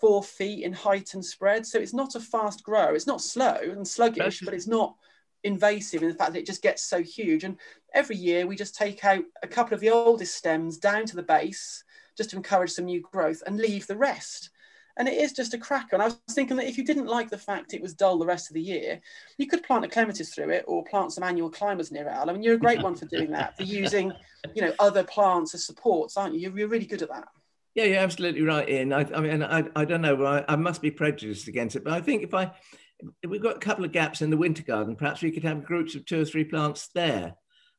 four 0.00 0.22
feet 0.22 0.64
in 0.64 0.72
height 0.72 1.14
and 1.14 1.24
spread. 1.24 1.64
So 1.64 1.78
it's 1.78 1.94
not 1.94 2.14
a 2.14 2.20
fast 2.20 2.62
grower. 2.62 2.94
It's 2.94 3.06
not 3.06 3.20
slow 3.20 3.56
and 3.62 3.86
sluggish, 3.86 4.40
but 4.40 4.54
it's 4.54 4.68
not 4.68 4.96
invasive 5.44 6.02
in 6.02 6.08
the 6.08 6.14
fact 6.14 6.32
that 6.32 6.40
it 6.40 6.46
just 6.46 6.62
gets 6.62 6.82
so 6.82 7.02
huge. 7.02 7.44
And 7.44 7.56
every 7.92 8.16
year 8.16 8.46
we 8.46 8.56
just 8.56 8.74
take 8.74 9.04
out 9.04 9.24
a 9.42 9.48
couple 9.48 9.74
of 9.74 9.80
the 9.80 9.90
oldest 9.90 10.34
stems 10.34 10.78
down 10.78 11.06
to 11.06 11.16
the 11.16 11.22
base 11.22 11.84
just 12.16 12.30
to 12.30 12.36
encourage 12.36 12.70
some 12.70 12.86
new 12.86 13.00
growth 13.00 13.42
and 13.46 13.56
leave 13.56 13.86
the 13.86 13.96
rest. 13.96 14.50
And 14.96 15.08
it 15.08 15.14
is 15.14 15.32
just 15.32 15.54
a 15.54 15.58
cracker. 15.58 15.96
And 15.96 16.02
I 16.02 16.06
was 16.06 16.20
thinking 16.30 16.56
that 16.56 16.68
if 16.68 16.78
you 16.78 16.84
didn't 16.84 17.06
like 17.06 17.28
the 17.28 17.38
fact 17.38 17.74
it 17.74 17.82
was 17.82 17.94
dull 17.94 18.16
the 18.16 18.26
rest 18.26 18.48
of 18.48 18.54
the 18.54 18.62
year, 18.62 19.00
you 19.38 19.46
could 19.48 19.64
plant 19.64 19.84
a 19.84 19.88
clematis 19.88 20.32
through 20.32 20.50
it 20.50 20.64
or 20.68 20.84
plant 20.84 21.12
some 21.12 21.24
annual 21.24 21.50
climbers 21.50 21.90
near 21.90 22.06
it. 22.06 22.12
I 22.12 22.32
mean, 22.32 22.42
you're 22.42 22.54
a 22.54 22.58
great 22.58 22.80
one 22.80 22.94
for 22.94 23.06
doing 23.06 23.32
that, 23.32 23.56
for 23.56 23.64
using, 23.64 24.12
you 24.54 24.62
know, 24.62 24.72
other 24.78 25.02
plants 25.02 25.52
as 25.54 25.66
supports, 25.66 26.16
aren't 26.16 26.34
you? 26.34 26.52
You're, 26.54 26.68
really 26.68 26.86
good 26.86 27.02
at 27.02 27.08
that. 27.08 27.26
Yeah, 27.74 27.84
you're 27.84 27.98
absolutely 27.98 28.42
right, 28.42 28.68
Ian. 28.68 28.92
I, 28.92 29.00
I 29.12 29.20
mean, 29.20 29.42
I, 29.42 29.64
I 29.74 29.84
don't 29.84 30.00
know, 30.00 30.24
I, 30.24 30.44
I 30.46 30.54
must 30.54 30.80
be 30.80 30.92
prejudiced 30.92 31.48
against 31.48 31.74
it, 31.74 31.82
but 31.82 31.92
I 31.92 32.00
think 32.00 32.22
if 32.22 32.32
I, 32.32 32.52
we've 33.26 33.42
got 33.42 33.56
a 33.56 33.60
couple 33.60 33.84
of 33.84 33.92
gaps 33.92 34.22
in 34.22 34.30
the 34.30 34.36
winter 34.36 34.62
garden, 34.62 34.96
perhaps 34.96 35.22
we 35.22 35.30
could 35.30 35.44
have 35.44 35.64
groups 35.64 35.94
of 35.94 36.04
two 36.04 36.22
or 36.22 36.24
three 36.24 36.44
plants 36.44 36.88
there. 36.94 37.34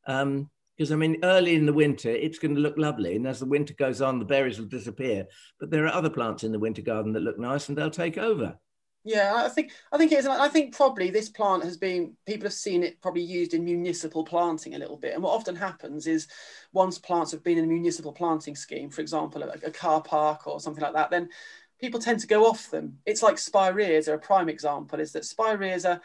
Um, 0.07 0.49
because 0.77 0.91
I 0.91 0.97
mean, 0.97 1.17
early 1.23 1.55
in 1.55 1.65
the 1.65 1.73
winter, 1.73 2.09
it's 2.09 2.37
going 2.37 2.55
to 2.55 2.61
look 2.61 2.77
lovely, 2.77 3.15
and 3.15 3.25
as 3.25 3.39
the 3.39 3.45
winter 3.45 3.73
goes 3.73 4.01
on, 4.01 4.19
the 4.19 4.25
berries 4.25 4.59
will 4.59 4.67
disappear. 4.67 5.25
But 5.57 5.71
there 5.71 5.85
are 5.85 5.93
other 5.93 6.09
plants 6.09 6.43
in 6.43 6.51
the 6.51 6.59
winter 6.59 6.81
garden 6.81 7.13
that 7.13 7.23
look 7.23 7.39
nice, 7.39 7.69
and 7.69 7.77
they'll 7.77 7.89
take 7.89 8.17
over. 8.17 8.57
Yeah, 9.05 9.33
I 9.35 9.49
think 9.49 9.71
I 9.91 9.99
think 9.99 10.11
it 10.11 10.17
is. 10.17 10.25
I 10.25 10.49
think 10.49 10.75
probably 10.75 11.11
this 11.11 11.29
plant 11.29 11.63
has 11.63 11.77
been 11.77 12.17
people 12.25 12.47
have 12.47 12.53
seen 12.53 12.81
it 12.81 12.99
probably 13.01 13.21
used 13.21 13.53
in 13.53 13.63
municipal 13.63 14.25
planting 14.25 14.73
a 14.73 14.79
little 14.79 14.97
bit. 14.97 15.13
And 15.13 15.21
what 15.21 15.35
often 15.35 15.55
happens 15.55 16.07
is 16.07 16.27
once 16.73 16.97
plants 16.97 17.31
have 17.31 17.43
been 17.43 17.59
in 17.59 17.65
a 17.65 17.67
municipal 17.67 18.11
planting 18.11 18.55
scheme, 18.55 18.89
for 18.89 19.01
example, 19.01 19.43
a, 19.43 19.49
a 19.63 19.69
car 19.69 20.01
park 20.01 20.47
or 20.47 20.59
something 20.59 20.81
like 20.81 20.93
that, 20.93 21.11
then 21.11 21.29
people 21.79 21.99
tend 21.99 22.19
to 22.21 22.27
go 22.27 22.45
off 22.45 22.69
them. 22.69 22.99
It's 23.05 23.23
like 23.23 23.37
spireas 23.37 24.07
are 24.07 24.15
a 24.15 24.19
prime 24.19 24.49
example. 24.49 24.99
Is 24.99 25.11
that 25.13 25.25
spireas 25.25 25.85
are 25.85 26.01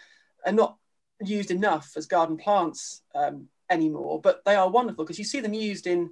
are 0.46 0.52
not 0.52 0.76
used 1.22 1.50
enough 1.50 1.92
as 1.96 2.06
garden 2.06 2.36
plants 2.36 3.02
um, 3.14 3.48
anymore, 3.68 4.20
but 4.20 4.42
they 4.44 4.54
are 4.54 4.70
wonderful 4.70 5.04
because 5.04 5.18
you 5.18 5.24
see 5.24 5.40
them 5.40 5.54
used 5.54 5.86
in 5.86 6.10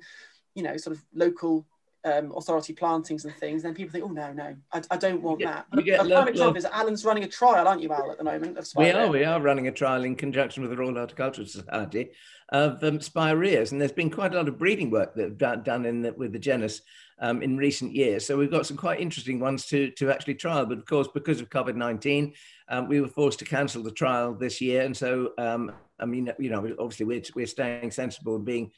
you 0.55 0.63
know 0.63 0.77
sort 0.77 0.97
of 0.97 1.05
local 1.15 1.67
um, 2.09 2.33
authority 2.37 2.73
plantings 2.73 3.25
and 3.25 3.35
things, 3.37 3.63
then 3.63 3.75
people 3.75 3.93
think, 3.93 4.05
oh 4.05 4.09
no, 4.09 4.33
no, 4.33 4.57
I, 4.73 4.83
I 4.91 4.97
don't 4.97 5.23
want 5.23 5.41
that. 5.43 5.67
a 5.73 6.05
prime 6.05 6.29
example 6.29 6.57
is 6.57 6.65
Alan's 6.65 7.05
running 7.05 7.25
a 7.25 7.29
trial, 7.29 7.69
aren't 7.69 7.83
you, 7.83 7.93
Al, 7.93 8.11
at 8.11 8.19
the 8.19 8.25
moment? 8.25 8.59
we 8.77 8.91
are, 8.91 9.09
we 9.09 9.25
are 9.25 9.41
running 9.41 9.69
a 9.69 9.73
trial 9.73 10.05
in 10.05 10.17
conjunction 10.17 10.63
with 10.63 10.71
the 10.71 10.77
Royal 10.77 10.95
Horticultural 10.95 11.47
Society 11.47 12.11
of 12.51 12.83
um, 12.83 13.01
spireas, 13.01 13.73
and 13.73 13.81
there's 13.81 13.93
been 13.93 14.11
quite 14.11 14.33
a 14.33 14.37
lot 14.37 14.49
of 14.49 14.59
breeding 14.59 14.91
work 14.91 15.15
that 15.15 15.39
done, 15.39 15.63
done 15.63 15.85
in 15.85 16.03
the, 16.03 16.13
with 16.13 16.33
the 16.33 16.39
genus 16.39 16.81
um, 17.21 17.43
in 17.43 17.57
recent 17.57 17.95
years. 17.95 18.25
So 18.25 18.37
we've 18.37 18.51
got 18.51 18.67
some 18.67 18.77
quite 18.77 19.01
interesting 19.01 19.39
ones 19.41 19.67
to 19.67 19.91
to 19.93 20.11
actually 20.11 20.37
trial. 20.37 20.65
But 20.65 20.79
of 20.79 20.87
course, 20.87 21.09
because 21.13 21.41
of 21.41 21.51
COVID 21.51 21.77
nineteen, 21.77 22.33
um, 22.69 22.89
we 22.89 23.01
were 23.01 23.09
forced 23.09 23.39
to 23.41 23.45
cancel 23.45 23.83
the 23.83 23.91
trial 23.91 24.35
this 24.35 24.61
year, 24.61 24.83
and 24.83 24.97
so 24.97 25.33
um, 25.37 25.73
I 26.01 26.07
mean, 26.07 26.33
you 26.39 26.51
know, 26.51 26.59
obviously 26.79 27.07
we're, 27.07 27.23
we're 27.35 27.47
staying 27.47 27.91
sensible 27.91 28.37
and 28.37 28.45
being 28.45 28.71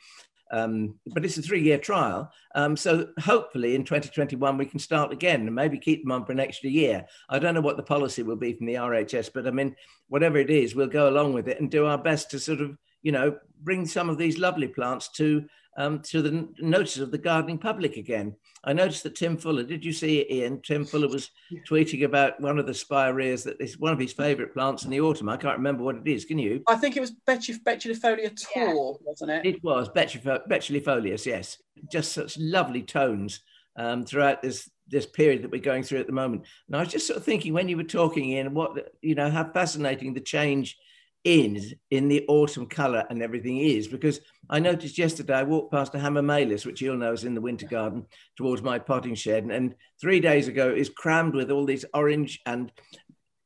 um, 0.50 0.98
but 1.06 1.24
it's 1.24 1.38
a 1.38 1.42
three-year 1.42 1.78
trial. 1.78 2.32
Um, 2.54 2.76
so 2.76 3.08
hopefully 3.18 3.74
in 3.74 3.84
2021 3.84 4.56
we 4.56 4.66
can 4.66 4.78
start 4.78 5.12
again 5.12 5.42
and 5.42 5.54
maybe 5.54 5.78
keep 5.78 6.02
them 6.02 6.12
on 6.12 6.24
for 6.24 6.32
an 6.32 6.40
extra 6.40 6.70
year. 6.70 7.06
I 7.28 7.38
don't 7.38 7.54
know 7.54 7.60
what 7.60 7.76
the 7.76 7.82
policy 7.82 8.22
will 8.22 8.36
be 8.36 8.52
from 8.52 8.66
the 8.66 8.74
RHS, 8.74 9.30
but 9.32 9.46
I 9.46 9.50
mean, 9.50 9.76
whatever 10.08 10.38
it 10.38 10.50
is, 10.50 10.74
we'll 10.74 10.88
go 10.88 11.08
along 11.08 11.32
with 11.34 11.48
it 11.48 11.60
and 11.60 11.70
do 11.70 11.86
our 11.86 11.98
best 11.98 12.30
to 12.30 12.40
sort 12.40 12.60
of, 12.60 12.76
you 13.02 13.12
know, 13.12 13.36
bring 13.62 13.86
some 13.86 14.10
of 14.10 14.18
these 14.18 14.38
lovely 14.38 14.68
plants 14.68 15.08
to 15.12 15.44
um, 15.76 16.00
to 16.00 16.22
the 16.22 16.48
notice 16.58 16.98
of 16.98 17.10
the 17.10 17.18
gardening 17.18 17.58
public 17.58 17.96
again. 17.96 18.34
I 18.64 18.72
noticed 18.72 19.02
that 19.04 19.14
Tim 19.14 19.36
Fuller, 19.36 19.62
did 19.62 19.84
you 19.84 19.92
see 19.92 20.18
it, 20.18 20.30
Ian? 20.30 20.60
Tim 20.62 20.84
Fuller 20.84 21.08
was 21.08 21.30
tweeting 21.68 22.04
about 22.04 22.40
one 22.40 22.58
of 22.58 22.66
the 22.66 22.74
spireas 22.74 23.44
that 23.44 23.60
is 23.60 23.78
one 23.78 23.92
of 23.92 23.98
his 23.98 24.12
favourite 24.12 24.52
plants 24.52 24.84
in 24.84 24.90
the 24.90 25.00
autumn. 25.00 25.28
I 25.28 25.36
can't 25.36 25.56
remember 25.56 25.82
what 25.82 25.96
it 25.96 26.06
is. 26.06 26.24
Can 26.24 26.38
you? 26.38 26.62
I 26.68 26.76
think 26.76 26.96
it 26.96 27.00
was 27.00 27.12
Betulifolia 27.26 28.30
tor, 28.52 28.98
yeah. 29.00 29.06
wasn't 29.06 29.30
it? 29.30 29.46
It 29.46 29.64
was 29.64 29.88
Betulifolius, 29.88 31.24
yes. 31.24 31.56
Just 31.90 32.12
such 32.12 32.36
lovely 32.38 32.82
tones 32.82 33.40
um, 33.76 34.04
throughout 34.04 34.42
this 34.42 34.68
this 34.88 35.06
period 35.06 35.42
that 35.42 35.52
we're 35.52 35.60
going 35.60 35.84
through 35.84 36.00
at 36.00 36.08
the 36.08 36.12
moment. 36.12 36.42
And 36.66 36.76
I 36.76 36.80
was 36.80 36.88
just 36.88 37.06
sort 37.06 37.16
of 37.16 37.24
thinking 37.24 37.54
when 37.54 37.68
you 37.68 37.76
were 37.76 37.84
talking, 37.84 38.30
Ian, 38.30 38.54
what 38.54 38.92
you 39.00 39.14
know, 39.14 39.30
how 39.30 39.44
fascinating 39.52 40.12
the 40.12 40.20
change 40.20 40.76
in 41.24 41.60
in 41.90 42.08
the 42.08 42.24
autumn 42.28 42.66
colour 42.66 43.04
and 43.10 43.22
everything 43.22 43.58
is 43.58 43.86
because 43.86 44.20
I 44.48 44.58
noticed 44.58 44.96
yesterday 44.96 45.34
I 45.34 45.42
walked 45.42 45.70
past 45.70 45.94
a 45.94 45.98
Hamamelis, 45.98 46.64
which 46.64 46.80
you'll 46.80 46.96
know 46.96 47.12
is 47.12 47.24
in 47.24 47.34
the 47.34 47.40
winter 47.40 47.66
garden 47.66 48.06
towards 48.36 48.62
my 48.62 48.78
potting 48.78 49.14
shed, 49.14 49.42
and, 49.42 49.52
and 49.52 49.74
three 50.00 50.20
days 50.20 50.48
ago 50.48 50.70
is 50.70 50.88
crammed 50.88 51.34
with 51.34 51.50
all 51.50 51.66
these 51.66 51.84
orange 51.92 52.40
and 52.46 52.72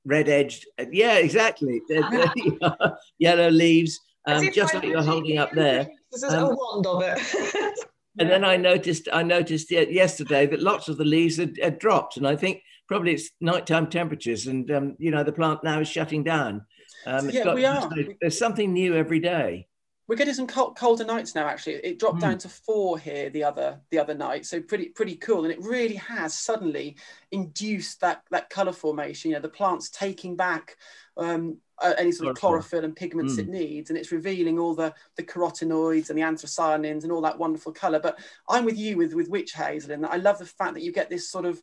red 0.05 0.29
edged, 0.29 0.67
yeah, 0.93 1.17
exactly, 1.17 1.81
yellow 3.19 3.51
leaves, 3.51 4.01
um, 4.27 4.51
just 4.53 4.75
like 4.75 4.85
you're 4.85 5.03
holding 5.03 5.39
up 5.39 5.53
there. 5.53 5.89
This 6.13 6.23
is 6.23 6.33
um, 6.33 6.45
a 6.45 6.55
wand 6.55 6.87
of 6.87 7.03
it. 7.03 7.79
and 8.19 8.31
then 8.31 8.45
I 8.45 8.57
noticed 8.57 9.09
I 9.13 9.23
noticed 9.23 9.71
yesterday 9.71 10.47
that 10.47 10.63
lots 10.63 10.89
of 10.89 10.97
the 10.97 11.05
leaves 11.05 11.37
had, 11.37 11.59
had 11.63 11.79
dropped, 11.79 12.17
and 12.17 12.27
I 12.27 12.37
think 12.37 12.63
probably 12.87 13.15
it's 13.15 13.31
nighttime 13.41 13.89
temperatures, 13.89 14.47
and 14.47 14.71
um, 14.71 14.97
you 14.99 15.11
know 15.11 15.25
the 15.25 15.33
plant 15.33 15.65
now 15.65 15.81
is 15.81 15.89
shutting 15.89 16.23
down. 16.23 16.65
Um, 17.07 17.31
yeah, 17.31 17.45
got, 17.45 17.55
we 17.55 17.65
are. 17.65 17.91
There's 18.21 18.39
something 18.39 18.73
new 18.73 18.95
every 18.95 19.21
day. 19.21 19.67
We're 20.07 20.17
getting 20.17 20.35
some 20.35 20.47
cold, 20.47 20.77
colder 20.77 21.05
nights 21.05 21.35
now. 21.35 21.47
Actually, 21.47 21.77
it 21.77 21.99
dropped 21.99 22.19
mm. 22.19 22.23
down 22.23 22.39
to 22.39 22.49
four 22.49 22.99
here 22.99 23.31
the 23.31 23.45
other 23.45 23.81
the 23.91 23.99
other 23.99 24.15
night, 24.15 24.45
so 24.45 24.61
pretty 24.61 24.91
pretty 24.91 25.17
cool. 25.17 25.45
And 25.45 25.53
it 25.53 25.63
really 25.63 25.97
has 25.97 26.39
suddenly 26.39 26.97
induced 27.31 28.01
that 28.03 28.23
that 28.31 28.51
color 28.51 28.73
formation. 28.73 29.31
You 29.31 29.37
know, 29.37 29.43
the 29.43 29.49
plant's 29.49 29.89
taking 29.89 30.37
back 30.37 30.77
um, 31.17 31.57
any 31.83 32.13
sort 32.13 32.31
of 32.31 32.37
chlorophyll 32.37 32.85
and 32.85 32.95
pigments 32.95 33.37
mm. 33.37 33.39
it 33.41 33.49
needs, 33.49 33.89
and 33.89 33.99
it's 33.99 34.13
revealing 34.13 34.59
all 34.59 34.75
the 34.75 34.95
the 35.17 35.23
carotenoids 35.23 36.11
and 36.11 36.19
the 36.19 36.23
anthocyanins 36.23 37.05
and 37.05 37.11
all 37.11 37.23
that 37.23 37.39
wonderful 37.39 37.73
color. 37.73 37.99
But 37.99 38.19
I'm 38.47 38.67
with 38.67 38.79
you 38.79 38.99
with 38.99 39.15
with 39.15 39.31
witch 39.31 39.53
hazel, 39.53 39.93
and 39.93 40.05
I 40.05 40.17
love 40.17 40.39
the 40.39 40.45
fact 40.45 40.75
that 40.75 40.83
you 40.83 40.93
get 40.93 41.09
this 41.09 41.31
sort 41.31 41.47
of 41.47 41.63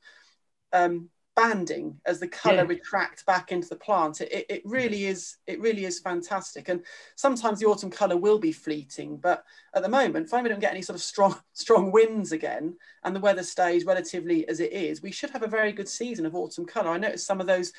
um, 0.73 1.09
banding 1.41 1.99
as 2.05 2.19
the 2.19 2.27
color 2.27 2.55
yeah. 2.57 2.61
retracts 2.67 3.23
back 3.23 3.51
into 3.51 3.67
the 3.67 3.75
plant. 3.75 4.21
It, 4.21 4.45
it, 4.49 4.61
really 4.65 5.05
is 5.05 5.37
it 5.47 5.59
really 5.59 5.85
is 5.85 5.99
fantastic. 5.99 6.69
And 6.69 6.83
sometimes 7.15 7.59
the 7.59 7.65
autumn 7.65 7.89
color 7.89 8.17
will 8.17 8.37
be 8.39 8.51
fleeting 8.51 9.17
but 9.17 9.43
at 9.73 9.83
the 9.83 9.89
moment 9.89 10.27
if 10.27 10.43
we 10.43 10.49
don't 10.49 10.59
get 10.59 10.71
any 10.71 10.81
sort 10.81 10.95
of 10.95 11.01
strong 11.01 11.35
strong 11.53 11.91
winds 11.91 12.31
again 12.31 12.75
and 13.03 13.15
the 13.15 13.19
weather 13.19 13.43
stays 13.43 13.85
relatively 13.85 14.47
as 14.47 14.59
it 14.59 14.71
is 14.71 15.01
we 15.01 15.11
should 15.11 15.29
have 15.29 15.43
a 15.43 15.47
very 15.47 15.71
good 15.71 15.87
season 15.87 16.25
of 16.25 16.35
autumn 16.35 16.65
color 16.65 16.89
i 16.89 16.97
noticed 16.97 17.25
some 17.25 17.41
of 17.41 17.47
those 17.47 17.71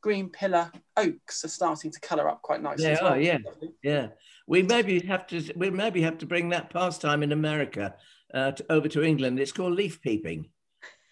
green 0.00 0.28
pillar 0.28 0.70
oaks 0.96 1.44
are 1.44 1.48
starting 1.48 1.90
to 1.90 2.00
color 2.00 2.28
up 2.28 2.40
quite 2.42 2.62
nicely 2.62 2.84
yeah 2.84 3.02
well. 3.02 3.20
yeah. 3.20 3.38
Yeah. 3.82 4.08
We 4.46 4.62
maybe 4.62 4.98
have 5.00 5.26
to 5.28 5.52
we 5.56 5.70
maybe 5.70 6.02
have 6.02 6.18
to 6.18 6.26
bring 6.26 6.48
that 6.50 6.70
pastime 6.70 7.22
in 7.22 7.32
america 7.32 7.94
uh, 8.32 8.52
to, 8.52 8.72
over 8.72 8.88
to 8.88 9.02
england. 9.02 9.38
It's 9.38 9.52
called 9.52 9.74
leaf 9.74 10.00
peeping. 10.00 10.48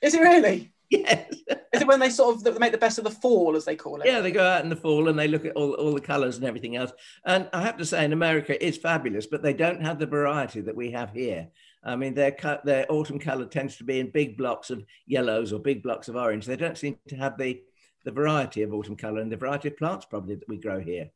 Is 0.02 0.14
it 0.14 0.20
really 0.20 0.72
Yes. 0.90 1.30
Is 1.74 1.82
it 1.82 1.86
when 1.86 2.00
they 2.00 2.08
sort 2.08 2.46
of 2.46 2.58
make 2.58 2.72
the 2.72 2.78
best 2.78 2.96
of 2.96 3.04
the 3.04 3.10
fall, 3.10 3.56
as 3.56 3.66
they 3.66 3.76
call 3.76 4.00
it? 4.00 4.06
Yeah, 4.06 4.20
they 4.20 4.30
go 4.30 4.42
out 4.42 4.64
in 4.64 4.70
the 4.70 4.76
fall 4.76 5.08
and 5.08 5.18
they 5.18 5.28
look 5.28 5.44
at 5.44 5.54
all, 5.54 5.74
all 5.74 5.92
the 5.92 6.00
colours 6.00 6.36
and 6.36 6.46
everything 6.46 6.76
else. 6.76 6.92
And 7.26 7.46
I 7.52 7.60
have 7.60 7.76
to 7.76 7.84
say, 7.84 8.06
in 8.06 8.14
America, 8.14 8.66
it's 8.66 8.78
fabulous, 8.78 9.26
but 9.26 9.42
they 9.42 9.52
don't 9.52 9.82
have 9.82 9.98
the 9.98 10.06
variety 10.06 10.62
that 10.62 10.74
we 10.74 10.90
have 10.92 11.10
here. 11.12 11.48
I 11.84 11.94
mean, 11.94 12.14
their 12.14 12.34
their 12.64 12.90
autumn 12.90 13.18
colour 13.18 13.44
tends 13.44 13.76
to 13.76 13.84
be 13.84 14.00
in 14.00 14.10
big 14.10 14.38
blocks 14.38 14.70
of 14.70 14.82
yellows 15.06 15.52
or 15.52 15.60
big 15.60 15.82
blocks 15.82 16.08
of 16.08 16.16
orange. 16.16 16.46
They 16.46 16.56
don't 16.56 16.78
seem 16.78 16.98
to 17.08 17.16
have 17.16 17.36
the 17.36 17.60
the 18.04 18.10
variety 18.10 18.62
of 18.62 18.72
autumn 18.72 18.96
colour 18.96 19.20
and 19.20 19.30
the 19.30 19.36
variety 19.36 19.68
of 19.68 19.76
plants 19.76 20.06
probably 20.06 20.36
that 20.36 20.48
we 20.48 20.56
grow 20.56 20.80
here. 20.80 21.10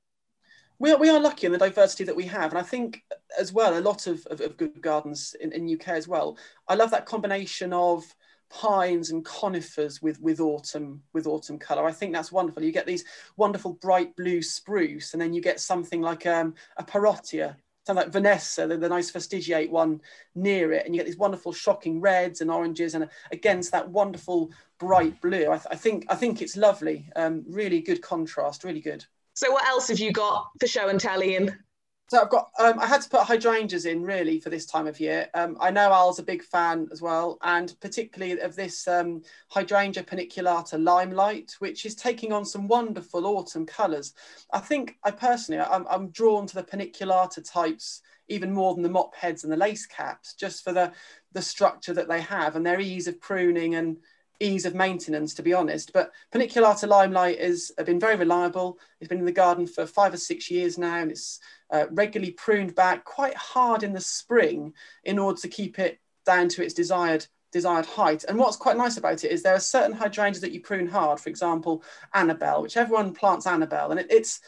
We 0.78 0.90
are, 0.90 0.98
we 0.98 1.08
are 1.08 1.20
lucky 1.20 1.46
in 1.46 1.52
the 1.52 1.58
diversity 1.58 2.04
that 2.04 2.16
we 2.16 2.26
have. 2.26 2.50
And 2.50 2.58
I 2.58 2.62
think 2.62 3.02
as 3.38 3.52
well, 3.52 3.78
a 3.78 3.80
lot 3.80 4.06
of, 4.06 4.26
of, 4.26 4.40
of 4.40 4.56
good 4.56 4.82
gardens 4.82 5.34
in, 5.40 5.52
in 5.52 5.72
UK 5.72 5.88
as 5.90 6.08
well. 6.08 6.36
I 6.68 6.74
love 6.74 6.90
that 6.90 7.06
combination 7.06 7.72
of 7.72 8.04
pines 8.52 9.10
and 9.10 9.24
conifers 9.24 10.02
with 10.02 10.20
with 10.20 10.38
autumn 10.38 11.02
with 11.12 11.26
autumn 11.26 11.58
color. 11.58 11.86
I 11.86 11.92
think 11.92 12.12
that's 12.12 12.30
wonderful. 12.30 12.62
You 12.62 12.72
get 12.72 12.86
these 12.86 13.04
wonderful 13.36 13.72
bright 13.74 14.14
blue 14.14 14.42
spruce 14.42 15.14
and 15.14 15.22
then 15.22 15.32
you 15.32 15.40
get 15.40 15.58
something 15.58 16.02
like 16.02 16.26
um, 16.26 16.54
a 16.76 16.84
Parrotia 16.84 17.56
something 17.84 18.04
like 18.04 18.12
vanessa 18.12 18.64
the, 18.64 18.76
the, 18.76 18.88
nice 18.88 19.10
fastigiate 19.10 19.68
one 19.68 20.00
near 20.36 20.72
it 20.72 20.86
and 20.86 20.94
you 20.94 21.00
get 21.00 21.04
these 21.04 21.16
wonderful 21.16 21.52
shocking 21.52 22.00
reds 22.00 22.40
and 22.40 22.48
oranges 22.48 22.94
and 22.94 23.08
against 23.32 23.72
that 23.72 23.88
wonderful 23.88 24.52
bright 24.78 25.20
blue. 25.20 25.50
I, 25.50 25.56
th- 25.56 25.66
I 25.68 25.74
think 25.74 26.06
i 26.08 26.14
think 26.14 26.42
it's 26.42 26.56
lovely. 26.56 27.08
Um, 27.16 27.44
really 27.48 27.80
good 27.80 28.02
contrast 28.02 28.64
really 28.64 28.80
good. 28.80 29.04
So 29.34 29.50
what 29.50 29.66
else 29.66 29.88
have 29.88 29.98
you 29.98 30.12
got 30.12 30.50
for 30.60 30.66
show 30.66 30.88
and 30.88 31.00
tell 31.00 31.22
in 31.22 31.56
so 32.12 32.20
I've 32.20 32.28
got, 32.28 32.50
um, 32.58 32.78
I 32.78 32.86
had 32.86 33.00
to 33.00 33.08
put 33.08 33.22
hydrangeas 33.22 33.86
in 33.86 34.02
really 34.02 34.38
for 34.38 34.50
this 34.50 34.66
time 34.66 34.86
of 34.86 35.00
year. 35.00 35.30
Um, 35.32 35.56
I 35.58 35.70
know 35.70 35.90
Al's 35.90 36.18
a 36.18 36.22
big 36.22 36.42
fan 36.42 36.86
as 36.92 37.00
well, 37.00 37.38
and 37.40 37.74
particularly 37.80 38.38
of 38.38 38.54
this 38.54 38.86
um, 38.86 39.22
hydrangea 39.48 40.02
paniculata 40.02 40.78
limelight, 40.78 41.56
which 41.60 41.86
is 41.86 41.94
taking 41.94 42.30
on 42.30 42.44
some 42.44 42.68
wonderful 42.68 43.24
autumn 43.24 43.64
colours. 43.64 44.12
I 44.52 44.58
think 44.58 44.98
I 45.02 45.10
personally, 45.10 45.62
I'm, 45.62 45.86
I'm 45.88 46.10
drawn 46.10 46.46
to 46.48 46.54
the 46.54 46.62
paniculata 46.62 47.50
types 47.50 48.02
even 48.28 48.52
more 48.52 48.74
than 48.74 48.82
the 48.82 48.90
mop 48.90 49.14
heads 49.14 49.44
and 49.44 49.52
the 49.52 49.56
lace 49.56 49.86
caps, 49.86 50.34
just 50.34 50.62
for 50.62 50.74
the 50.74 50.92
the 51.32 51.40
structure 51.40 51.94
that 51.94 52.08
they 52.08 52.20
have 52.20 52.56
and 52.56 52.66
their 52.66 52.78
ease 52.78 53.08
of 53.08 53.18
pruning 53.22 53.76
and 53.76 53.96
ease 54.42 54.66
of 54.66 54.74
maintenance, 54.74 55.34
to 55.34 55.42
be 55.42 55.54
honest. 55.54 55.92
But 55.92 56.12
Paniculata 56.32 56.88
Limelight 56.88 57.40
has 57.40 57.70
been 57.86 58.00
very 58.00 58.16
reliable. 58.16 58.78
It's 59.00 59.08
been 59.08 59.18
in 59.18 59.24
the 59.24 59.32
garden 59.32 59.66
for 59.66 59.86
five 59.86 60.12
or 60.12 60.18
six 60.18 60.50
years 60.50 60.78
now, 60.78 60.96
and 60.96 61.10
it's 61.10 61.38
uh, 61.70 61.86
regularly 61.90 62.32
pruned 62.32 62.74
back 62.74 63.04
quite 63.04 63.36
hard 63.36 63.82
in 63.82 63.92
the 63.92 64.00
spring 64.00 64.74
in 65.04 65.18
order 65.18 65.40
to 65.40 65.48
keep 65.48 65.78
it 65.78 66.00
down 66.26 66.48
to 66.48 66.62
its 66.62 66.74
desired 66.74 67.26
desired 67.52 67.84
height. 67.84 68.24
And 68.24 68.38
what's 68.38 68.56
quite 68.56 68.78
nice 68.78 68.96
about 68.96 69.24
it 69.24 69.30
is 69.30 69.42
there 69.42 69.54
are 69.54 69.60
certain 69.60 69.92
hydrangeas 69.92 70.40
that 70.40 70.52
you 70.52 70.60
prune 70.60 70.88
hard. 70.88 71.20
For 71.20 71.28
example, 71.28 71.84
Annabelle, 72.14 72.62
which 72.62 72.78
everyone 72.78 73.12
plants 73.12 73.46
Annabelle, 73.46 73.90
and 73.90 74.00
it, 74.00 74.06
it's 74.10 74.40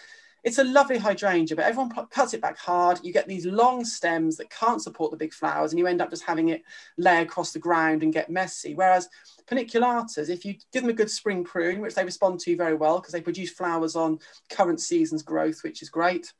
it's 0.44 0.58
a 0.58 0.64
lovely 0.64 0.98
hydrangea, 0.98 1.56
but 1.56 1.64
everyone 1.64 1.90
cuts 2.10 2.34
it 2.34 2.42
back 2.42 2.58
hard. 2.58 3.00
You 3.02 3.14
get 3.14 3.26
these 3.26 3.46
long 3.46 3.82
stems 3.82 4.36
that 4.36 4.50
can't 4.50 4.82
support 4.82 5.10
the 5.10 5.16
big 5.16 5.32
flowers, 5.32 5.72
and 5.72 5.78
you 5.78 5.86
end 5.86 6.02
up 6.02 6.10
just 6.10 6.22
having 6.22 6.50
it 6.50 6.62
lay 6.98 7.22
across 7.22 7.52
the 7.52 7.58
ground 7.58 8.02
and 8.02 8.12
get 8.12 8.28
messy. 8.28 8.74
Whereas 8.74 9.08
paniculatas, 9.46 10.28
if 10.28 10.44
you 10.44 10.54
give 10.70 10.82
them 10.82 10.90
a 10.90 10.94
good 10.94 11.10
spring 11.10 11.44
prune, 11.44 11.80
which 11.80 11.94
they 11.94 12.04
respond 12.04 12.40
to 12.40 12.56
very 12.56 12.74
well 12.74 13.00
because 13.00 13.14
they 13.14 13.22
produce 13.22 13.50
flowers 13.50 13.96
on 13.96 14.18
current 14.50 14.80
season's 14.80 15.22
growth, 15.22 15.64
which 15.64 15.80
is 15.80 15.88
great, 15.88 16.30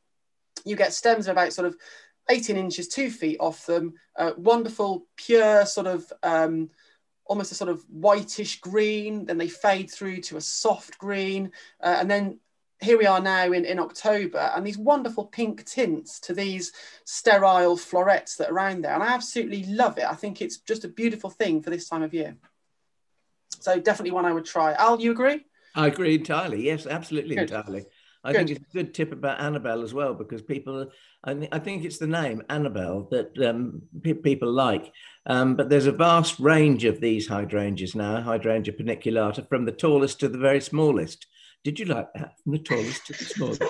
you 0.67 0.77
get 0.77 0.93
stems 0.93 1.27
of 1.27 1.33
about 1.33 1.55
sort 1.55 1.67
of 1.67 1.77
18 2.29 2.59
inches, 2.59 2.89
two 2.89 3.11
feet 3.11 3.39
off 3.41 3.65
them, 3.65 3.95
uh, 4.19 4.33
wonderful, 4.37 5.07
pure 5.17 5.65
sort 5.65 5.87
of. 5.87 6.13
Um, 6.23 6.69
almost 7.27 7.53
a 7.53 7.55
sort 7.55 7.71
of 7.71 7.83
whitish 7.89 8.61
green, 8.61 9.25
then 9.25 9.39
they 9.39 9.49
fade 9.49 9.91
through 9.91 10.21
to 10.21 10.37
a 10.37 10.41
soft 10.43 10.99
green, 10.99 11.51
uh, 11.83 11.97
and 11.99 12.11
then 12.11 12.39
here 12.85 12.99
we 12.99 13.07
are 13.07 13.21
now 13.21 13.51
in, 13.53 13.65
in 13.65 13.79
October, 13.79 14.53
and 14.55 14.67
these 14.67 14.79
wonderful 14.79 15.25
pink 15.25 15.65
tints 15.65 16.21
to 16.21 16.35
these 16.35 16.73
sterile 17.05 17.77
florets 17.77 18.37
that 18.37 18.51
are 18.51 18.55
around 18.55 18.83
there. 18.83 18.95
And 18.95 19.03
I 19.03 19.13
absolutely 19.13 19.65
love 19.65 19.99
it. 19.99 20.05
I 20.05 20.15
think 20.15 20.41
it's 20.41 20.59
just 20.59 20.85
a 20.85 20.89
beautiful 20.89 21.31
thing 21.31 21.63
for 21.63 21.71
this 21.71 21.89
time 21.89 22.03
of 22.03 22.15
year. 22.15 22.37
So 23.61 23.81
definitely 23.81 24.13
one 24.13 24.27
I 24.27 24.33
would 24.33 24.45
try. 24.45 24.75
Al, 24.75 25.01
you 25.01 25.11
agree? 25.11 25.45
I 25.75 25.89
agree 25.89 26.15
entirely. 26.15 26.63
Yes, 26.63 26.87
absolutely 26.87 27.37
Good. 27.37 27.51
entirely. 27.51 27.87
I 28.23 28.33
Good. 28.33 28.39
think 28.39 28.51
it's 28.51 28.71
a 28.71 28.77
good 28.77 28.95
tip 28.95 29.13
about 29.13 29.41
Annabelle 29.41 29.83
as 29.83 29.93
well 29.93 30.15
because 30.15 30.41
people, 30.41 30.91
I, 31.25 31.35
th- 31.35 31.49
I 31.53 31.59
think 31.59 31.85
it's 31.85 31.99
the 31.99 32.07
name 32.07 32.43
Annabelle 32.49 33.09
that 33.11 33.37
um, 33.47 33.83
pe- 34.03 34.15
people 34.15 34.51
like. 34.51 34.93
Um, 35.27 35.57
but 35.57 35.69
there's 35.69 35.87
a 35.87 35.93
vast 35.93 36.41
range 36.41 36.85
of 36.85 37.01
these 37.01 37.29
hydrangeas 37.29 37.95
now, 37.95 38.23
hydrangea 38.23 38.75
paniculata, 38.75 39.47
from 39.49 39.67
the 39.67 39.73
tallest 39.73 40.21
to 40.21 40.29
the 40.29 40.39
very 40.39 40.61
smallest. 40.61 41.27
Did 41.65 41.81
you 41.81 41.87
like 41.87 42.13
that? 42.13 42.39
From 42.43 42.53
the 42.53 42.59
tallest 42.59 43.07
to 43.07 43.15
the 43.15 43.25
smallest. 43.25 43.63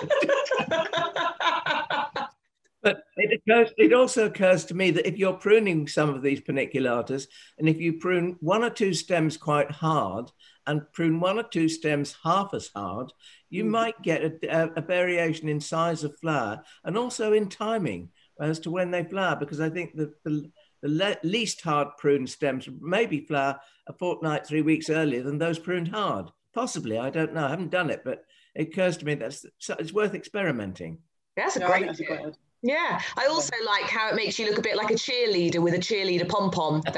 but 2.83 3.03
it, 3.15 3.41
occurs, 3.47 3.71
it 3.77 3.93
also 3.93 4.25
occurs 4.25 4.65
to 4.65 4.73
me 4.73 4.91
that 4.91 5.07
if 5.07 5.17
you're 5.17 5.33
pruning 5.33 5.87
some 5.87 6.09
of 6.09 6.21
these 6.21 6.41
paniculatas, 6.41 7.27
and 7.57 7.69
if 7.69 7.79
you 7.79 7.93
prune 7.93 8.35
one 8.41 8.65
or 8.65 8.69
two 8.69 8.93
stems 8.93 9.37
quite 9.37 9.71
hard 9.71 10.29
and 10.67 10.81
prune 10.91 11.21
one 11.21 11.39
or 11.39 11.43
two 11.43 11.69
stems 11.69 12.17
half 12.21 12.53
as 12.53 12.69
hard, 12.75 13.13
you 13.49 13.63
mm. 13.63 13.69
might 13.69 14.01
get 14.01 14.43
a, 14.43 14.73
a, 14.75 14.81
variation 14.81 15.47
in 15.47 15.61
size 15.61 16.03
of 16.03 16.19
flower 16.19 16.61
and 16.83 16.97
also 16.97 17.31
in 17.31 17.47
timing 17.47 18.09
as 18.41 18.59
to 18.59 18.71
when 18.71 18.91
they 18.91 19.05
flower, 19.05 19.37
because 19.37 19.61
I 19.61 19.69
think 19.69 19.95
the, 19.95 20.13
the, 20.25 20.51
the 20.81 20.89
le- 20.89 21.17
least 21.23 21.61
hard 21.61 21.87
pruned 21.97 22.29
stems 22.29 22.67
maybe 22.81 23.21
flower 23.21 23.57
a 23.87 23.93
fortnight, 23.93 24.45
three 24.45 24.63
weeks 24.63 24.89
earlier 24.89 25.23
than 25.23 25.37
those 25.37 25.59
pruned 25.59 25.87
hard. 25.87 26.29
Possibly, 26.55 26.97
I 26.97 27.09
don't 27.09 27.33
know. 27.33 27.45
I 27.45 27.49
haven't 27.49 27.69
done 27.69 27.89
it, 27.89 28.01
but 28.05 28.23
it 28.55 28.69
occurs 28.69 28.95
to 28.97 29.05
me 29.05 29.15
that 29.15 29.37
it's 29.77 29.93
worth 29.93 30.15
experimenting. 30.15 30.99
That's 31.35 31.57
a 31.57 31.59
no, 31.59 31.67
great. 31.67 31.89
idea. 31.89 32.31
Yeah, 32.63 33.01
I 33.17 33.27
also 33.27 33.53
like 33.65 33.83
how 33.83 34.09
it 34.09 34.15
makes 34.15 34.39
you 34.39 34.47
look 34.47 34.57
a 34.57 34.61
bit 34.61 34.77
like 34.77 34.89
a 34.89 34.93
cheerleader 34.93 35.61
with 35.61 35.73
a 35.73 35.77
cheerleader 35.77 36.27
pom 36.27 36.49
pom. 36.49 36.81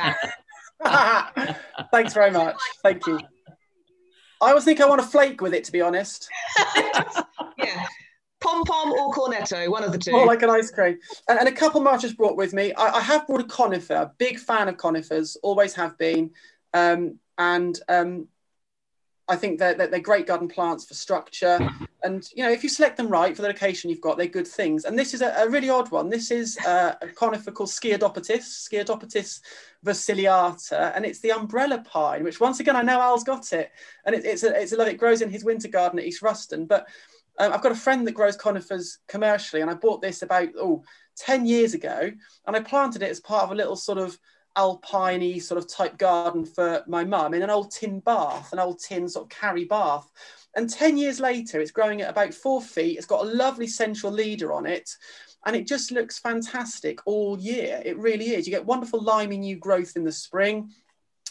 Thanks 1.91 2.13
very 2.13 2.29
much. 2.29 2.55
Thank 2.83 3.05
you. 3.07 3.19
I 4.39 4.49
always 4.49 4.63
think 4.63 4.79
I 4.79 4.87
want 4.87 5.01
to 5.01 5.07
flake 5.07 5.41
with 5.41 5.55
it, 5.55 5.63
to 5.63 5.71
be 5.71 5.81
honest. 5.81 6.29
yeah. 7.57 7.85
Pom 8.39 8.63
pom 8.63 8.91
or 8.91 9.11
cornetto, 9.11 9.69
one 9.71 9.83
of 9.83 9.91
the 9.91 9.97
two. 9.97 10.11
More 10.11 10.27
like 10.27 10.43
an 10.43 10.51
ice 10.51 10.69
cream. 10.69 10.99
And, 11.27 11.39
and 11.39 11.49
a 11.49 11.51
couple 11.51 11.81
more 11.81 11.93
I've 11.93 12.01
just 12.01 12.15
brought 12.15 12.37
with 12.37 12.53
me. 12.53 12.73
I, 12.73 12.97
I, 12.97 13.01
have 13.01 13.25
brought 13.25 13.41
a 13.41 13.45
conifer, 13.45 14.11
big 14.19 14.37
fan 14.37 14.69
of 14.69 14.77
conifers, 14.77 15.35
always 15.41 15.73
have 15.73 15.97
been. 15.97 16.29
Um, 16.75 17.17
and 17.39 17.79
um, 17.89 18.27
I 19.29 19.35
think 19.35 19.59
they're, 19.59 19.73
they're, 19.73 19.99
great 19.99 20.25
garden 20.25 20.47
plants 20.47 20.85
for 20.85 20.93
structure. 20.93 21.59
And, 22.03 22.29
you 22.33 22.43
know, 22.43 22.51
if 22.51 22.63
you 22.63 22.69
select 22.69 22.95
them 22.95 23.09
right 23.09 23.35
for 23.35 23.41
the 23.41 23.49
location 23.49 23.89
you've 23.89 23.99
got, 23.99 24.17
they're 24.17 24.27
good 24.27 24.47
things. 24.47 24.85
And 24.85 24.97
this 24.97 25.13
is 25.13 25.21
a, 25.21 25.33
a 25.37 25.49
really 25.49 25.69
odd 25.69 25.91
one. 25.91 26.09
This 26.09 26.31
is 26.31 26.57
uh, 26.59 26.95
a 27.01 27.07
conifer 27.07 27.51
called 27.51 27.69
Sciadopitys, 27.69 28.69
Sciadopitys 28.69 29.41
verticillata, 29.85 30.93
and 30.95 31.05
it's 31.05 31.19
the 31.19 31.31
umbrella 31.31 31.79
pine, 31.79 32.23
which 32.23 32.39
once 32.39 32.61
again, 32.61 32.77
I 32.77 32.83
know 32.83 33.01
Al's 33.01 33.25
got 33.25 33.51
it. 33.51 33.71
And 34.05 34.15
it, 34.15 34.23
it's, 34.23 34.43
a, 34.43 34.59
it's 34.59 34.71
a 34.71 34.77
love, 34.77 34.87
it 34.87 34.97
grows 34.97 35.21
in 35.21 35.29
his 35.29 35.43
winter 35.43 35.67
garden 35.67 35.99
at 35.99 36.05
East 36.05 36.21
Ruston. 36.21 36.65
But 36.65 36.87
um, 37.37 37.51
I've 37.51 37.61
got 37.61 37.73
a 37.73 37.75
friend 37.75 38.07
that 38.07 38.13
grows 38.13 38.37
conifers 38.37 38.99
commercially, 39.07 39.61
and 39.61 39.69
I 39.69 39.73
bought 39.73 40.01
this 40.01 40.21
about, 40.21 40.49
oh, 40.57 40.83
10 41.17 41.45
years 41.45 41.73
ago, 41.73 42.11
and 42.45 42.55
I 42.55 42.59
planted 42.61 43.01
it 43.01 43.09
as 43.09 43.19
part 43.19 43.43
of 43.43 43.51
a 43.51 43.55
little 43.55 43.75
sort 43.75 43.97
of 43.97 44.17
alpiney 44.57 45.41
sort 45.41 45.57
of 45.57 45.69
type 45.69 45.97
garden 45.97 46.45
for 46.45 46.83
my 46.87 47.03
mum 47.03 47.33
in 47.33 47.43
an 47.43 47.49
old 47.49 47.71
tin 47.71 47.99
bath, 47.99 48.51
an 48.51 48.59
old 48.59 48.79
tin 48.79 49.07
sort 49.07 49.25
of 49.25 49.29
carry 49.29 49.65
bath. 49.65 50.09
And 50.55 50.69
10 50.69 50.97
years 50.97 51.19
later, 51.19 51.59
it's 51.59 51.71
growing 51.71 52.01
at 52.01 52.09
about 52.09 52.33
four 52.33 52.61
feet. 52.61 52.97
It's 52.97 53.05
got 53.05 53.25
a 53.25 53.29
lovely 53.29 53.67
central 53.67 54.11
leader 54.11 54.51
on 54.51 54.65
it. 54.65 54.89
And 55.45 55.55
it 55.55 55.67
just 55.67 55.91
looks 55.91 56.19
fantastic 56.19 56.99
all 57.05 57.39
year. 57.39 57.81
It 57.85 57.97
really 57.97 58.33
is. 58.33 58.47
You 58.47 58.51
get 58.51 58.65
wonderful 58.65 59.01
limey 59.01 59.37
new 59.37 59.55
growth 59.55 59.95
in 59.95 60.03
the 60.03 60.11
spring. 60.11 60.71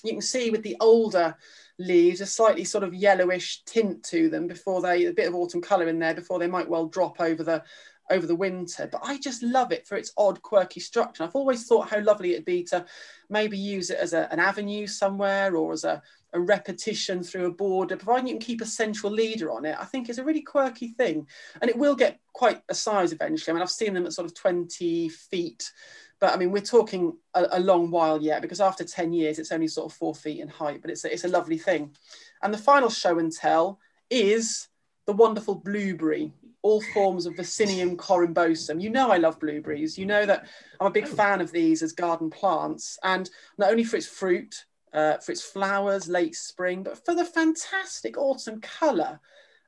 You 0.05 0.13
can 0.13 0.23
see 0.23 0.51
with 0.51 0.63
the 0.63 0.77
older 0.81 1.37
leaves 1.79 2.21
a 2.21 2.27
slightly 2.27 2.65
sort 2.65 2.85
of 2.85 2.95
yellowish 2.95 3.63
tint 3.65 4.03
to 4.05 4.29
them 4.31 4.47
before 4.47 4.81
they, 4.81 5.05
a 5.05 5.13
bit 5.13 5.29
of 5.29 5.35
autumn 5.35 5.61
colour 5.61 5.89
in 5.89 5.99
there 5.99 6.15
before 6.15 6.39
they 6.39 6.47
might 6.47 6.69
well 6.69 6.87
drop 6.87 7.21
over 7.21 7.43
the 7.43 7.63
over 8.11 8.27
the 8.27 8.37
winter. 8.37 8.89
But 8.91 9.03
I 9.05 9.19
just 9.19 9.43
love 9.43 9.73
it 9.73 9.87
for 9.87 9.97
its 9.97 10.13
odd, 10.17 10.41
quirky 10.43 10.81
structure. 10.81 11.25
I've 11.25 11.35
always 11.35 11.67
thought 11.67 11.89
how 11.89 12.01
lovely 12.01 12.33
it'd 12.33 12.45
be 12.45 12.63
to 12.65 12.87
maybe 13.29 13.59
use 13.59 13.91
it 13.91 13.99
as 13.99 14.13
a, 14.13 14.33
an 14.33 14.39
avenue 14.39 14.87
somewhere 14.87 15.57
or 15.57 15.73
as 15.73 15.85
a, 15.85 16.03
a 16.33 16.41
repetition 16.41 17.23
through 17.23 17.47
a 17.47 17.53
border, 17.53 17.97
providing 17.97 18.29
you 18.29 18.35
can 18.35 18.41
keep 18.41 18.61
a 18.61 18.67
central 18.67 19.13
leader 19.13 19.51
on 19.51 19.65
it. 19.65 19.77
I 19.79 19.85
think 19.85 20.09
it's 20.09 20.19
a 20.19 20.25
really 20.25 20.43
quirky 20.43 20.89
thing. 20.89 21.27
And 21.61 21.71
it 21.71 21.77
will 21.77 21.97
get 21.97 22.21
quite 22.33 22.63
a 22.69 22.75
size 22.75 23.13
eventually. 23.13 23.51
I 23.51 23.55
mean, 23.55 23.63
I've 23.63 23.71
seen 23.71 23.95
them 23.95 24.07
at 24.07 24.13
sort 24.13 24.27
of 24.27 24.35
20 24.35 25.09
feet. 25.09 25.73
But 26.21 26.33
I 26.33 26.37
mean, 26.37 26.51
we're 26.51 26.61
talking 26.61 27.17
a, 27.35 27.47
a 27.53 27.61
long 27.61 27.91
while 27.91 28.23
yet 28.23 28.43
because 28.43 28.61
after 28.61 28.85
10 28.85 29.13
years, 29.13 29.39
it's 29.39 29.53
only 29.53 29.69
sort 29.69 29.91
of 29.91 29.97
four 29.97 30.15
feet 30.15 30.41
in 30.41 30.49
height, 30.49 30.81
but 30.81 30.91
it's 30.91 31.05
a, 31.05 31.13
it's 31.13 31.25
a 31.25 31.29
lovely 31.29 31.59
thing. 31.59 31.95
And 32.43 32.53
the 32.53 32.59
final 32.59 32.91
show 32.91 33.19
and 33.19 33.33
tell 33.33 33.79
is 34.11 34.69
the 35.07 35.13
wonderful 35.13 35.55
blueberry 35.55 36.33
all 36.67 36.83
forms 36.93 37.27
of 37.27 37.35
Vaccinium 37.35 37.95
corymbosum. 37.95 38.83
You 38.83 38.91
know 38.91 39.13
I 39.13 39.19
love 39.19 39.39
blueberries. 39.39 39.97
You 39.97 40.05
know 40.05 40.27
that 40.27 40.49
I'm 40.81 40.89
a 40.89 40.91
big 40.91 41.07
fan 41.07 41.41
of 41.41 41.53
these 41.53 41.81
as 41.81 41.93
garden 41.93 42.29
plants, 42.29 42.99
and 43.05 43.31
not 43.57 43.71
only 43.71 43.85
for 43.85 43.97
its 43.97 44.09
fruit, 44.09 44.65
uh, 44.93 45.19
for 45.19 45.31
its 45.31 45.45
flowers 45.45 46.09
late 46.09 46.35
spring, 46.35 46.83
but 46.83 47.05
for 47.05 47.15
the 47.15 47.25
fantastic 47.25 48.19
autumn 48.19 48.61
colour. 48.61 49.21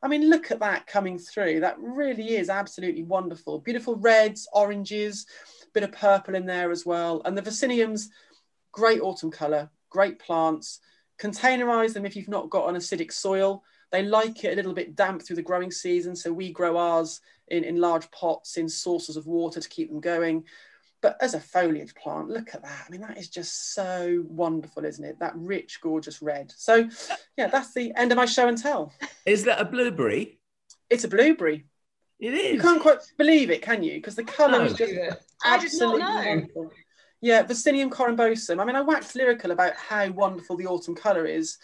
I 0.03 0.09
mean, 0.09 0.28
look 0.28 0.51
at 0.51 0.59
that 0.59 0.88
coming 0.88 1.20
through. 1.20 1.61
That 1.61 1.78
really 1.78 2.36
is 2.36 2.49
absolutely 2.49 3.05
wonderful. 3.05 3.61
Beautiful 3.61 3.94
reds, 3.94 4.49
oranges, 4.53 5.24
bit 5.78 5.88
of 5.88 5.92
purple 5.92 6.34
in 6.34 6.44
there 6.44 6.72
as 6.72 6.84
well. 6.84 7.22
And 7.24 7.38
the 7.38 7.42
Vacciniums, 7.42 8.08
great 8.72 9.00
autumn 9.00 9.30
colour, 9.30 9.70
great 9.90 10.18
plants. 10.18 10.80
Containerize 11.20 11.92
them 11.92 12.04
if 12.04 12.16
you've 12.16 12.28
not 12.28 12.50
got 12.50 12.68
an 12.68 12.74
acidic 12.74 13.12
soil. 13.12 13.62
They 13.92 14.02
like 14.02 14.42
it 14.42 14.52
a 14.52 14.56
little 14.56 14.74
bit 14.74 14.96
damp 14.96 15.22
through 15.22 15.36
the 15.36 15.42
growing 15.42 15.70
season, 15.70 16.16
so 16.16 16.32
we 16.32 16.52
grow 16.52 16.76
ours 16.76 17.20
in, 17.46 17.62
in 17.62 17.80
large 17.80 18.10
pots 18.10 18.56
in 18.56 18.68
sources 18.68 19.16
of 19.16 19.26
water 19.26 19.60
to 19.60 19.68
keep 19.68 19.88
them 19.88 20.00
going. 20.00 20.44
But 21.00 21.16
as 21.20 21.34
a 21.34 21.40
foliage 21.40 21.94
plant, 21.94 22.28
look 22.28 22.54
at 22.54 22.62
that. 22.62 22.84
I 22.86 22.90
mean, 22.90 23.02
that 23.02 23.18
is 23.18 23.28
just 23.28 23.72
so 23.72 24.24
wonderful, 24.26 24.84
isn't 24.84 25.04
it? 25.04 25.20
That 25.20 25.36
rich, 25.36 25.80
gorgeous 25.80 26.20
red. 26.20 26.52
So, 26.56 26.88
yeah, 27.36 27.46
that's 27.46 27.72
the 27.72 27.92
end 27.94 28.10
of 28.10 28.16
my 28.16 28.26
show 28.26 28.48
and 28.48 28.58
tell. 28.58 28.92
Is 29.24 29.44
that 29.44 29.60
a 29.60 29.64
blueberry? 29.64 30.40
It's 30.90 31.04
a 31.04 31.08
blueberry. 31.08 31.66
It 32.20 32.34
is. 32.34 32.54
You 32.54 32.60
can't 32.60 32.82
quite 32.82 32.98
believe 33.16 33.50
it, 33.50 33.62
can 33.62 33.82
you? 33.82 33.94
Because 33.94 34.16
the 34.16 34.24
colour 34.24 34.58
no. 34.58 34.64
is 34.64 34.74
just 34.74 34.92
I 35.44 35.58
did 35.58 35.72
not 35.78 35.98
know. 35.98 36.28
Wonderful. 36.28 36.70
Yeah, 37.20 37.42
Vaccinium 37.42 37.90
corymbosum. 37.90 38.60
I 38.60 38.64
mean, 38.64 38.76
I 38.76 38.80
waxed 38.80 39.16
lyrical 39.16 39.50
about 39.50 39.74
how 39.74 40.08
wonderful 40.10 40.56
the 40.56 40.66
autumn 40.66 40.94
colour 40.94 41.26
is, 41.26 41.58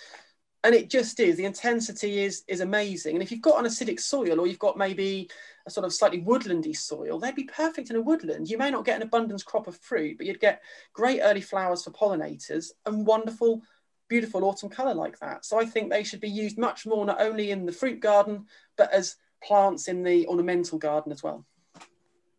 and 0.64 0.74
it 0.74 0.88
just 0.88 1.20
is 1.20 1.36
the 1.36 1.44
intensity 1.44 2.24
is 2.24 2.42
is 2.48 2.60
amazing 2.60 3.14
and 3.14 3.22
if 3.22 3.30
you've 3.30 3.42
got 3.42 3.58
an 3.58 3.70
acidic 3.70 4.00
soil 4.00 4.40
or 4.40 4.46
you've 4.46 4.58
got 4.58 4.78
maybe 4.78 5.30
a 5.66 5.70
sort 5.70 5.84
of 5.84 5.92
slightly 5.92 6.22
woodlandy 6.22 6.74
soil 6.76 7.18
they'd 7.18 7.36
be 7.36 7.44
perfect 7.44 7.90
in 7.90 7.96
a 7.96 8.00
woodland 8.00 8.48
you 8.48 8.58
may 8.58 8.70
not 8.70 8.84
get 8.84 8.96
an 8.96 9.02
abundance 9.02 9.42
crop 9.42 9.66
of 9.68 9.76
fruit 9.76 10.16
but 10.16 10.26
you'd 10.26 10.40
get 10.40 10.62
great 10.92 11.20
early 11.22 11.40
flowers 11.40 11.84
for 11.84 11.90
pollinators 11.90 12.70
and 12.86 13.06
wonderful 13.06 13.62
beautiful 14.08 14.44
autumn 14.44 14.70
color 14.70 14.94
like 14.94 15.18
that 15.20 15.44
so 15.44 15.60
i 15.60 15.64
think 15.64 15.90
they 15.90 16.02
should 16.02 16.20
be 16.20 16.28
used 16.28 16.58
much 16.58 16.86
more 16.86 17.04
not 17.04 17.20
only 17.20 17.50
in 17.50 17.66
the 17.66 17.72
fruit 17.72 18.00
garden 18.00 18.46
but 18.76 18.92
as 18.92 19.16
plants 19.44 19.88
in 19.88 20.02
the 20.02 20.26
ornamental 20.26 20.78
garden 20.78 21.12
as 21.12 21.22
well 21.22 21.44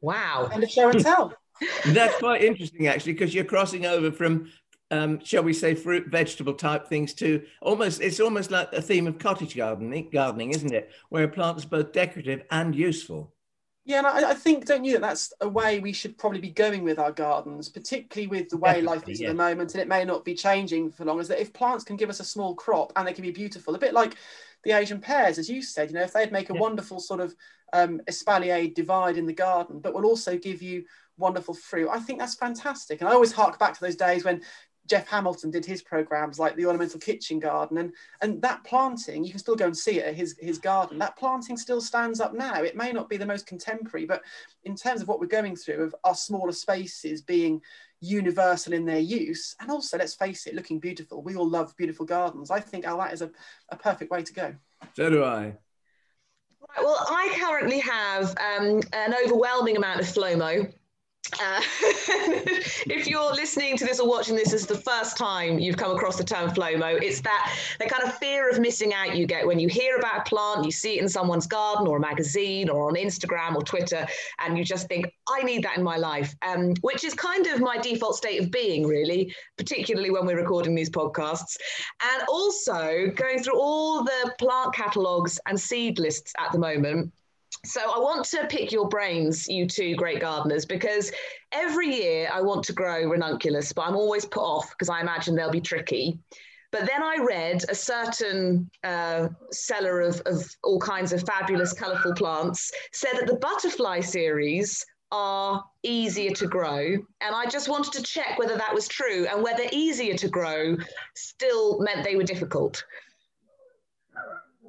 wow 0.02 0.50
and 0.52 0.64
a 0.64 0.68
show 0.68 0.90
and 0.90 1.00
tell 1.00 1.34
that's 1.88 2.18
quite 2.20 2.44
interesting 2.44 2.88
actually 2.88 3.14
because 3.14 3.34
you're 3.34 3.46
crossing 3.46 3.86
over 3.86 4.12
from 4.12 4.50
um, 4.92 5.20
shall 5.24 5.44
we 5.44 5.54
say, 5.54 5.74
fruit, 5.74 6.08
vegetable 6.08 6.54
type 6.54 6.88
things 6.88 7.14
to 7.16 7.44
Almost, 7.62 8.02
it's 8.02 8.20
almost 8.20 8.52
like 8.52 8.72
a 8.74 8.82
theme 8.82 9.08
of 9.08 9.18
cottage 9.18 9.56
gardening, 9.56 10.10
gardening, 10.12 10.52
isn't 10.52 10.74
it? 10.74 10.92
Where 11.10 11.24
a 11.24 11.28
plant 11.28 11.58
is 11.58 11.66
both 11.66 11.92
decorative 11.92 12.44
and 12.52 12.76
useful. 12.76 13.34
Yeah, 13.86 14.00
and 14.00 14.08
I, 14.08 14.32
I, 14.32 14.34
think, 14.34 14.66
don't 14.66 14.84
you, 14.84 14.94
that 14.94 15.02
that's 15.02 15.32
a 15.42 15.48
way 15.48 15.80
we 15.80 15.94
should 15.94 16.18
probably 16.18 16.40
be 16.40 16.50
going 16.50 16.84
with 16.84 16.98
our 16.98 17.12
gardens, 17.12 17.70
particularly 17.70 18.28
with 18.28 18.50
the 18.50 18.58
way 18.58 18.82
Definitely, 18.82 18.98
life 18.98 19.10
is 19.10 19.22
yeah. 19.22 19.28
at 19.28 19.32
the 19.32 19.44
moment, 19.44 19.74
and 19.74 19.82
it 19.82 19.88
may 19.88 20.04
not 20.04 20.26
be 20.26 20.34
changing 20.34 20.92
for 20.92 21.06
long. 21.06 21.20
is 21.20 21.28
that, 21.28 21.40
if 21.40 21.54
plants 21.54 21.84
can 21.84 21.96
give 21.96 22.10
us 22.10 22.20
a 22.20 22.24
small 22.24 22.56
crop 22.56 22.92
and 22.96 23.08
they 23.08 23.14
can 23.14 23.22
be 23.22 23.32
beautiful, 23.32 23.76
a 23.76 23.80
bit 23.80 23.94
like 23.94 24.16
the 24.66 24.74
Asian 24.74 25.00
pears, 25.00 25.38
as 25.38 25.48
you 25.48 25.62
said, 25.62 25.90
you 25.90 25.96
know, 25.96 26.04
if 26.04 26.12
they'd 26.12 26.32
make 26.32 26.50
a 26.50 26.54
yeah. 26.54 26.60
wonderful 26.60 27.00
sort 27.00 27.22
of 27.22 27.34
um, 27.72 28.02
espalier 28.10 28.74
divide 28.74 29.16
in 29.16 29.26
the 29.26 29.34
garden, 29.34 29.80
but 29.80 29.94
will 29.94 30.06
also 30.06 30.38
give 30.38 30.62
you 30.62 30.84
wonderful 31.18 31.54
fruit. 31.54 31.90
I 31.90 32.00
think 32.00 32.20
that's 32.20 32.36
fantastic. 32.36 33.00
And 33.00 33.10
I 33.10 33.14
always 33.14 33.32
hark 33.32 33.58
back 33.60 33.76
to 33.76 33.82
those 33.82 33.96
days 33.96 34.26
when 34.26 34.42
Geoff 34.88 35.08
Hamilton 35.08 35.52
did 35.52 35.66
his 35.66 35.82
programs 35.82 36.40
like 36.40 36.56
the 36.56 36.66
ornamental 36.66 37.00
kitchen 37.00 37.40
garden 37.40 37.78
and 37.78 37.94
and 38.22 38.42
that 38.42 38.64
planting 38.64 39.24
you 39.24 39.32
can 39.32 39.40
still 39.40 39.56
go 39.56 39.66
and 39.66 39.78
see 39.78 40.00
it 40.00 40.06
at 40.06 40.16
his 40.16 40.36
his 40.40 40.58
garden 40.58 40.98
that 41.00 41.18
planting 41.18 41.58
still 41.58 41.82
stands 41.82 42.20
up 42.20 42.34
now. 42.34 42.62
It 42.62 42.76
may 42.76 42.92
not 42.92 43.10
be 43.10 43.18
the 43.18 43.26
most 43.26 43.48
contemporary 43.48 44.06
but 44.06 44.22
in 44.64 44.76
terms 44.76 45.02
of 45.02 45.08
what 45.08 45.20
we're 45.20 45.28
going 45.28 45.56
through 45.56 45.84
of 45.84 45.96
our 46.04 46.16
smaller 46.16 46.52
spaces 46.52 47.22
being 47.22 47.62
universal 48.02 48.74
in 48.74 48.86
their 48.86 49.00
use 49.00 49.56
and 49.60 49.72
also 49.72 49.98
let's 49.98 50.16
face 50.16 50.46
it 50.46 50.56
looking 50.56 50.80
beautiful. 50.80 51.22
We 51.22 51.36
all 51.36 51.50
love 51.50 51.76
beautiful 51.78 52.06
gardens. 52.06 52.52
I 52.52 52.60
think 52.60 52.86
oh 52.88 52.98
that 52.98 53.14
is 53.14 53.22
a, 53.22 53.32
a 53.70 53.76
perfect 53.76 54.12
way 54.12 54.24
to 54.24 54.34
go. 54.34 54.56
So 54.96 55.10
do 55.10 55.24
I. 55.24 55.56
Well 56.78 57.06
I 57.10 57.36
currently 57.40 57.80
have 57.80 58.36
um, 58.38 58.82
an 58.94 59.16
overwhelming 59.24 59.78
amount 59.78 60.02
of 60.02 60.08
FOMO 60.08 60.72
uh, 61.34 61.62
if 62.88 63.08
you're 63.08 63.34
listening 63.34 63.78
to 63.78 63.86
this 63.86 64.00
or 64.00 64.08
watching 64.08 64.36
this 64.36 64.54
as 64.54 64.66
the 64.66 64.78
first 64.78 65.18
time 65.18 65.60
you've 65.60 65.78
come 65.78 65.92
across 65.96 66.18
the 66.18 66.24
term 66.24 66.50
FLOMO, 66.50 67.02
it's 67.02 67.22
that 67.22 67.54
the 67.80 67.86
kind 67.86 68.04
of 68.04 68.18
fear 68.18 68.50
of 68.50 68.60
missing 68.60 68.94
out 68.94 69.16
you 69.16 69.26
get 69.26 69.46
when 69.46 69.60
you 69.60 69.68
hear 69.68 69.98
about 69.98 70.20
a 70.20 70.24
plant, 70.24 70.66
you 70.66 70.72
see 70.72 70.98
it 70.98 71.02
in 71.02 71.10
someone's 71.10 71.48
garden 71.48 71.88
or 71.88 71.98
a 71.98 72.00
magazine 72.00 72.70
or 72.70 72.88
on 72.90 72.96
Instagram 72.96 73.56
or 73.56 73.64
Twitter, 73.64 74.06
and 74.40 74.58
you 74.58 74.64
just 74.64 74.88
think, 74.88 75.06
I 75.30 75.42
need 75.44 75.64
that 75.64 75.78
in 75.78 75.84
my 75.84 75.98
life, 75.98 76.36
um, 76.42 76.74
which 76.82 77.04
is 77.04 77.14
kind 77.14 77.48
of 77.48 77.60
my 77.60 77.78
default 77.78 78.16
state 78.16 78.42
of 78.42 78.52
being, 78.52 78.86
really, 78.86 79.34
particularly 79.58 80.12
when 80.12 80.26
we're 80.26 80.38
recording 80.38 80.76
these 80.76 80.90
podcasts. 80.90 81.58
And 82.02 82.24
also 82.28 83.12
going 83.16 83.42
through 83.42 83.60
all 83.60 84.04
the 84.04 84.34
plant 84.38 84.74
catalogues 84.74 85.40
and 85.46 85.60
seed 85.60 86.00
lists 86.00 86.34
at 86.40 86.52
the 86.52 86.60
moment 86.60 87.12
so 87.64 87.82
I 87.82 88.00
want 88.00 88.26
to 88.28 88.48
pick 88.48 88.72
your 88.72 88.88
brains, 88.88 89.48
you 89.48 89.68
two 89.68 89.96
great 89.96 90.20
gardeners, 90.20 90.66
because 90.66 91.12
every 91.52 91.96
year 91.96 92.30
I 92.32 92.42
want 92.42 92.64
to 92.66 92.74
grow 92.74 93.10
ranunculus, 93.10 93.74
but 93.74 93.88
I'm 93.88 93.96
always 93.96 94.26
put 94.26 94.42
off 94.42 94.70
because 94.72 94.90
I 94.90 95.02
imagine 95.02 95.36
they'll 95.36 95.52
be 95.52 95.62
tricky. 95.62 96.20
But 96.72 96.88
then 96.88 97.02
I 97.02 97.18
read 97.26 97.64
a 97.70 97.76
certain 97.76 98.70
uh, 98.84 99.30
seller 99.52 100.02
of, 100.02 100.22
of 100.26 100.44
all 100.64 100.80
kinds 100.80 101.14
of 101.14 101.24
fabulous, 101.24 101.72
colourful 101.72 102.16
plants 102.16 102.72
said 102.92 103.14
that 103.14 103.28
the 103.28 103.38
butterfly 103.38 104.02
series 104.02 104.86
are 105.12 105.64
easier 105.84 106.32
to 106.32 106.48
grow. 106.48 106.82
And 107.22 107.36
I 107.36 107.46
just 107.46 107.70
wanted 107.70 107.94
to 107.94 108.04
check 108.04 108.38
whether 108.38 108.58
that 108.58 108.74
was 108.74 108.88
true 108.88 109.26
and 109.32 109.42
whether 109.42 109.64
easier 109.72 110.16
to 110.18 110.28
grow 110.28 110.76
still 111.16 111.80
meant 111.80 112.04
they 112.04 112.18
were 112.18 112.24
difficult. 112.24 112.84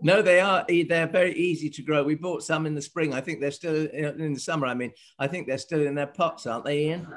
No, 0.06 0.22
they 0.22 0.40
are. 0.40 0.64
They're 0.68 1.08
very 1.08 1.34
easy 1.34 1.68
to 1.68 1.82
grow. 1.82 2.04
We 2.04 2.14
bought 2.14 2.44
some 2.44 2.64
in 2.64 2.76
the 2.76 2.80
spring. 2.80 3.12
I 3.12 3.20
think 3.20 3.40
they're 3.40 3.50
still 3.50 3.86
in 3.88 4.34
the 4.34 4.38
summer. 4.38 4.68
I 4.68 4.74
mean, 4.74 4.92
I 5.18 5.26
think 5.26 5.48
they're 5.48 5.58
still 5.58 5.84
in 5.84 5.96
their 5.96 6.06
pots, 6.06 6.46
aren't 6.46 6.64
they, 6.64 6.84
Ian? 6.84 7.08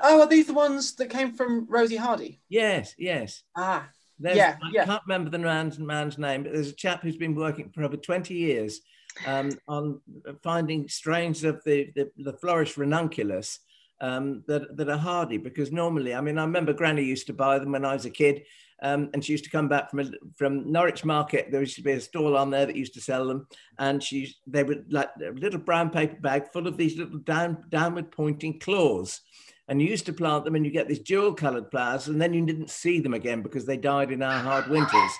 Oh, 0.00 0.20
are 0.20 0.28
these 0.28 0.46
the 0.46 0.54
ones 0.54 0.94
that 0.94 1.10
came 1.10 1.32
from 1.32 1.66
Rosy 1.68 1.96
Hardy? 1.96 2.40
Yes, 2.48 2.94
yes. 2.98 3.42
Ah, 3.56 3.88
there's, 4.20 4.36
yeah. 4.36 4.56
I 4.62 4.70
yeah. 4.72 4.84
can't 4.84 5.02
remember 5.08 5.28
the 5.28 5.40
man's, 5.40 5.80
man's 5.80 6.16
name, 6.16 6.44
but 6.44 6.52
there's 6.52 6.70
a 6.70 6.74
chap 6.74 7.02
who's 7.02 7.16
been 7.16 7.34
working 7.34 7.70
for 7.70 7.82
over 7.82 7.96
20 7.96 8.32
years 8.32 8.80
um, 9.26 9.50
on 9.66 10.00
finding 10.40 10.88
strains 10.88 11.42
of 11.42 11.64
the, 11.64 11.90
the, 11.96 12.12
the 12.16 12.34
flourish 12.34 12.76
ranunculus 12.76 13.58
um, 14.00 14.44
that, 14.46 14.76
that 14.76 14.88
are 14.88 14.98
hardy 14.98 15.38
because 15.38 15.72
normally, 15.72 16.14
I 16.14 16.20
mean, 16.20 16.38
I 16.38 16.44
remember 16.44 16.72
Granny 16.72 17.02
used 17.02 17.26
to 17.26 17.32
buy 17.32 17.58
them 17.58 17.72
when 17.72 17.84
I 17.84 17.94
was 17.94 18.04
a 18.04 18.10
kid 18.10 18.44
Um, 18.82 19.10
and 19.14 19.24
she 19.24 19.32
used 19.32 19.44
to 19.44 19.50
come 19.50 19.68
back 19.68 19.90
from 19.90 20.00
a, 20.00 20.10
from 20.36 20.70
Norwich 20.70 21.04
Market. 21.04 21.50
There 21.50 21.60
used 21.60 21.76
to 21.76 21.82
be 21.82 21.92
a 21.92 22.00
stall 22.00 22.36
on 22.36 22.50
there 22.50 22.66
that 22.66 22.76
used 22.76 22.94
to 22.94 23.00
sell 23.00 23.26
them, 23.26 23.46
and 23.78 24.02
she 24.02 24.34
they 24.46 24.62
were 24.62 24.84
like 24.90 25.10
a 25.24 25.30
little 25.30 25.60
brown 25.60 25.90
paper 25.90 26.20
bag 26.20 26.52
full 26.52 26.66
of 26.66 26.76
these 26.76 26.98
little 26.98 27.18
down 27.18 27.64
downward 27.70 28.10
pointing 28.10 28.58
claws. 28.58 29.20
And 29.66 29.80
you 29.80 29.88
used 29.88 30.04
to 30.06 30.12
plant 30.12 30.44
them 30.44 30.56
and 30.56 30.66
you 30.66 30.70
get 30.70 30.88
these 30.88 30.98
jewel 30.98 31.32
coloured 31.32 31.70
flowers 31.70 32.08
and 32.08 32.20
then 32.20 32.34
you 32.34 32.44
didn't 32.44 32.68
see 32.68 33.00
them 33.00 33.14
again 33.14 33.40
because 33.40 33.64
they 33.64 33.78
died 33.78 34.12
in 34.12 34.22
our 34.22 34.38
hard 34.38 34.68
winters. 34.68 35.10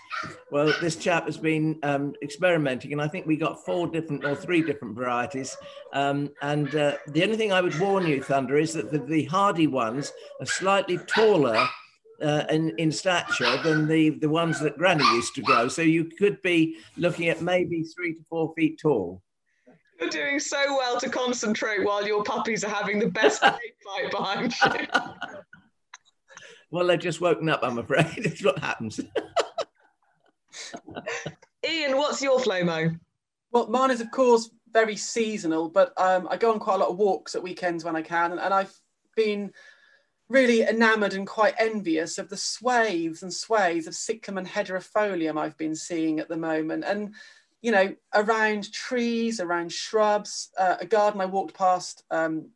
Well 0.51 0.71
this 0.83 0.97
chap 0.97 1.25
has 1.25 1.39
been 1.39 1.79
um, 1.83 2.13
experimenting 2.23 2.93
and 2.93 3.01
i 3.01 3.09
think 3.09 3.27
we 3.27 3.39
got 3.39 3.65
four 3.65 3.87
different 3.87 4.23
or 4.23 4.35
three 4.37 4.61
different 4.61 4.97
varieties. 4.97 5.57
Um, 5.95 6.31
and 6.43 6.75
uh, 6.75 6.97
the 7.09 7.23
only 7.23 7.39
thing 7.39 7.53
i 7.53 7.63
would 7.63 7.79
warn 7.81 8.07
you 8.07 8.23
thunder 8.23 8.59
is 8.59 8.75
that 8.75 8.91
the, 8.91 8.99
the 8.99 9.25
hardy 9.25 9.67
ones 9.67 10.13
are 10.41 10.47
slightly 10.47 10.99
taller 10.99 11.67
uh, 12.23 12.45
in, 12.51 12.71
in 12.79 12.93
stature 12.93 13.57
than 13.63 13.87
the, 13.87 14.11
the 14.11 14.29
ones 14.29 14.61
that 14.61 14.79
Granny 14.79 15.05
used 15.15 15.35
to 15.37 15.43
grow. 15.43 15.69
So 15.69 15.83
you 15.83 16.05
could 16.05 16.41
be 16.43 16.77
looking 16.97 17.29
at 17.29 17.43
maybe 17.43 17.83
three 17.83 18.15
to 18.15 18.21
four 18.29 18.53
feet 18.55 18.79
tall. 18.81 19.23
You're 20.01 20.11
doing 20.11 20.41
so 20.41 20.59
well 20.77 20.99
to 21.01 21.09
concentrate 21.09 21.85
while 21.85 22.07
your 22.07 22.25
puppies 22.25 22.65
are 22.65 22.71
having 22.71 22.99
the 22.99 23.09
best 23.09 23.41
fight 23.43 24.11
behind 24.11 24.55
you. 24.65 24.87
well, 26.71 26.87
they've 26.87 26.99
just 26.99 27.21
woken 27.21 27.49
up, 27.49 27.61
I'm 27.63 27.79
afraid. 27.79 28.07
That's 28.23 28.45
what 28.45 28.59
happens. 28.59 29.01
Ian, 31.67 31.97
what's 31.97 32.21
your 32.21 32.39
FLOMO? 32.41 32.99
Well, 33.53 33.69
mine 33.69 33.91
is, 33.91 34.01
of 34.01 34.11
course, 34.11 34.51
very 34.73 34.97
seasonal, 34.97 35.69
but 35.69 35.93
um, 35.97 36.27
I 36.31 36.37
go 36.37 36.53
on 36.53 36.59
quite 36.59 36.75
a 36.75 36.79
lot 36.79 36.91
of 36.91 36.99
walks 36.99 37.35
at 37.35 37.43
weekends 37.43 37.85
when 37.85 37.95
I 37.97 38.03
can, 38.03 38.33
and, 38.33 38.41
and 38.41 38.53
I've 38.53 38.75
been 39.17 39.53
really 40.29 40.63
enamoured 40.63 41.15
and 41.15 41.27
quite 41.27 41.55
envious 41.59 42.19
of 42.19 42.29
the 42.29 42.37
swathes 42.37 43.23
and 43.23 43.33
swathes 43.33 43.87
of 43.87 43.95
cyclamen 43.95 44.47
hederifolium 44.47 45.39
I've 45.39 45.57
been 45.57 45.75
seeing 45.75 46.19
at 46.19 46.29
the 46.29 46.37
moment. 46.37 46.85
And 46.85 47.15
you 47.65 47.73
know, 47.73 47.95
around 48.15 48.71
trees, 48.73 49.41
around 49.41 49.73
shrubs. 49.73 50.51
Uh, 50.59 50.77
a 50.81 50.85
garden 50.85 51.23
I 51.23 51.25
walked 51.25 51.55
past 51.55 52.05
um, 52.11 52.51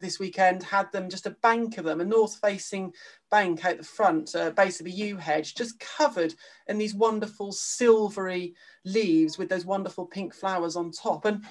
this 0.00 0.20
weekend 0.20 0.62
had 0.62 0.92
them 0.92 1.08
just 1.08 1.26
a 1.26 1.36
bank 1.42 1.78
of 1.78 1.84
them, 1.84 2.00
a 2.00 2.04
north-facing 2.04 2.92
bank 3.28 3.64
out 3.64 3.78
the 3.78 3.82
front, 3.82 4.36
uh, 4.36 4.50
base 4.50 4.78
of 4.78 4.86
a 4.86 4.90
yew 4.90 5.16
hedge, 5.16 5.56
just 5.56 5.80
covered 5.80 6.32
in 6.68 6.78
these 6.78 6.94
wonderful 6.94 7.50
silvery 7.50 8.54
leaves 8.84 9.36
with 9.36 9.48
those 9.48 9.64
wonderful 9.64 10.06
pink 10.06 10.32
flowers 10.32 10.76
on 10.76 10.92
top. 10.92 11.24
And 11.24 11.44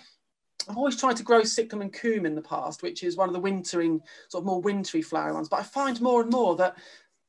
I've 0.68 0.78
always 0.78 0.99
tried 0.99 1.18
to 1.18 1.24
grow 1.24 1.43
cyclamen 1.43 1.91
coum 1.91 2.26
in 2.26 2.36
the 2.36 2.41
past, 2.41 2.84
which 2.84 3.03
is 3.03 3.18
one 3.18 3.30
of 3.30 3.34
the 3.34 3.39
wintering, 3.39 4.01
sort 4.30 4.41
of 4.41 4.45
more 4.45 4.61
wintry 4.61 5.01
flower 5.01 5.34
ones. 5.34 5.49
But 5.49 5.59
I 5.59 5.63
find 5.63 5.99
more 6.01 6.22
and 6.22 6.32
more 6.32 6.55
that 6.55 6.78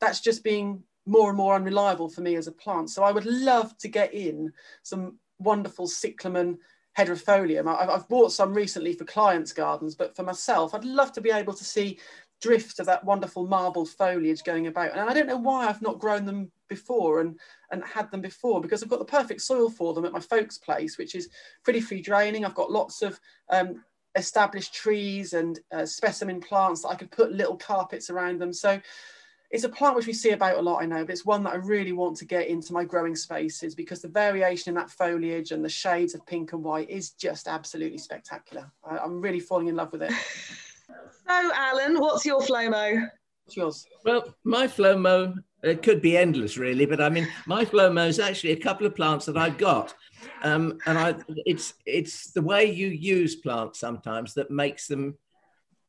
that's 0.00 0.20
just 0.20 0.44
being 0.44 0.82
more 1.06 1.28
and 1.28 1.36
more 1.36 1.54
unreliable 1.54 2.08
for 2.08 2.20
me 2.20 2.36
as 2.36 2.46
a 2.46 2.52
plant. 2.52 2.90
So 2.90 3.02
I 3.02 3.12
would 3.12 3.26
love 3.26 3.76
to 3.78 3.88
get 3.88 4.12
in 4.12 4.52
some 4.82 5.18
wonderful 5.38 5.86
cyclamen 5.86 6.58
hederifolium. 6.98 7.68
I've, 7.68 7.90
I've 7.90 8.08
bought 8.08 8.32
some 8.32 8.54
recently 8.54 8.94
for 8.94 9.04
clients' 9.04 9.52
gardens, 9.52 9.94
but 9.94 10.16
for 10.16 10.22
myself, 10.22 10.74
I'd 10.74 10.84
love 10.84 11.12
to 11.12 11.20
be 11.20 11.30
able 11.30 11.52
to 11.54 11.64
see 11.64 11.98
drift 12.40 12.80
of 12.80 12.86
that 12.86 13.04
wonderful 13.04 13.46
marbled 13.46 13.88
foliage 13.90 14.44
going 14.44 14.66
about. 14.66 14.92
And 14.92 15.08
I 15.08 15.14
don't 15.14 15.26
know 15.26 15.36
why 15.36 15.66
I've 15.66 15.82
not 15.82 15.98
grown 15.98 16.26
them 16.26 16.50
before 16.68 17.20
and, 17.20 17.38
and 17.70 17.84
had 17.84 18.10
them 18.10 18.20
before 18.20 18.60
because 18.60 18.82
I've 18.82 18.88
got 18.88 18.98
the 18.98 19.04
perfect 19.04 19.40
soil 19.40 19.70
for 19.70 19.94
them 19.94 20.04
at 20.04 20.12
my 20.12 20.20
folks' 20.20 20.58
place, 20.58 20.98
which 20.98 21.14
is 21.14 21.28
pretty 21.64 21.80
free 21.80 22.00
draining. 22.00 22.44
I've 22.44 22.54
got 22.54 22.70
lots 22.70 23.02
of 23.02 23.18
um, 23.50 23.84
established 24.16 24.74
trees 24.74 25.32
and 25.32 25.60
uh, 25.72 25.86
specimen 25.86 26.40
plants 26.40 26.82
that 26.82 26.88
I 26.88 26.94
could 26.94 27.10
put 27.10 27.32
little 27.32 27.56
carpets 27.56 28.10
around 28.10 28.40
them. 28.40 28.52
So 28.52 28.80
it's 29.50 29.64
a 29.64 29.68
plant 29.68 29.94
which 29.94 30.06
we 30.06 30.12
see 30.12 30.30
about 30.30 30.58
a 30.58 30.62
lot, 30.62 30.82
I 30.82 30.86
know, 30.86 31.04
but 31.04 31.12
it's 31.12 31.24
one 31.24 31.44
that 31.44 31.52
I 31.52 31.56
really 31.56 31.92
want 31.92 32.16
to 32.18 32.24
get 32.24 32.48
into 32.48 32.72
my 32.72 32.84
growing 32.84 33.14
spaces 33.14 33.74
because 33.74 34.02
the 34.02 34.08
variation 34.08 34.70
in 34.70 34.74
that 34.74 34.90
foliage 34.90 35.52
and 35.52 35.64
the 35.64 35.68
shades 35.68 36.14
of 36.14 36.26
pink 36.26 36.52
and 36.52 36.64
white 36.64 36.90
is 36.90 37.10
just 37.10 37.46
absolutely 37.46 37.98
spectacular. 37.98 38.70
I, 38.84 38.98
am 39.04 39.20
really 39.20 39.40
falling 39.40 39.68
in 39.68 39.76
love 39.76 39.92
with 39.92 40.02
it. 40.02 40.12
So, 41.28 41.50
Alan, 41.52 41.98
what's 41.98 42.24
your 42.24 42.40
FLOMO? 42.40 43.08
What's 43.44 43.56
yours? 43.56 43.86
Well, 44.04 44.32
my 44.44 44.68
FLOMO, 44.68 45.34
it 45.66 45.82
could 45.82 46.00
be 46.00 46.16
endless 46.16 46.56
really, 46.56 46.86
but 46.86 47.00
I 47.00 47.08
mean, 47.08 47.28
my 47.46 47.64
FLOMO 47.64 48.06
is 48.08 48.18
actually 48.18 48.52
a 48.52 48.56
couple 48.60 48.86
of 48.86 48.94
plants 48.94 49.26
that 49.26 49.36
I've 49.36 49.58
got. 49.58 49.94
Um, 50.42 50.78
and 50.86 50.98
I, 50.98 51.14
it's, 51.44 51.74
it's 51.84 52.32
the 52.32 52.42
way 52.42 52.64
you 52.70 52.88
use 52.88 53.36
plants 53.36 53.78
sometimes 53.80 54.34
that 54.34 54.50
makes 54.50 54.86
them, 54.86 55.18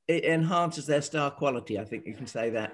it 0.07 0.25
enhances 0.25 0.85
their 0.85 1.01
star 1.01 1.31
quality. 1.31 1.79
I 1.79 1.85
think 1.85 2.05
you 2.05 2.13
can 2.13 2.27
say 2.27 2.49
that. 2.51 2.73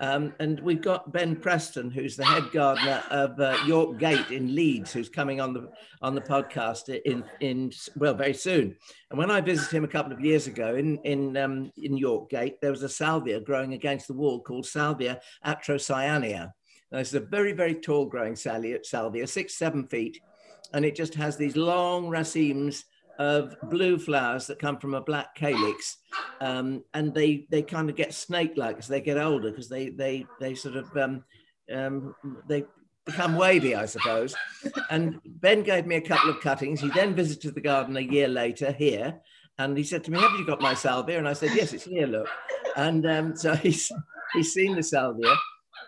Um, 0.00 0.34
and 0.40 0.60
we've 0.60 0.82
got 0.82 1.12
Ben 1.12 1.36
Preston, 1.36 1.90
who's 1.90 2.16
the 2.16 2.24
head 2.24 2.50
gardener 2.52 3.02
of 3.10 3.38
uh, 3.38 3.56
York 3.66 3.98
Gate 3.98 4.30
in 4.30 4.54
Leeds, 4.54 4.92
who's 4.92 5.08
coming 5.08 5.40
on 5.40 5.52
the 5.52 5.70
on 6.02 6.14
the 6.14 6.20
podcast 6.20 6.88
in 7.04 7.24
in 7.40 7.72
well 7.96 8.14
very 8.14 8.34
soon. 8.34 8.76
And 9.10 9.18
when 9.18 9.30
I 9.30 9.40
visited 9.40 9.76
him 9.76 9.84
a 9.84 9.88
couple 9.88 10.12
of 10.12 10.20
years 10.20 10.46
ago 10.46 10.74
in 10.74 10.98
in 11.04 11.36
um, 11.36 11.70
in 11.76 11.96
York 11.96 12.30
Gate, 12.30 12.60
there 12.60 12.72
was 12.72 12.82
a 12.82 12.88
salvia 12.88 13.40
growing 13.40 13.74
against 13.74 14.08
the 14.08 14.14
wall 14.14 14.40
called 14.40 14.66
Salvia 14.66 15.20
atrocyanea. 15.46 16.52
Now, 16.90 16.98
it's 16.98 17.14
a 17.14 17.20
very 17.20 17.52
very 17.52 17.74
tall 17.74 18.06
growing 18.06 18.36
salvia, 18.36 18.78
salvia, 18.82 19.26
six 19.26 19.56
seven 19.56 19.86
feet, 19.86 20.20
and 20.72 20.84
it 20.84 20.96
just 20.96 21.14
has 21.14 21.36
these 21.36 21.56
long 21.56 22.06
racemes 22.06 22.82
of 23.18 23.56
blue 23.70 23.98
flowers 23.98 24.46
that 24.46 24.58
come 24.58 24.78
from 24.78 24.94
a 24.94 25.00
black 25.00 25.34
calyx, 25.34 25.98
um, 26.40 26.84
and 26.94 27.14
they 27.14 27.46
they 27.50 27.62
kind 27.62 27.88
of 27.88 27.96
get 27.96 28.14
snake-like 28.14 28.78
as 28.78 28.88
they 28.88 29.00
get 29.00 29.18
older 29.18 29.50
because 29.50 29.68
they 29.68 29.90
they 29.90 30.26
they 30.40 30.54
sort 30.54 30.76
of 30.76 30.96
um, 30.96 31.24
um, 31.72 32.14
they 32.48 32.64
become 33.04 33.36
wavy, 33.36 33.74
I 33.74 33.86
suppose. 33.86 34.34
And 34.90 35.20
Ben 35.24 35.62
gave 35.62 35.86
me 35.86 35.96
a 35.96 36.00
couple 36.00 36.30
of 36.30 36.40
cuttings. 36.40 36.80
He 36.80 36.88
then 36.90 37.14
visited 37.14 37.54
the 37.54 37.60
garden 37.60 37.96
a 37.96 38.00
year 38.00 38.28
later 38.28 38.72
here, 38.72 39.20
and 39.58 39.76
he 39.76 39.84
said 39.84 40.04
to 40.04 40.10
me, 40.10 40.20
"Have 40.20 40.38
you 40.38 40.46
got 40.46 40.60
my 40.60 40.74
salvia?" 40.74 41.18
And 41.18 41.28
I 41.28 41.32
said, 41.32 41.50
"Yes, 41.54 41.72
it's 41.72 41.84
here. 41.84 42.06
Look." 42.06 42.28
And 42.76 43.06
um, 43.06 43.36
so 43.36 43.54
he's 43.56 43.90
he's 44.32 44.52
seen 44.52 44.74
the 44.74 44.82
salvia, 44.82 45.34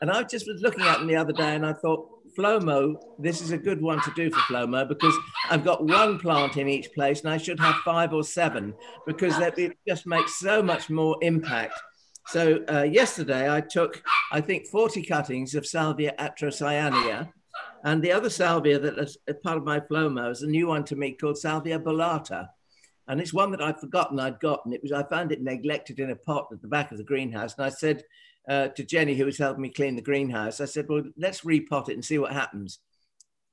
and 0.01 0.11
I 0.11 0.23
just 0.23 0.47
was 0.47 0.63
looking 0.63 0.85
at 0.85 0.99
them 0.99 1.09
the 1.09 1.17
other 1.17 1.33
day, 1.33 1.55
and 1.55 1.67
I 1.67 1.73
thought 1.73 2.09
FLOMO, 2.37 2.97
this 3.19 3.41
is 3.41 3.53
a 3.53 3.59
good 3.59 3.81
one 3.81 4.01
to 4.03 4.13
do 4.15 4.31
for 4.31 4.41
FLOMO 4.41 4.89
because 4.89 5.15
I've 5.51 5.65
got 5.65 5.85
one 5.85 6.19
plant 6.19 6.57
in 6.57 6.69
each 6.69 6.93
place 6.93 7.21
and 7.21 7.31
I 7.31 7.39
should 7.39 7.61
have 7.61 7.77
five 7.77 8.13
or 8.13 8.23
seven 8.23 8.75
because 9.07 9.39
that 9.39 9.59
it 9.59 9.77
just 9.89 10.07
makes 10.07 10.39
so 10.39 10.63
much 10.63 10.91
more 10.91 11.17
impact. 11.23 11.81
So 12.29 12.65
uh, 12.71 12.83
yesterday 12.83 13.53
I 13.53 13.61
took, 13.61 14.03
I 14.33 14.41
think, 14.41 14.67
40 14.67 15.03
cuttings 15.03 15.55
of 15.55 15.67
Salvia 15.67 16.15
atrocyanea 16.19 17.31
and 17.85 18.03
the 18.03 18.13
other 18.13 18.31
salvia 18.31 18.79
that 18.79 18.99
is 18.99 19.17
part 19.45 19.57
of 19.57 19.65
my 19.65 19.81
FLOMO 19.81 20.31
is 20.31 20.43
a 20.43 20.47
new 20.47 20.67
one 20.67 20.85
to 20.85 20.97
me 20.97 21.13
called 21.13 21.39
Salvia 21.39 21.79
bolata. 21.79 22.49
And 23.09 23.21
it's 23.21 23.33
one 23.33 23.53
that 23.53 23.63
I'd 23.63 23.79
forgotten 23.79 24.19
I'd 24.19 24.41
gotten. 24.41 24.73
It 24.73 24.83
was 24.83 24.91
I 24.91 25.05
found 25.05 25.31
it 25.31 25.41
neglected 25.41 26.01
in 26.01 26.11
a 26.11 26.17
pot 26.17 26.49
at 26.53 26.61
the 26.61 26.69
back 26.69 26.91
of 26.91 26.99
the 26.99 27.05
greenhouse. 27.05 27.55
And 27.57 27.65
I 27.65 27.69
said, 27.69 28.03
uh, 28.49 28.69
to 28.69 28.85
Jenny, 28.85 29.15
who 29.15 29.25
was 29.25 29.39
helping 29.39 29.63
me 29.63 29.71
clean 29.71 29.97
the 29.97 30.03
greenhouse. 30.03 30.61
I 30.61 30.67
said, 30.67 30.89
well, 30.89 31.03
let's 31.17 31.43
repot 31.43 31.89
it 31.89 31.95
and 31.95 32.05
see 32.05 32.19
what 32.19 32.33
happens. 32.33 32.79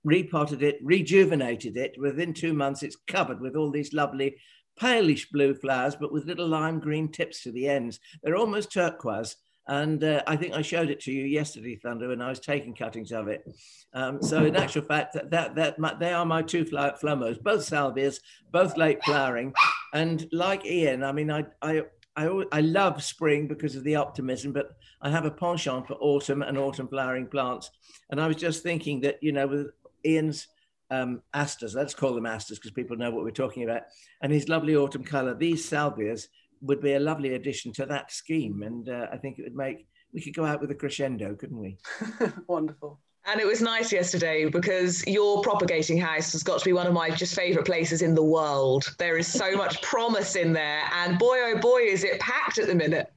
Repotted 0.03 0.61
it, 0.63 0.79
rejuvenated 0.83 1.77
it. 1.77 1.95
Within 1.97 2.33
two 2.33 2.53
months, 2.53 2.83
it's 2.83 2.97
covered 3.07 3.41
with 3.41 3.55
all 3.55 3.71
these 3.71 3.93
lovely 3.93 4.37
palish 4.79 5.29
blue 5.31 5.53
flowers, 5.53 5.95
but 5.95 6.11
with 6.11 6.25
little 6.25 6.47
lime 6.47 6.79
green 6.79 7.09
tips 7.11 7.43
to 7.43 7.51
the 7.51 7.67
ends. 7.69 7.99
They're 8.21 8.35
almost 8.35 8.71
turquoise. 8.71 9.35
And 9.67 10.03
uh, 10.03 10.21
I 10.27 10.35
think 10.35 10.53
I 10.53 10.61
showed 10.61 10.89
it 10.89 10.99
to 11.01 11.11
you 11.11 11.23
yesterday, 11.23 11.77
Thunder, 11.77 12.09
when 12.09 12.21
I 12.21 12.27
was 12.27 12.41
taking 12.41 12.75
cuttings 12.75 13.13
of 13.13 13.29
it. 13.29 13.45
Um, 13.93 14.21
so 14.21 14.43
in 14.43 14.57
actual 14.57 14.81
fact, 14.81 15.13
that, 15.13 15.31
that, 15.31 15.55
that 15.55 15.99
they 15.99 16.11
are 16.11 16.25
my 16.25 16.41
two 16.41 16.65
FLOMOs, 16.65 17.41
both 17.41 17.61
salvias, 17.61 18.19
both 18.51 18.75
late 18.75 19.01
flowering. 19.05 19.53
And 19.93 20.27
like 20.33 20.65
Ian, 20.65 21.03
I 21.03 21.13
mean, 21.13 21.31
I, 21.31 21.45
I 21.61 21.83
I, 22.15 22.43
I 22.51 22.61
love 22.61 23.03
spring 23.03 23.47
because 23.47 23.75
of 23.75 23.83
the 23.83 23.95
optimism, 23.95 24.53
but 24.53 24.75
I 25.01 25.09
have 25.09 25.25
a 25.25 25.31
penchant 25.31 25.87
for 25.87 25.95
autumn 25.95 26.41
and 26.41 26.57
autumn 26.57 26.87
flowering 26.87 27.27
plants. 27.27 27.71
And 28.09 28.21
I 28.21 28.27
was 28.27 28.37
just 28.37 28.63
thinking 28.63 29.01
that, 29.01 29.17
you 29.21 29.31
know, 29.31 29.47
with 29.47 29.67
Ian's 30.05 30.47
um, 30.91 31.21
asters, 31.33 31.73
let's 31.73 31.95
call 31.95 32.13
them 32.13 32.25
asters 32.25 32.59
because 32.59 32.71
people 32.71 32.97
know 32.97 33.09
what 33.09 33.23
we're 33.23 33.31
talking 33.31 33.63
about, 33.63 33.83
and 34.21 34.31
his 34.31 34.47
lovely 34.47 34.75
autumn 34.75 35.03
color, 35.03 35.33
these 35.33 35.67
salvias 35.67 36.27
would 36.61 36.81
be 36.81 36.93
a 36.93 36.99
lovely 36.99 37.33
addition 37.33 37.73
to 37.73 37.85
that 37.87 38.11
scheme. 38.11 38.63
And 38.63 38.87
uh, 38.87 39.07
I 39.11 39.17
think 39.17 39.39
it 39.39 39.43
would 39.43 39.55
make, 39.55 39.87
we 40.13 40.21
could 40.21 40.35
go 40.35 40.45
out 40.45 40.61
with 40.61 40.71
a 40.71 40.75
crescendo, 40.75 41.35
couldn't 41.35 41.59
we? 41.59 41.77
Wonderful. 42.47 42.99
And 43.25 43.39
it 43.39 43.47
was 43.47 43.61
nice 43.61 43.91
yesterday 43.91 44.49
because 44.49 45.05
your 45.07 45.41
propagating 45.41 45.97
house 45.97 46.33
has 46.33 46.43
got 46.43 46.59
to 46.59 46.65
be 46.65 46.73
one 46.73 46.87
of 46.87 46.93
my 46.93 47.09
just 47.09 47.35
favourite 47.35 47.65
places 47.65 48.01
in 48.01 48.15
the 48.15 48.23
world. 48.23 48.93
There 48.99 49.17
is 49.17 49.27
so 49.27 49.55
much 49.55 49.81
promise 49.81 50.35
in 50.35 50.51
there. 50.51 50.81
And 50.93 51.17
boy, 51.17 51.37
oh 51.43 51.57
boy, 51.57 51.83
is 51.83 52.03
it 52.03 52.19
packed 52.19 52.57
at 52.57 52.67
the 52.67 52.75
minute. 52.75 53.07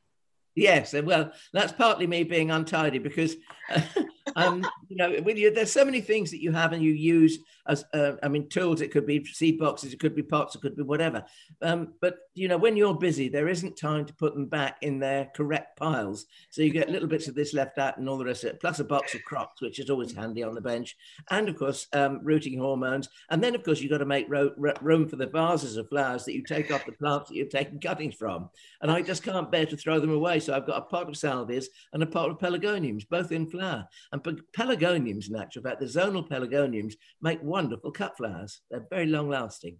Yes, 0.55 0.95
well, 0.95 1.33
that's 1.53 1.73
partly 1.73 2.07
me 2.07 2.23
being 2.23 2.51
untidy 2.51 2.99
because 2.99 3.37
uh, 3.69 3.81
um, 4.35 4.67
you 4.89 4.97
know, 4.97 5.21
with 5.23 5.39
you, 5.39 5.53
there's 5.53 5.73
so 5.73 5.85
many 5.85 6.01
things 6.01 6.31
that 6.31 6.43
you 6.43 6.53
have 6.53 6.73
and 6.73 6.83
you 6.83 6.93
use 6.93 7.39
as, 7.69 7.85
uh, 7.95 8.13
I 8.23 8.29
mean, 8.29 8.49
tools. 8.49 8.81
It 8.81 8.91
could 8.91 9.07
be 9.07 9.25
seed 9.25 9.59
boxes, 9.59 9.93
it 9.93 10.01
could 10.01 10.15
be 10.15 10.23
pots, 10.23 10.55
it 10.55 10.61
could 10.63 10.77
be 10.77 10.83
whatever. 10.83 11.25
Um, 11.63 11.95
but 12.01 12.17
you 12.35 12.49
know, 12.49 12.59
when 12.59 12.77
you're 12.77 12.95
busy, 12.95 13.29
there 13.29 13.49
isn't 13.49 13.77
time 13.77 14.05
to 14.05 14.15
put 14.15 14.35
them 14.35 14.47
back 14.47 14.79
in 14.83 14.99
their 14.99 15.31
correct 15.35 15.79
piles. 15.79 16.27
So 16.51 16.63
you 16.63 16.71
get 16.71 16.91
little 16.91 17.09
bits 17.09 17.29
of 17.29 17.35
this 17.35 17.55
left 17.55 17.79
out 17.79 17.99
and 17.99 18.09
all 18.09 18.19
the 18.19 18.25
rest 18.25 18.45
of 18.45 18.51
it, 18.51 18.61
plus 18.61 18.79
a 18.79 18.85
box 18.85 19.15
of 19.15 19.23
crops, 19.25 19.63
which 19.63 19.79
is 19.79 19.91
always 19.91 20.15
handy 20.15 20.43
on 20.43 20.55
the 20.55 20.61
bench, 20.61 20.97
and 21.31 21.49
of 21.49 21.57
course, 21.57 21.87
um, 21.93 22.21
rooting 22.23 22.59
hormones. 22.59 23.09
And 23.31 23.43
then, 23.43 23.55
of 23.55 23.63
course, 23.63 23.81
you've 23.81 23.91
got 23.91 23.99
to 23.99 24.07
make 24.07 24.27
ro- 24.29 24.53
room 24.81 25.09
for 25.09 25.17
the 25.17 25.27
vases 25.27 25.77
of 25.77 25.89
flowers 25.89 26.25
that 26.25 26.35
you 26.35 26.43
take 26.43 26.73
off 26.73 26.87
the 26.87 26.93
plants 26.93 27.29
that 27.29 27.37
you've 27.37 27.51
taken 27.51 27.81
cuttings 27.81 28.15
from. 28.15 28.51
And 28.81 28.91
I 28.91 29.03
just 29.03 29.23
can't 29.23 29.51
bear 29.51 29.67
to 29.67 29.77
throw 29.77 30.01
them 30.01 30.13
away. 30.13 30.41
So 30.41 30.55
I've 30.55 30.67
got 30.67 30.79
a 30.79 30.83
pot 30.83 31.09
of 31.09 31.15
salvias 31.15 31.67
and 31.93 32.03
a 32.03 32.07
pot 32.07 32.31
of 32.31 32.39
pelargoniums, 32.39 33.09
both 33.09 33.33
in 33.33 33.47
flower. 33.47 33.89
And 34.25 34.41
pelargoniums, 34.57 35.29
in 35.29 35.37
actual 35.37 35.63
fact, 35.63 35.81
the 35.81 35.87
zonal 35.87 36.29
pelargoniums 36.29 36.95
make 37.21 37.43
wonderful 37.43 37.91
cut 37.91 38.17
flowers. 38.17 38.61
They're 38.71 38.87
very 38.91 39.07
long 39.07 39.29
lasting. 39.29 39.77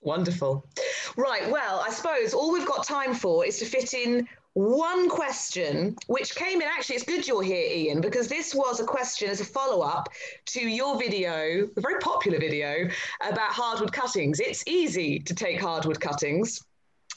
Wonderful. 0.00 0.68
Right. 1.16 1.50
Well, 1.50 1.82
I 1.84 1.90
suppose 1.90 2.34
all 2.34 2.52
we've 2.52 2.66
got 2.66 2.86
time 2.86 3.14
for 3.14 3.46
is 3.46 3.58
to 3.58 3.64
fit 3.64 3.94
in 3.94 4.28
one 4.54 5.10
question 5.10 5.94
which 6.06 6.34
came 6.34 6.62
in 6.62 6.66
actually 6.66 6.96
it's 6.96 7.04
good 7.04 7.28
you're 7.28 7.42
here 7.42 7.70
ian 7.70 8.00
because 8.00 8.26
this 8.26 8.54
was 8.54 8.80
a 8.80 8.84
question 8.84 9.28
as 9.28 9.38
a 9.42 9.44
follow-up 9.44 10.08
to 10.46 10.60
your 10.66 10.98
video 10.98 11.68
a 11.76 11.80
very 11.82 11.98
popular 12.00 12.38
video 12.38 12.88
about 13.20 13.52
hardwood 13.52 13.92
cuttings 13.92 14.40
it's 14.40 14.64
easy 14.66 15.18
to 15.18 15.34
take 15.34 15.60
hardwood 15.60 16.00
cuttings 16.00 16.62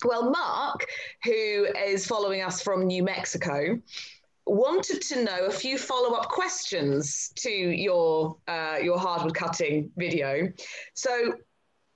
well 0.03 0.29
mark 0.29 0.85
who 1.23 1.65
is 1.77 2.05
following 2.05 2.41
us 2.41 2.61
from 2.61 2.85
new 2.85 3.03
mexico 3.03 3.79
wanted 4.49 5.01
to 5.01 5.23
know 5.23 5.45
a 5.45 5.51
few 5.51 5.77
follow-up 5.77 6.29
questions 6.29 7.31
to 7.35 7.49
your 7.49 8.37
uh, 8.47 8.77
your 8.81 8.97
hardwood 8.97 9.35
cutting 9.35 9.91
video. 9.97 10.51
So, 10.93 11.33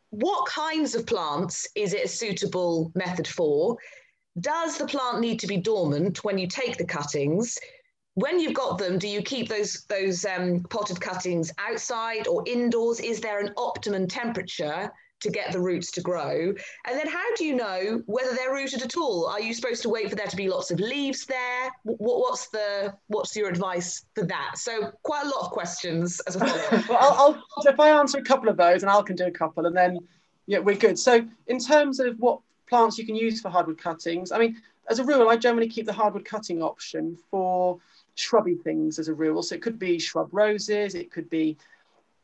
what 0.09 0.47
kinds 0.47 0.95
of 0.95 1.05
plants 1.05 1.67
is 1.75 1.93
it 1.93 2.05
a 2.05 2.07
suitable 2.07 2.91
method 2.95 3.27
for? 3.27 3.77
Does 4.39 4.77
the 4.77 4.87
plant 4.87 5.19
need 5.19 5.39
to 5.39 5.47
be 5.47 5.57
dormant 5.57 6.23
when 6.23 6.37
you 6.37 6.47
take 6.47 6.77
the 6.77 6.85
cuttings? 6.85 7.57
When 8.15 8.39
you've 8.39 8.53
got 8.53 8.77
them, 8.77 8.99
do 8.99 9.07
you 9.07 9.21
keep 9.21 9.49
those 9.49 9.85
those 9.89 10.25
um, 10.25 10.61
potted 10.69 11.01
cuttings 11.01 11.51
outside 11.57 12.27
or 12.27 12.43
indoors? 12.45 12.99
Is 12.99 13.19
there 13.19 13.39
an 13.39 13.53
optimum 13.57 14.07
temperature 14.07 14.91
to 15.23 15.29
get 15.29 15.51
the 15.51 15.59
roots 15.59 15.91
to 15.91 16.01
grow? 16.01 16.53
And 16.85 16.99
then 16.99 17.07
how 17.07 17.35
do 17.35 17.45
you 17.45 17.55
know 17.55 18.01
whether 18.05 18.33
they're 18.35 18.53
rooted 18.53 18.81
at 18.81 18.95
all? 18.95 19.25
Are 19.25 19.41
you 19.41 19.53
supposed 19.53 19.81
to 19.83 19.89
wait 19.89 20.09
for 20.09 20.15
there 20.15 20.27
to 20.27 20.35
be 20.35 20.47
lots 20.47 20.71
of 20.71 20.79
leaves 20.79 21.25
there? 21.25 21.71
What, 21.83 22.19
what's 22.19 22.47
the 22.49 22.93
what's 23.07 23.35
your 23.35 23.49
advice 23.49 24.05
for 24.15 24.23
that? 24.25 24.57
So 24.57 24.91
quite 25.03 25.25
a 25.25 25.29
lot 25.29 25.45
of 25.45 25.51
questions 25.51 26.19
as 26.21 26.35
a 26.35 26.39
follow-up. 26.39 26.71
well, 26.89 26.97
I'll, 27.01 27.43
I'll, 27.57 27.67
if 27.67 27.79
I 27.79 27.89
answer 27.89 28.19
a 28.19 28.23
couple 28.23 28.49
of 28.49 28.57
those, 28.57 28.83
and 28.83 28.89
Al 28.89 29.03
can 29.03 29.15
do 29.15 29.25
a 29.25 29.31
couple, 29.31 29.65
and 29.65 29.75
then 29.75 29.99
yeah, 30.45 30.59
we're 30.59 30.75
good. 30.75 30.99
So 30.99 31.25
in 31.47 31.59
terms 31.59 31.99
of 31.99 32.19
what 32.19 32.39
plants 32.67 32.97
you 32.97 33.05
can 33.05 33.15
use 33.15 33.41
for 33.41 33.49
hardwood 33.49 33.77
cuttings, 33.77 34.31
I 34.31 34.37
mean, 34.37 34.61
as 34.89 34.99
a 34.99 35.03
rule, 35.03 35.29
I 35.29 35.37
generally 35.37 35.69
keep 35.69 35.85
the 35.85 35.93
hardwood 35.93 36.25
cutting 36.25 36.61
option 36.61 37.17
for 37.31 37.79
shrubby 38.15 38.55
things 38.55 38.99
as 38.99 39.07
a 39.07 39.13
rule. 39.13 39.41
So 39.41 39.55
it 39.55 39.61
could 39.61 39.79
be 39.79 39.99
shrub 39.99 40.29
roses, 40.31 40.95
it 40.95 41.11
could 41.11 41.29
be 41.29 41.57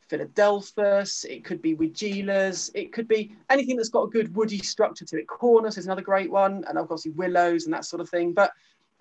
Philadelphus, 0.10 1.24
it 1.26 1.44
could 1.46 1.62
be 1.62 1.76
Weigelas, 1.76 2.72
it 2.74 2.92
could 2.92 3.08
be 3.08 3.32
anything 3.50 3.78
that's 3.78 3.90
got 3.90 4.04
a 4.04 4.10
good 4.10 4.36
woody 4.36 4.58
structure 4.58 5.06
to 5.06 5.20
it. 5.20 5.28
Cornus 5.28 5.78
is 5.78 5.86
another 5.86 6.02
great 6.02 6.32
one, 6.32 6.66
and 6.68 6.78
obviously 6.78 7.12
willows 7.12 7.66
and 7.66 7.74
that 7.74 7.86
sort 7.86 8.02
of 8.02 8.10
thing, 8.10 8.34
but 8.34 8.52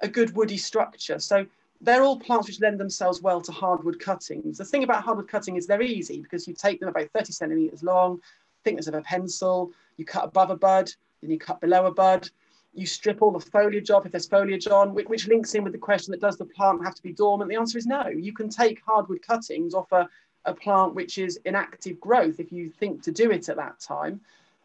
a 0.01 0.09
good 0.09 0.37
woody 0.37 0.59
structure. 0.59 1.19
So 1.19 1.47
they're 1.81 2.03
all 2.03 2.19
plants 2.19 2.47
which 2.47 2.61
lend 2.61 2.79
themselves 2.79 3.23
well 3.23 3.41
to 3.41 3.53
hardwood 3.53 3.99
cuttings. 3.99 4.59
The 4.59 4.65
thing 4.65 4.85
about 4.85 5.03
hardwood 5.03 5.29
cutting 5.29 5.57
is 5.57 5.67
they're 5.67 5.83
easy 5.83 6.21
because 6.21 6.47
you 6.47 6.55
take 6.55 6.79
them 6.79 6.91
about 6.91 7.09
30 7.15 7.33
centimeters 7.33 7.83
long, 7.83 8.21
thickness 8.63 8.87
of 8.87 8.95
a 8.95 9.01
pencil, 9.01 9.73
you 9.97 10.05
cut 10.05 10.25
above 10.25 10.51
a 10.51 10.57
bud, 10.57 10.91
then 11.23 11.31
you 11.31 11.39
cut 11.39 11.61
below 11.61 11.87
a 11.87 11.93
bud, 11.93 12.29
you 12.75 12.87
strip 12.87 13.23
all 13.23 13.31
the 13.31 13.41
foliage 13.41 13.91
off 13.91 14.05
if 14.05 14.13
there's 14.13 14.29
foliage 14.29 14.69
on, 14.69 14.95
which, 14.95 15.09
which, 15.09 15.27
links 15.27 15.55
in 15.55 15.65
with 15.65 15.73
the 15.73 15.79
question 15.79 16.13
that 16.13 16.21
does 16.21 16.37
the 16.37 16.45
plant 16.45 16.85
have 16.85 16.95
to 16.95 17.03
be 17.03 17.13
dormant? 17.13 17.51
The 17.51 17.57
answer 17.57 17.79
is 17.79 17.87
no. 17.87 18.07
You 18.09 18.33
can 18.33 18.49
take 18.49 18.83
hardwood 18.85 19.23
cuttings 19.23 19.75
off 19.75 19.91
a, 19.93 20.09
a 20.45 20.55
plant 20.55 20.95
which 20.95 21.19
is 21.19 21.39
in 21.45 21.55
active 21.55 22.01
growth 22.01 22.41
if 22.41 22.53
you 22.53 22.71
think 22.71 23.03
to 23.03 23.11
do 23.11 23.31
it 23.31 23.49
at 23.49 23.57
that 23.57 23.81
time. 23.81 24.21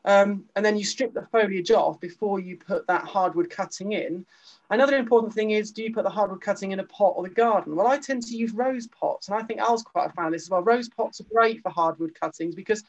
Um, 0.05 0.45
and 0.55 0.65
then 0.65 0.77
you 0.77 0.83
strip 0.83 1.13
the 1.13 1.25
foliage 1.31 1.71
off 1.71 1.99
before 1.99 2.39
you 2.39 2.57
put 2.57 2.85
that 2.87 3.05
hardwood 3.05 3.49
cutting 3.49 3.93
in. 3.93 4.25
Another 4.69 4.97
important 4.97 5.33
thing 5.33 5.51
is, 5.51 5.71
do 5.71 5.83
you 5.83 5.93
put 5.93 6.03
the 6.03 6.09
hardwood 6.09 6.41
cutting 6.41 6.71
in 6.71 6.79
a 6.79 6.83
pot 6.83 7.13
or 7.15 7.23
the 7.23 7.29
garden? 7.29 7.75
Well, 7.75 7.87
I 7.87 7.97
tend 7.97 8.23
to 8.23 8.35
use 8.35 8.51
rose 8.51 8.87
pots, 8.87 9.27
and 9.27 9.37
I 9.37 9.43
think 9.43 9.59
Al's 9.59 9.83
quite 9.83 10.09
a 10.09 10.13
fan 10.13 10.25
of 10.25 10.31
this 10.33 10.43
as 10.43 10.49
well. 10.49 10.61
Rose 10.61 10.89
pots 10.89 11.21
are 11.21 11.25
great 11.25 11.61
for 11.61 11.69
hardwood 11.69 12.13
cuttings 12.19 12.55
because 12.55 12.83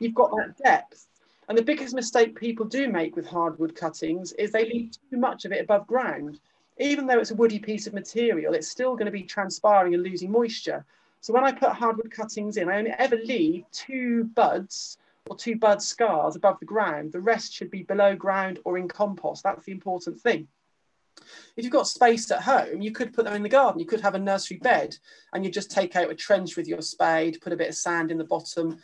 you've 0.00 0.14
got 0.14 0.30
that 0.32 0.56
depth. 0.62 1.06
And 1.48 1.56
the 1.56 1.62
biggest 1.62 1.94
mistake 1.94 2.38
people 2.38 2.66
do 2.66 2.88
make 2.88 3.16
with 3.16 3.26
hardwood 3.26 3.74
cuttings 3.74 4.32
is 4.34 4.52
they 4.52 4.66
leave 4.66 4.92
too 5.10 5.16
much 5.16 5.44
of 5.44 5.52
it 5.52 5.62
above 5.62 5.86
ground. 5.86 6.38
Even 6.78 7.06
though 7.06 7.18
it's 7.18 7.32
a 7.32 7.34
woody 7.34 7.58
piece 7.58 7.86
of 7.86 7.92
material, 7.92 8.54
it's 8.54 8.70
still 8.70 8.92
going 8.92 9.06
to 9.06 9.12
be 9.12 9.22
transpiring 9.22 9.94
and 9.94 10.02
losing 10.02 10.30
moisture. 10.30 10.84
So 11.20 11.32
when 11.34 11.44
I 11.44 11.52
put 11.52 11.72
hardwood 11.72 12.10
cuttings 12.10 12.56
in, 12.56 12.68
I 12.68 12.78
only 12.78 12.92
ever 12.92 13.16
leave 13.16 13.64
two 13.72 14.24
buds 14.34 14.96
or 15.28 15.36
two 15.36 15.56
bud 15.56 15.82
scars 15.82 16.34
above 16.34 16.58
the 16.60 16.66
ground. 16.66 17.12
The 17.12 17.20
rest 17.20 17.52
should 17.52 17.70
be 17.70 17.82
below 17.82 18.16
ground 18.16 18.58
or 18.64 18.78
in 18.78 18.88
compost. 18.88 19.42
That's 19.42 19.64
the 19.64 19.72
important 19.72 20.20
thing. 20.20 20.48
If 21.56 21.64
you've 21.64 21.72
got 21.72 21.86
space 21.86 22.30
at 22.30 22.42
home, 22.42 22.80
you 22.80 22.92
could 22.92 23.12
put 23.12 23.26
them 23.26 23.34
in 23.34 23.42
the 23.42 23.48
garden. 23.48 23.80
You 23.80 23.86
could 23.86 24.00
have 24.00 24.14
a 24.14 24.18
nursery 24.18 24.58
bed 24.58 24.96
and 25.34 25.44
you 25.44 25.50
just 25.50 25.70
take 25.70 25.94
out 25.94 26.10
a 26.10 26.14
trench 26.14 26.56
with 26.56 26.66
your 26.66 26.80
spade, 26.80 27.40
put 27.42 27.52
a 27.52 27.56
bit 27.56 27.68
of 27.68 27.74
sand 27.74 28.10
in 28.10 28.18
the 28.18 28.24
bottom, 28.24 28.78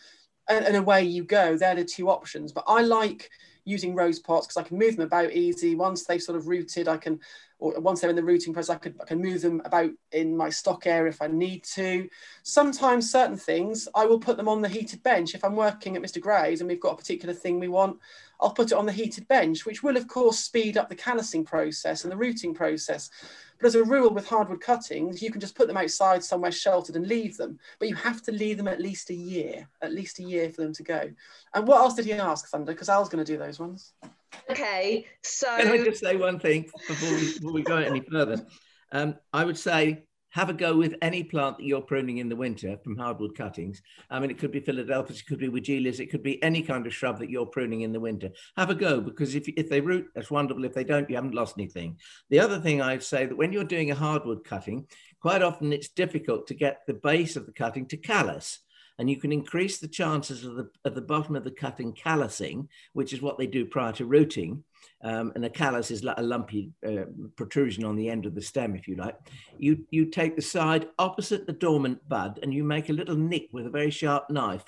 and, 0.49 0.65
and 0.65 0.77
away 0.77 1.03
you 1.03 1.25
go. 1.25 1.57
They're 1.57 1.75
the 1.75 1.85
two 1.85 2.11
options. 2.11 2.53
But 2.53 2.65
I 2.67 2.83
like 2.83 3.31
using 3.65 3.95
rose 3.95 4.19
pots 4.19 4.47
because 4.47 4.59
I 4.59 4.69
can 4.69 4.79
move 4.79 4.97
them 4.97 5.07
about 5.07 5.33
easy. 5.33 5.75
Once 5.75 6.05
they've 6.05 6.23
sort 6.23 6.37
of 6.39 6.49
rooted, 6.49 6.87
I 6.87 6.99
can 6.99 7.19
or 7.59 7.81
once 7.81 8.01
they're 8.01 8.11
in 8.11 8.17
the 8.17 8.23
rooting 8.23 8.53
process, 8.53 8.75
I, 8.75 8.79
could, 8.79 8.97
I 9.01 9.05
can 9.05 9.21
move 9.21 9.41
them 9.41 9.63
about 9.65 9.91
in 10.13 10.37
my 10.37 10.51
stock 10.51 10.87
area 10.87 11.11
if 11.11 11.23
I 11.23 11.27
need 11.27 11.65
to. 11.75 12.09
Sometimes 12.43 13.11
certain 13.11 13.37
things, 13.37 13.89
I 13.95 14.05
will 14.05 14.19
put 14.19 14.37
them 14.37 14.49
on 14.49 14.61
the 14.61 14.69
heated 14.69 15.03
bench. 15.03 15.35
If 15.35 15.45
I'm 15.45 15.57
working 15.57 15.97
at 15.97 16.03
Mr. 16.03 16.21
Gray's 16.21 16.61
and 16.61 16.69
we've 16.69 16.81
got 16.81 16.93
a 16.93 16.97
particular 16.97 17.35
thing 17.35 17.59
we 17.59 17.69
want, 17.69 17.99
I'll 18.41 18.51
put 18.51 18.73
it 18.73 18.77
on 18.77 18.85
the 18.85 18.93
heated 18.93 19.27
bench, 19.29 19.65
which 19.65 19.83
will 19.83 19.97
of 19.97 20.07
course 20.07 20.39
speed 20.39 20.77
up 20.77 20.91
the 20.91 20.95
callousing 20.95 21.45
process 21.45 22.05
and 22.05 22.13
the 22.13 22.17
rooting 22.17 22.53
process. 22.53 23.09
But 23.59 23.69
as 23.69 23.75
a 23.75 23.85
rule 23.85 24.13
with 24.13 24.29
hardwood 24.29 24.61
cuttings, 24.61 25.23
you 25.23 25.31
can 25.31 25.41
just 25.41 25.55
put 25.55 25.67
them 25.67 25.79
outside 25.79 26.23
somewhere 26.23 26.53
sheltered 26.53 26.97
and 26.97 27.07
leave 27.07 27.39
them. 27.39 27.59
But 27.79 27.89
you 27.89 27.95
have 27.95 28.23
to 28.25 28.33
leave 28.33 28.59
them 28.59 28.69
at 28.69 28.83
least 28.83 29.09
a 29.09 29.15
year, 29.15 29.67
at 29.81 29.93
least 29.93 30.19
a 30.19 30.23
year 30.23 30.51
for 30.51 30.61
them 30.61 30.75
to 30.75 30.83
go. 30.83 31.11
And 31.55 31.67
what 31.67 31.81
else 31.81 31.95
did 31.95 32.05
he 32.05 32.13
ask, 32.13 32.49
Thunder? 32.49 32.73
Because 32.73 32.91
Al's 32.91 33.09
going 33.09 33.25
to 33.25 33.33
do 33.33 33.39
those 33.39 33.59
ones. 33.59 33.95
Okay, 34.51 35.07
so 35.23 35.47
can 35.57 35.69
I 35.69 35.85
just 35.85 36.01
say 36.01 36.17
one 36.17 36.39
thing 36.39 36.67
before 36.87 37.11
we, 37.11 37.33
before 37.35 37.53
we 37.53 37.63
go 37.63 37.77
any 37.77 38.01
further? 38.01 38.45
Um, 38.93 39.17
I 39.33 39.45
would 39.45 39.59
say 39.59 40.05
have 40.37 40.51
a 40.51 40.53
go 40.53 40.77
with 40.77 40.95
any 41.01 41.25
plant 41.25 41.57
that 41.57 41.65
you're 41.65 41.81
pruning 41.81 42.19
in 42.19 42.29
the 42.29 42.37
winter 42.37 42.77
from 42.85 42.95
hardwood 42.95 43.35
cuttings. 43.35 43.81
I 44.11 44.21
mean, 44.21 44.31
it 44.31 44.39
could 44.39 44.53
be 44.53 44.61
Philadelphus, 44.61 45.21
it 45.21 45.27
could 45.27 45.39
be 45.39 45.49
Weigelas, 45.49 45.99
it 45.99 46.11
could 46.11 46.23
be 46.23 46.43
any 46.43 46.61
kind 46.61 46.87
of 46.87 46.95
shrub 46.95 47.19
that 47.21 47.31
you're 47.31 47.47
pruning 47.47 47.81
in 47.81 47.93
the 47.93 48.01
winter. 48.01 48.29
Have 48.57 48.69
a 48.69 48.75
go 48.75 49.01
because 49.01 49.35
if, 49.35 49.49
if 49.49 49.71
they 49.71 49.81
root, 49.81 50.09
that's 50.15 50.31
wonderful. 50.31 50.65
If 50.67 50.75
they 50.75 50.85
don't, 50.85 51.09
you 51.09 51.17
haven't 51.17 51.35
lost 51.35 51.55
anything. 51.57 51.97
The 52.29 52.41
other 52.41 52.61
thing 52.61 52.83
I'd 52.83 53.03
say 53.03 53.25
that 53.25 53.37
when 53.37 53.51
you're 53.51 53.65
doing 53.65 53.91
a 53.91 53.95
hardwood 53.95 54.45
cutting, 54.45 54.87
quite 55.23 55.41
often 55.41 55.73
it's 55.73 55.89
difficult 55.89 56.47
to 56.49 56.55
get 56.55 56.83
the 56.87 56.95
base 56.95 57.37
of 57.37 57.47
the 57.47 57.53
cutting 57.53 57.87
to 57.87 57.97
callus 57.97 58.61
and 58.99 59.11
you 59.11 59.17
can 59.17 59.33
increase 59.33 59.79
the 59.79 59.89
chances 59.89 60.45
of 60.45 60.57
the, 60.57 60.71
at 60.85 60.95
the 60.95 61.01
bottom 61.01 61.37
of 61.37 61.45
the 61.45 61.51
cutting 61.51 61.93
callousing, 61.93 62.69
which 62.93 63.13
is 63.13 63.21
what 63.23 63.39
they 63.39 63.47
do 63.47 63.67
prior 63.67 63.93
to 63.93 64.07
rooting. 64.07 64.65
Um, 65.05 65.33
and 65.35 65.45
a 65.45 65.51
callus 65.51 65.91
is 65.91 66.03
like 66.03 66.19
a 66.19 66.23
lumpy 66.23 66.73
uh, 66.87 67.05
protrusion 67.37 67.85
on 67.85 67.97
the 67.97 68.09
end 68.09 68.25
of 68.25 68.35
the 68.35 68.41
stem, 68.41 68.75
if 68.75 68.89
you 68.89 68.97
like. 68.97 69.17
You, 69.59 69.85
you 69.91 70.07
take 70.07 70.37
the 70.37 70.43
side 70.43 70.89
opposite 70.99 71.47
the 71.47 71.53
dormant 71.53 72.09
bud 72.09 72.39
and 72.43 72.53
you 72.53 72.65
make 72.65 72.89
a 72.89 72.95
little 72.95 73.17
nick 73.17 73.49
with 73.53 73.67
a 73.67 73.71
very 73.71 73.91
sharp 73.91 74.31
knife, 74.31 74.65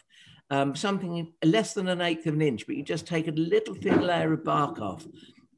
um, 0.50 0.76
something 0.76 1.32
less 1.42 1.72
than 1.72 1.88
an 1.88 2.02
eighth 2.02 2.26
of 2.26 2.34
an 2.34 2.42
inch, 2.42 2.66
but 2.66 2.76
you 2.76 2.82
just 2.82 3.06
take 3.06 3.28
a 3.28 3.32
little 3.32 3.74
thin 3.74 4.00
layer 4.02 4.32
of 4.32 4.44
bark 4.44 4.80
off 4.80 5.06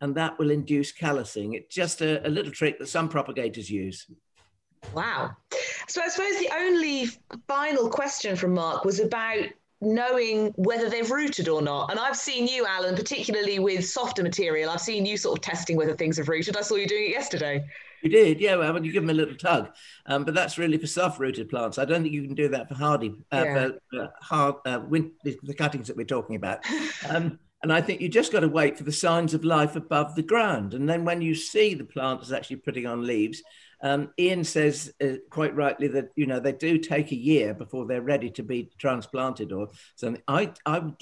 and 0.01 0.15
that 0.15 0.39
will 0.39 0.51
induce 0.51 0.93
callousing. 0.93 1.55
It's 1.55 1.75
just 1.75 2.01
a, 2.01 2.27
a 2.27 2.31
little 2.31 2.53
trick 2.53 2.79
that 2.79 2.89
some 2.89 3.09
propagators 3.09 3.71
use. 3.71 4.07
Wow. 4.95 5.31
So 5.89 6.03
I 6.03 6.09
suppose 6.09 6.39
the 6.39 6.51
only 6.55 7.07
final 7.47 7.89
question 7.89 8.37
from 8.37 8.55
Mark 8.55 8.85
was 8.85 9.01
about 9.01 9.45
knowing 9.81 10.53
whether 10.57 10.91
they've 10.91 11.11
rooted 11.11 11.49
or 11.49 11.63
not. 11.63 11.91
And 11.91 11.99
I've 11.99 12.17
seen 12.17 12.47
you, 12.47 12.67
Alan, 12.67 12.95
particularly 12.95 13.59
with 13.59 13.87
softer 13.87 14.23
material. 14.23 14.69
I've 14.69 14.81
seen 14.81 15.07
you 15.07 15.17
sort 15.17 15.39
of 15.39 15.43
testing 15.43 15.77
whether 15.77 15.95
things 15.95 16.19
have 16.19 16.29
rooted. 16.29 16.57
I 16.57 16.63
saw 16.63 16.75
you 16.75 16.87
doing 16.87 17.05
it 17.05 17.11
yesterday. 17.11 17.65
You 18.03 18.11
did, 18.11 18.41
yeah. 18.41 18.57
Well, 18.57 18.85
you 18.85 18.93
give 18.93 19.03
them 19.03 19.11
a 19.11 19.15
little 19.15 19.37
tug, 19.37 19.71
um, 20.07 20.25
but 20.25 20.35
that's 20.35 20.59
really 20.59 20.79
for 20.79 20.87
soft-rooted 20.87 21.49
plants. 21.49 21.79
I 21.79 21.85
don't 21.85 22.03
think 22.03 22.15
you 22.15 22.23
can 22.23 22.35
do 22.35 22.49
that 22.49 22.69
for 22.69 22.75
hardy, 22.75 23.15
uh, 23.33 23.45
yeah. 23.45 23.69
for 23.91 24.03
uh, 24.03 24.07
hard 24.21 24.55
uh, 24.67 24.81
wind, 24.89 25.13
the 25.25 25.55
cuttings 25.55 25.87
that 25.89 25.97
we're 25.97 26.05
talking 26.05 26.37
about. 26.37 26.65
Um, 27.09 27.39
And 27.63 27.71
I 27.71 27.83
think 27.83 28.01
you 28.01 28.09
just 28.09 28.33
got 28.33 28.41
to 28.41 28.49
wait 28.49 28.79
for 28.79 28.85
the 28.85 28.93
signs 28.93 29.35
of 29.35 29.45
life 29.45 29.77
above 29.77 30.15
the 30.15 30.23
ground. 30.23 30.73
And 30.73 30.89
then 30.89 31.05
when 31.05 31.21
you 31.21 31.35
see 31.35 31.75
the 31.75 31.85
plant 31.85 32.23
is 32.23 32.33
actually 32.33 32.57
putting 32.57 32.87
on 32.87 33.07
leaves, 33.07 33.43
um, 33.83 34.11
Ian 34.19 34.45
says 34.45 34.93
uh, 35.03 35.15
quite 35.31 35.55
rightly 35.55 35.89
that 35.89 36.11
you 36.17 36.27
know 36.27 36.41
they 36.41 36.53
do 36.53 36.79
take 36.79 37.13
a 37.13 37.17
year 37.17 37.55
before 37.55 37.87
they're 37.87 38.03
ready 38.03 38.31
to 38.31 38.43
be 38.43 38.71
transplanted 38.79 39.53
or 39.53 39.69
something. 39.97 40.23
I 40.29 40.53
I 40.67 40.79
would 40.79 40.97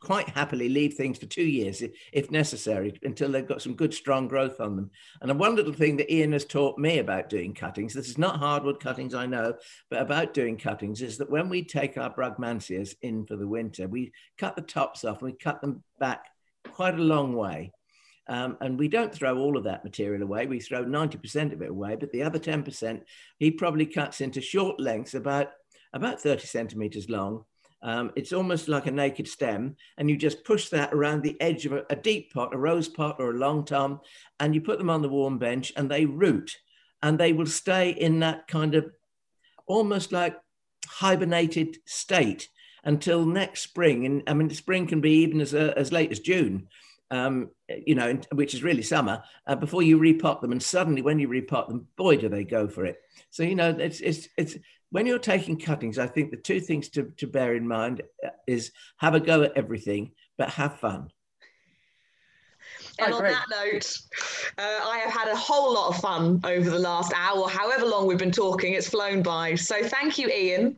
quite 0.00 0.28
happily 0.28 0.68
leave 0.68 0.94
things 0.94 1.18
for 1.18 1.26
two 1.26 1.42
years 1.44 1.82
if 2.12 2.30
necessary 2.30 2.98
until 3.02 3.30
they've 3.30 3.48
got 3.48 3.62
some 3.62 3.74
good 3.74 3.94
strong 3.94 4.28
growth 4.28 4.60
on 4.60 4.76
them. 4.76 4.90
And 5.20 5.38
one 5.38 5.56
little 5.56 5.72
thing 5.72 5.96
that 5.96 6.12
Ian 6.12 6.32
has 6.32 6.44
taught 6.44 6.78
me 6.78 6.98
about 6.98 7.28
doing 7.28 7.54
cuttings, 7.54 7.94
this 7.94 8.08
is 8.08 8.18
not 8.18 8.38
hardwood 8.38 8.78
cuttings, 8.78 9.14
I 9.14 9.26
know, 9.26 9.54
but 9.90 10.02
about 10.02 10.34
doing 10.34 10.58
cuttings 10.58 11.02
is 11.02 11.18
that 11.18 11.30
when 11.30 11.48
we 11.48 11.64
take 11.64 11.96
our 11.96 12.14
Brugmansias 12.14 12.94
in 13.02 13.26
for 13.26 13.36
the 13.36 13.48
winter, 13.48 13.88
we 13.88 14.12
cut 14.38 14.54
the 14.54 14.62
tops 14.62 15.04
off 15.04 15.22
and 15.22 15.32
we 15.32 15.38
cut 15.38 15.60
them 15.60 15.82
back 15.98 16.26
quite 16.72 16.94
a 16.94 17.02
long 17.02 17.34
way. 17.34 17.72
Um, 18.28 18.56
and 18.60 18.78
we 18.78 18.88
don't 18.88 19.14
throw 19.14 19.38
all 19.38 19.56
of 19.56 19.64
that 19.64 19.84
material 19.84 20.22
away. 20.22 20.46
We 20.46 20.60
throw 20.60 20.84
90% 20.84 21.52
of 21.52 21.62
it 21.62 21.70
away, 21.70 21.96
but 21.96 22.10
the 22.10 22.22
other 22.22 22.38
10%, 22.38 23.02
he 23.38 23.50
probably 23.52 23.86
cuts 23.86 24.20
into 24.20 24.40
short 24.40 24.80
lengths 24.80 25.14
about, 25.14 25.52
about 25.92 26.20
30 26.20 26.46
centimeters 26.46 27.08
long 27.08 27.44
um, 27.82 28.10
it's 28.16 28.32
almost 28.32 28.68
like 28.68 28.86
a 28.86 28.90
naked 28.90 29.28
stem, 29.28 29.76
and 29.96 30.08
you 30.08 30.16
just 30.16 30.44
push 30.44 30.70
that 30.70 30.92
around 30.92 31.22
the 31.22 31.40
edge 31.40 31.66
of 31.66 31.72
a, 31.72 31.84
a, 31.90 31.96
deep 31.96 32.32
pot, 32.32 32.54
a 32.54 32.58
rose 32.58 32.88
pot 32.88 33.16
or 33.18 33.30
a 33.30 33.38
long 33.38 33.64
tom, 33.64 34.00
and 34.40 34.54
you 34.54 34.60
put 34.60 34.78
them 34.78 34.90
on 34.90 35.02
the 35.02 35.08
warm 35.08 35.38
bench, 35.38 35.72
and 35.76 35.90
they 35.90 36.04
root, 36.06 36.56
and 37.02 37.18
they 37.18 37.32
will 37.32 37.46
stay 37.46 37.90
in 37.90 38.20
that 38.20 38.48
kind 38.48 38.74
of 38.74 38.90
almost 39.66 40.10
like 40.10 40.36
hibernated 40.86 41.76
state 41.86 42.48
until 42.82 43.26
next 43.26 43.62
spring. 43.62 44.06
And 44.06 44.22
I 44.26 44.34
mean, 44.34 44.48
spring 44.50 44.86
can 44.86 45.00
be 45.00 45.22
even 45.22 45.40
as 45.40 45.54
uh, 45.54 45.74
as 45.76 45.92
late 45.92 46.10
as 46.10 46.20
June. 46.20 46.68
Um, 47.12 47.50
you 47.68 47.94
know, 47.94 48.18
which 48.32 48.52
is 48.52 48.64
really 48.64 48.82
summer, 48.82 49.22
uh, 49.46 49.54
before 49.54 49.82
you 49.82 49.96
repot 49.96 50.40
them. 50.40 50.50
And 50.50 50.60
suddenly, 50.60 51.02
when 51.02 51.20
you 51.20 51.28
repot 51.28 51.68
them, 51.68 51.86
boy, 51.96 52.16
do 52.16 52.28
they 52.28 52.42
go 52.42 52.66
for 52.66 52.84
it. 52.84 52.98
So 53.30 53.44
you 53.44 53.54
know, 53.54 53.70
it's 53.70 54.00
it's 54.00 54.28
it's 54.36 54.56
when 54.90 55.06
you're 55.06 55.18
taking 55.18 55.58
cuttings, 55.58 55.98
I 55.98 56.06
think 56.06 56.30
the 56.30 56.36
two 56.36 56.60
things 56.60 56.88
to, 56.90 57.12
to 57.18 57.26
bear 57.26 57.54
in 57.54 57.66
mind 57.66 58.02
uh, 58.24 58.30
is 58.46 58.72
have 58.98 59.14
a 59.14 59.20
go 59.20 59.42
at 59.42 59.56
everything, 59.56 60.12
but 60.38 60.50
have 60.50 60.78
fun. 60.78 61.10
And 62.98 63.12
on 63.12 63.22
that 63.24 63.44
note, 63.50 63.98
uh, 64.58 64.80
I 64.84 64.98
have 64.98 65.12
had 65.12 65.28
a 65.28 65.36
whole 65.36 65.74
lot 65.74 65.88
of 65.88 66.00
fun 66.00 66.40
over 66.44 66.70
the 66.70 66.78
last 66.78 67.12
hour, 67.14 67.48
however 67.48 67.84
long 67.84 68.06
we've 68.06 68.18
been 68.18 68.32
talking. 68.32 68.72
It's 68.72 68.88
flown 68.88 69.22
by. 69.22 69.54
So 69.54 69.82
thank 69.82 70.18
you, 70.18 70.28
Ian. 70.28 70.76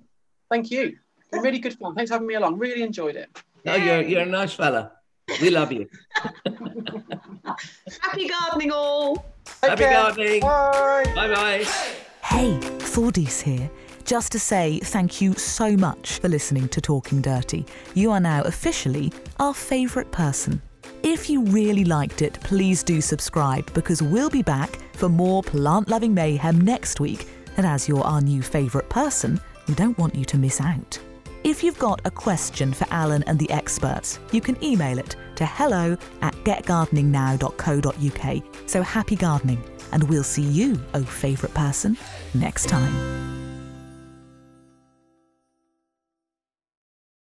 Thank 0.50 0.70
you. 0.70 0.96
Really 1.32 1.58
good 1.58 1.78
fun. 1.78 1.94
Thanks 1.94 2.10
for 2.10 2.14
having 2.14 2.26
me 2.26 2.34
along. 2.34 2.58
Really 2.58 2.82
enjoyed 2.82 3.14
it. 3.16 3.42
No, 3.64 3.76
you're, 3.76 4.02
you're 4.02 4.22
a 4.22 4.26
nice 4.26 4.52
fella. 4.52 4.92
We 5.40 5.50
love 5.50 5.72
you. 5.72 5.88
Happy 8.00 8.28
gardening, 8.28 8.72
all. 8.72 9.26
Happy 9.62 9.84
gardening. 9.84 10.40
Bye. 10.40 11.04
Bye 11.14 11.34
bye. 11.34 11.64
Hey, 12.22 12.58
Thordis 12.78 13.40
here 13.40 13.70
just 14.08 14.32
to 14.32 14.38
say 14.38 14.78
thank 14.78 15.20
you 15.20 15.34
so 15.34 15.76
much 15.76 16.18
for 16.18 16.30
listening 16.30 16.66
to 16.68 16.80
Talking 16.80 17.20
Dirty. 17.20 17.66
You 17.92 18.10
are 18.10 18.20
now 18.20 18.40
officially 18.44 19.12
our 19.38 19.52
favourite 19.52 20.10
person. 20.10 20.62
If 21.02 21.28
you 21.28 21.42
really 21.44 21.84
liked 21.84 22.22
it, 22.22 22.40
please 22.40 22.82
do 22.82 23.02
subscribe 23.02 23.70
because 23.74 24.00
we'll 24.00 24.30
be 24.30 24.42
back 24.42 24.78
for 24.94 25.10
more 25.10 25.42
plant 25.42 25.90
loving 25.90 26.14
mayhem 26.14 26.58
next 26.58 27.00
week. 27.00 27.28
And 27.58 27.66
as 27.66 27.86
you're 27.86 28.00
our 28.02 28.22
new 28.22 28.40
favourite 28.40 28.88
person, 28.88 29.38
we 29.68 29.74
don't 29.74 29.98
want 29.98 30.14
you 30.14 30.24
to 30.24 30.38
miss 30.38 30.58
out. 30.58 30.98
If 31.48 31.64
you've 31.64 31.78
got 31.78 32.02
a 32.04 32.10
question 32.10 32.74
for 32.74 32.86
Alan 32.90 33.22
and 33.22 33.38
the 33.38 33.50
experts, 33.50 34.18
you 34.32 34.42
can 34.42 34.62
email 34.62 34.98
it 34.98 35.16
to 35.36 35.46
hello 35.46 35.96
at 36.20 36.34
getgardeningnow.co.uk. 36.44 38.68
So 38.68 38.82
happy 38.82 39.16
gardening, 39.16 39.64
and 39.92 40.06
we'll 40.10 40.24
see 40.24 40.42
you, 40.42 40.78
oh 40.92 41.04
favourite 41.04 41.54
person, 41.54 41.96
next 42.34 42.68
time. 42.68 43.37